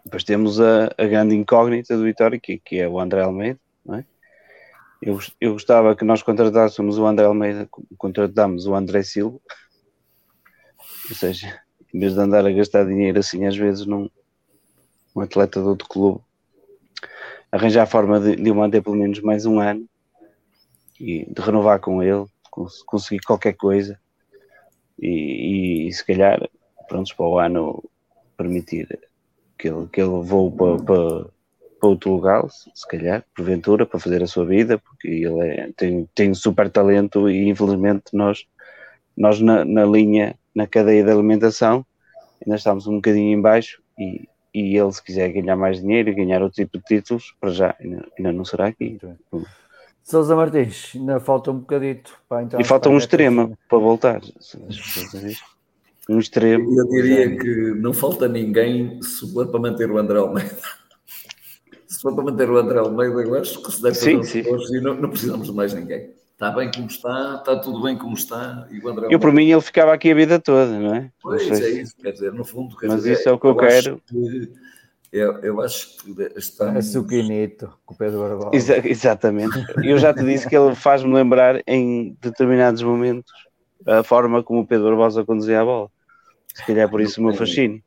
[0.05, 3.97] Depois temos a, a grande incógnita do Vitória, que, que é o André Almeida, não
[3.97, 4.05] é?
[5.02, 7.68] Eu, eu gostava que nós contratássemos o André Almeida,
[7.98, 9.39] contratámos o André Silva,
[11.09, 11.60] ou seja,
[11.93, 14.10] em vez de andar a gastar dinheiro assim às vezes num
[15.14, 16.20] um atleta de outro clube,
[17.51, 19.89] arranjar a forma de, de o manter pelo menos mais um ano
[21.01, 22.27] e de renovar com ele,
[22.85, 23.98] conseguir qualquer coisa
[24.98, 26.48] e, e, e se calhar,
[26.89, 27.85] pronto, para o ano
[28.37, 28.99] permitir
[29.59, 31.27] que ele, que ele voou para, para,
[31.81, 36.09] para outro lugar, se calhar, porventura, para fazer a sua vida, porque ele é, tem,
[36.15, 38.47] tem super talento e infelizmente nós,
[39.17, 41.85] nós na, na linha, na cadeia de alimentação,
[42.45, 46.15] ainda estamos um bocadinho em baixo e, e ele se quiser ganhar mais dinheiro e
[46.15, 48.99] ganhar outro tipo de títulos, para já ainda, ainda não será aqui.
[50.03, 52.61] Sousa Martins, ainda falta um bocadito para entrar.
[52.61, 54.21] E falta um extremo para voltar
[56.09, 56.78] um extremo.
[56.78, 60.57] Eu diria que não falta ninguém se for para manter o André Almeida.
[61.89, 64.77] Se for para manter o André Almeida, eu acho que se deve fazer sim, sim.
[64.77, 66.11] e não, não, precisamos de mais ninguém.
[66.33, 68.66] Está bem como está, está tudo bem como está.
[68.70, 71.11] E o André eu, por mim, ele ficava aqui a vida toda, não é?
[71.23, 72.77] Pois não é isso, quer dizer, no fundo.
[72.83, 74.03] Mas dizer, isso é o que eu, eu quero.
[74.07, 74.53] Que,
[75.12, 76.77] eu, eu, acho que estamos...
[76.77, 78.51] É suquinito, com o Pedro Barbosa.
[78.55, 79.57] Exa exatamente.
[79.83, 83.33] Eu já te disse que ele faz-me lembrar em determinados momentos
[83.87, 85.91] a forma como o Pedro Barbosa conduzia a bola.
[86.57, 87.83] Se calhar por isso o meu fascínio.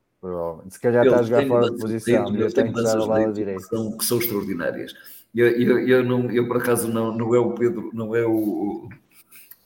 [0.68, 3.62] Se calhar está a jogar fora de posição, eu tenho que estar ao lado direito.
[3.62, 4.94] São, que são extraordinárias.
[5.34, 8.88] Eu, eu, eu, não, eu por acaso não, não é o Pedro, não é o,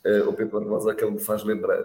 [0.05, 1.85] é, o Pedro Barbosa que ele me faz lembrar.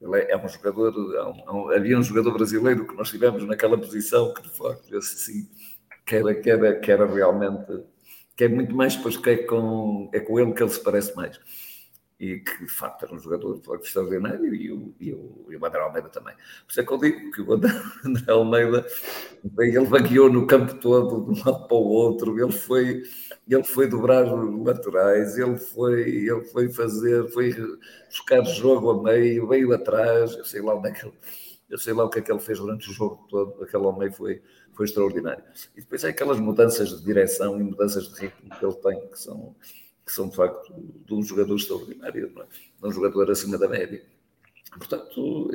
[0.00, 3.76] Ele é, é um jogador, é um, havia um jogador brasileiro que nós tivemos naquela
[3.76, 5.48] posição que de facto, eu assim,
[6.06, 7.82] que era, que era, que era realmente,
[8.36, 11.14] que é muito mais, pois que é com, é com ele que ele se parece
[11.16, 11.40] mais
[12.20, 15.80] e que de facto era um jogador extraordinário e o, e o, e o André
[15.80, 16.34] Almeida também.
[16.34, 17.72] Por isso é que eu digo que o André,
[18.28, 18.86] Almeida
[19.58, 23.02] ele vagueou no campo todo, de um lado para o outro, ele foi,
[23.48, 27.54] ele foi dobrar laterais, ele foi, ele foi fazer, foi
[28.06, 31.14] buscar jogo a meio, veio atrás, eu sei lá onde é que ele,
[31.70, 34.12] eu sei lá o que é que ele fez durante o jogo todo, aquele homem
[34.12, 34.42] foi,
[34.74, 35.42] foi extraordinário.
[35.74, 39.18] E depois é aquelas mudanças de direção e mudanças de ritmo que ele tem, que
[39.18, 39.54] são,
[40.10, 40.74] que são de facto
[41.06, 42.42] de um jogador extraordinário, é?
[42.80, 44.02] de um jogador acima da média.
[44.76, 45.50] Portanto,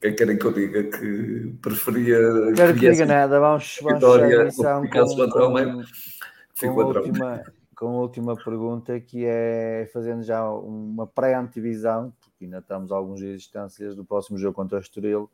[0.00, 2.18] quem querem que eu diga que preferia.
[2.56, 7.42] Quero que diga nada, vamos, vamos vitória, a emissão com, com, com, com, a última,
[7.76, 13.20] com a última pergunta, que é fazendo já uma pré-antivisão, porque ainda estamos a alguns
[13.20, 15.30] dias de distâncias do próximo jogo contra o Estoril.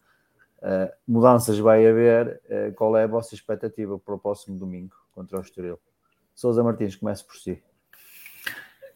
[0.59, 2.41] Uh, mudanças vai haver.
[2.47, 5.79] Uh, qual é a vossa expectativa para o próximo domingo contra o Estoril?
[6.35, 7.63] Sousa Martins, comece por si.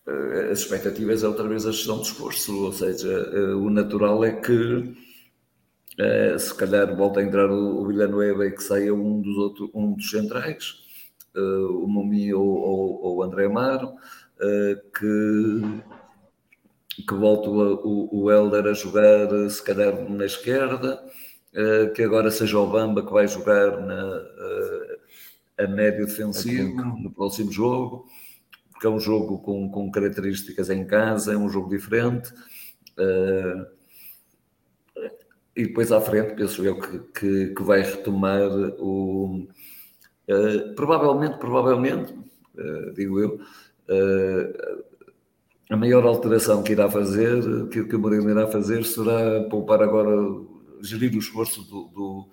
[0.07, 4.33] Uh, as expectativas é outra vez a gestão do esforço, ou seja, o natural é
[4.33, 4.95] que
[6.39, 10.11] se calhar volta a entrar o, Villanueva e que saia um dos, outro, um dos
[10.11, 10.75] centrais,
[11.37, 13.93] o Momi ou o André Amaro,
[14.99, 15.83] que
[17.07, 21.03] que volta o, o Helder a jogar se calhar na esquerda,
[21.55, 27.11] eh, que agora seja o Bamba que vai jogar na, eh, a médio defensivo no
[27.13, 28.07] próximo jogo,
[28.83, 32.35] porque é um jogo com, com características em casa, é um jogo diferente.
[32.99, 33.67] Eh,
[35.55, 38.51] e depois à frente, penso eu que, que, que vai retomar
[38.81, 39.47] o.
[40.75, 42.13] provavelmente, provavelmente,
[42.95, 43.41] digo eu,
[45.71, 50.11] a maior alteração que irá fazer, que, que o Mourinho irá fazer, será poupar agora
[50.81, 52.29] gerir o esforço do, do,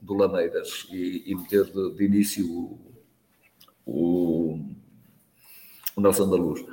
[0.00, 2.78] do Lameiras e, e meter de, de início o,
[3.86, 4.79] o,
[6.08, 6.64] o da Luz.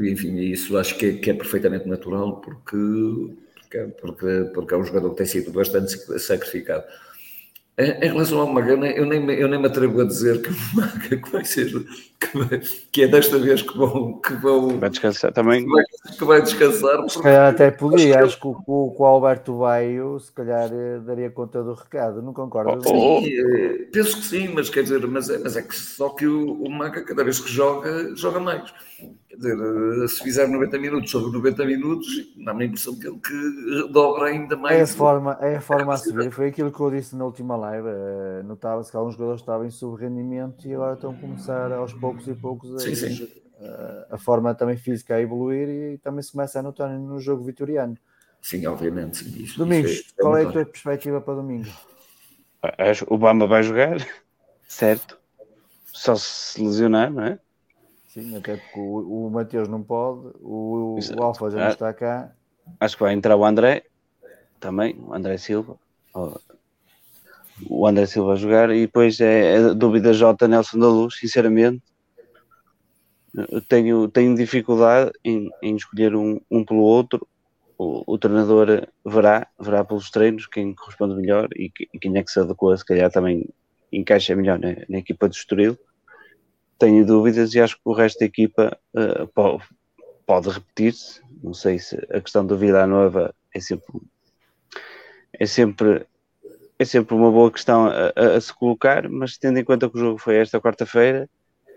[0.00, 2.76] Enfim, isso acho que é, que é perfeitamente natural porque,
[4.00, 6.84] porque, porque é um jogador que tem sido bastante sacrificado.
[7.76, 10.40] Em relação ao Magana, eu nem, eu nem me atrevo a dizer
[11.08, 11.72] que, que vai ser
[12.20, 12.60] que, vai,
[12.92, 15.64] que, é desta vez que vão, que vão vai descansar também.
[15.64, 15.84] Que vai,
[16.16, 17.08] que vai descansar.
[17.08, 21.30] Se calhar até podia, acho que o, o, o Alberto Baio se calhar eh, daria
[21.30, 22.80] conta do recado, não concordo?
[22.86, 23.90] Oh, sim, oh.
[23.92, 26.70] penso que sim, mas quer dizer, mas é, mas é que só que o, o
[26.70, 28.72] Maga cada vez que joga, joga mais.
[29.36, 32.06] Dizer, eh, se fizer 90 minutos sobre 90 minutos,
[32.44, 34.78] dá-me a impressão que ele que dobra ainda mais.
[34.78, 36.30] É a forma, é a, forma a subir.
[36.30, 37.88] Foi aquilo que eu disse na última live.
[37.88, 42.28] Eh, notava-se que alguns jogadores estavam em sub-rendimento e agora estão a começar aos poucos
[42.28, 43.28] e poucos a, sim, sim.
[44.10, 47.96] a, forma também física a evoluir e também se começa a notar no jogo vitoriano.
[48.40, 49.18] Sim, obviamente.
[49.18, 51.68] Sim, isso, Domingos, isso é, qual é a tua perspectiva para domingo?
[53.08, 53.96] O Bamba vai jogar,
[54.68, 55.18] certo?
[55.86, 57.38] Só se lesionar, não é?
[58.14, 61.92] Sim, até porque o, o Mateus não pode, o, o Alfa já não ah, está
[61.92, 62.32] cá.
[62.78, 63.82] Acho que vai entrar o André
[64.60, 65.76] também, o André Silva.
[67.68, 71.82] O André Silva a jogar e depois é, é dúvida J Nelson da Luz, sinceramente.
[73.34, 77.26] Eu tenho, tenho dificuldade em, em escolher um, um pelo outro.
[77.76, 82.30] O, o, treinador verá, verá pelos treinos quem corresponde melhor e, e quem é que
[82.30, 83.48] se adequa, se calhar também
[83.90, 85.76] encaixa melhor na, na equipa do Estoril
[86.78, 89.64] tenho dúvidas e acho que o resto da equipa uh, pode,
[90.26, 91.20] pode repetir-se.
[91.42, 94.00] Não sei se a questão do Vila Nova é sempre
[95.38, 96.06] é sempre
[96.78, 99.96] é sempre uma boa questão a, a, a, se colocar, mas tendo em conta que
[99.96, 101.28] o jogo foi esta quarta-feira,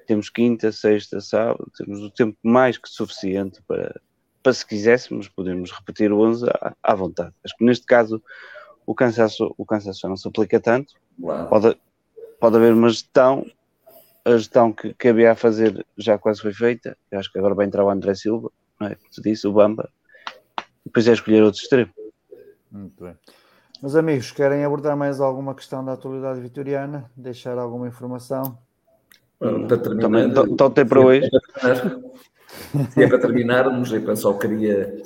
[0.08, 4.02] temos quinta, sexta, sábado, temos o tempo mais que suficiente para,
[4.42, 7.34] para se quiséssemos, podemos repetir o 11 à, à vontade.
[7.44, 8.22] Acho que neste caso
[8.86, 10.96] o cansaço, o cansaço não se aplica tanto,
[11.50, 11.78] pode,
[12.40, 13.46] pode haver uma gestão
[14.28, 16.98] a gestão que, que havia a fazer já quase foi feita.
[17.10, 18.96] Eu acho que agora vai entrar o André Silva, não é?
[18.96, 19.90] Como tu disse, o Bamba.
[20.86, 21.92] Depois é escolher outro extremo.
[22.70, 23.16] Muito bem.
[23.82, 27.10] Meus amigos, querem abordar mais alguma questão da atualidade vitoriana?
[27.16, 28.58] Deixar alguma informação?
[29.40, 31.30] Para terminar, Também, então tem para hoje.
[32.94, 35.02] Se é para terminarmos, eu só queria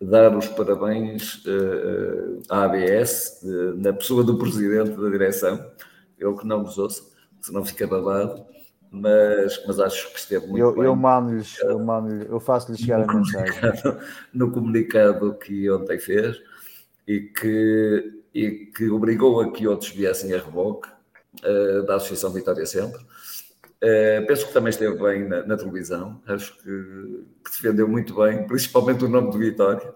[0.00, 5.72] dar os parabéns uh, à ABS, uh, na pessoa do presidente da direção,
[6.18, 8.53] eu que não nos ouço, senão fica babado
[8.90, 10.84] mas, mas acho que esteve muito eu, bem.
[10.84, 13.54] Eu mando-lhes, eu, mando eu faço-lhe chegar a mensagem.
[14.32, 16.40] No comunicado que ontem fez
[17.06, 20.88] e que, e que obrigou a que outros viessem a reboque
[21.44, 23.00] uh, da Associação Vitória Centro.
[23.82, 26.62] Uh, penso que também esteve bem na, na televisão, acho que,
[27.44, 29.92] que, defendeu muito bem, principalmente o nome de Vitória,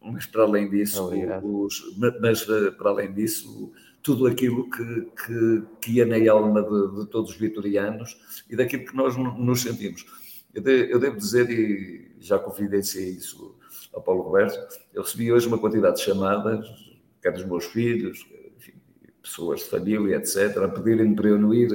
[0.00, 1.10] mas para além disso,
[1.42, 1.82] os,
[2.20, 2.44] mas
[2.76, 3.72] para além disso,
[4.04, 8.84] tudo aquilo que, que, que ia na alma de, de, todos os vitorianos e daquilo
[8.84, 10.04] que nós nos sentimos.
[10.52, 13.56] Eu, de, eu devo dizer, e já confidenciei isso
[13.94, 14.58] ao Paulo Roberto,
[14.92, 16.66] eu recebi hoje uma quantidade de chamadas,
[17.22, 18.26] quer dos meus filhos,
[18.58, 18.74] enfim,
[19.22, 21.72] pessoas de família, etc., a pedirem para eu não ir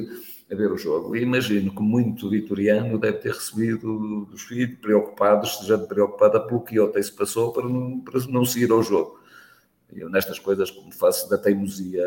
[0.51, 1.15] a ver o jogo.
[1.15, 6.79] E imagino que muito vitoriano deve ter recebido dos filhos preocupados, já preocupada pelo que
[6.79, 9.19] ontem se passou para não, para não seguir ao jogo
[9.93, 12.05] Eu, nestas coisas, como faço da teimosia,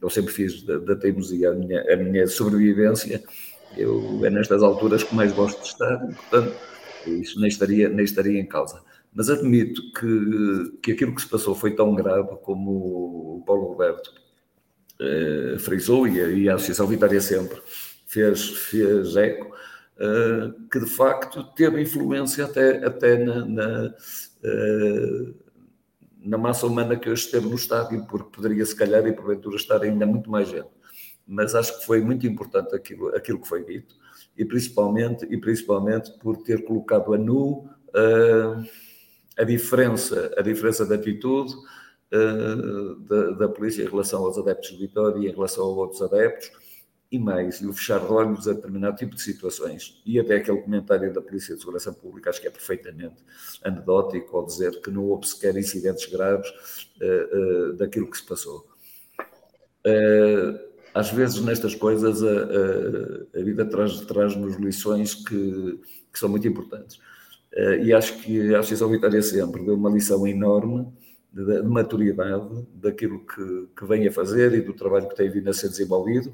[0.00, 3.22] eu sempre fiz da, da teimosia a minha, a minha sobrevivência,
[3.76, 6.54] eu é nestas alturas que mais gosto de estar, portanto,
[7.06, 8.82] isso nem estaria, nem estaria em causa.
[9.14, 14.10] Mas admito que, que aquilo que se passou foi tão grave como o Paulo Roberto
[15.00, 17.60] eh, frisou e a, e a Associação Vitória sempre
[18.06, 19.54] fez, fez eco,
[19.98, 23.94] eh, que de facto teve influência até, até na, na,
[24.44, 25.32] eh,
[26.24, 29.82] na massa humana que hoje esteve no estádio, porque poderia se calhar e porventura estar
[29.82, 30.70] ainda muito mais gente.
[31.26, 33.94] Mas acho que foi muito importante aquilo, aquilo que foi dito
[34.36, 38.64] e principalmente, e principalmente por ter colocado a nu uh,
[39.36, 44.78] a diferença, a diferença de atitude uh, da, da, polícia em relação aos adeptos de
[44.78, 46.50] Vitória e em relação a outros adeptos,
[47.12, 50.00] e mais, e o fechar de olhos a determinado tipo de situações.
[50.06, 53.16] E até aquele comentário da Polícia de Segurança Pública, acho que é perfeitamente
[53.62, 56.48] anedótico, ao dizer que não houve sequer incidentes graves
[57.02, 58.66] uh, uh, daquilo que se passou.
[60.94, 65.80] às vezes, nestas coisas, a, a, a vida traz-nos traz lições que,
[66.10, 66.98] que são muito importantes.
[67.82, 70.90] E acho que a Associação Vitória sempre deu uma lição enorme
[71.30, 75.50] de, de maturidade daquilo que, que vem a fazer e do trabalho que tem vindo
[75.50, 76.32] a ser desenvolvido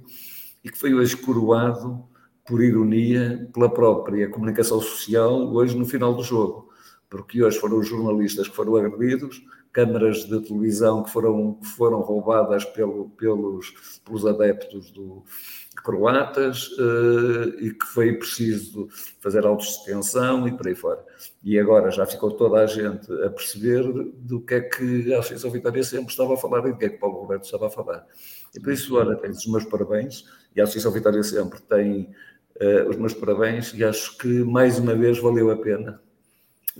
[0.65, 2.05] e que foi hoje coroado,
[2.47, 6.69] por ironia, pela própria comunicação social, hoje no final do jogo.
[7.11, 12.01] Porque hoje foram os jornalistas que foram agredidos, câmaras de televisão que foram, que foram
[12.01, 15.25] roubadas pelo, pelos, pelos adeptos do,
[15.83, 18.89] croatas uh, e que foi preciso
[19.21, 21.05] fazer autossuspensão e por aí fora.
[21.43, 23.83] E agora já ficou toda a gente a perceber
[24.17, 26.89] do que é que a Associação Vitória sempre estava a falar e do que é
[26.89, 28.07] que Paulo Roberto estava a falar.
[28.55, 30.25] E por isso, olha, tenho os meus parabéns
[30.59, 32.11] e a Associação Vitória sempre tem
[32.61, 36.01] uh, os meus parabéns e acho que mais uma vez valeu a pena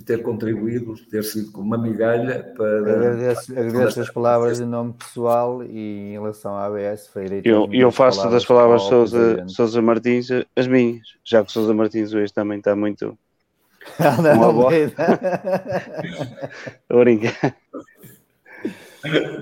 [0.05, 2.79] ter contribuído, ter sido como uma migalha para.
[2.79, 7.41] Agradeço, agradeço as palavras em nome pessoal e em relação à ABS, Feira.
[7.43, 12.13] Eu, eu faço das palavras de Sousa, Sousa Martins as minhas, já que Sousa Martins
[12.13, 13.17] hoje também está muito.
[14.21, 14.71] Não, boa.
[16.89, 17.55] brincar.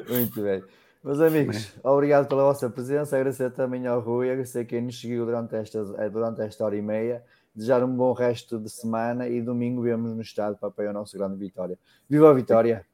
[0.10, 0.64] Muito bem.
[1.08, 3.16] Meus amigos, obrigado pela vossa presença.
[3.16, 7.24] Agradecer também ao Rui, agradecer quem nos seguiu durante esta, durante esta hora e meia
[7.56, 11.18] desejar um bom resto de semana e domingo vemos no estado para apoiar o nosso
[11.18, 11.80] grande Vitória.
[12.10, 12.86] Viva a Vitória!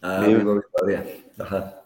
[0.00, 1.06] Ah, viva a Vitória!
[1.40, 1.82] Ah,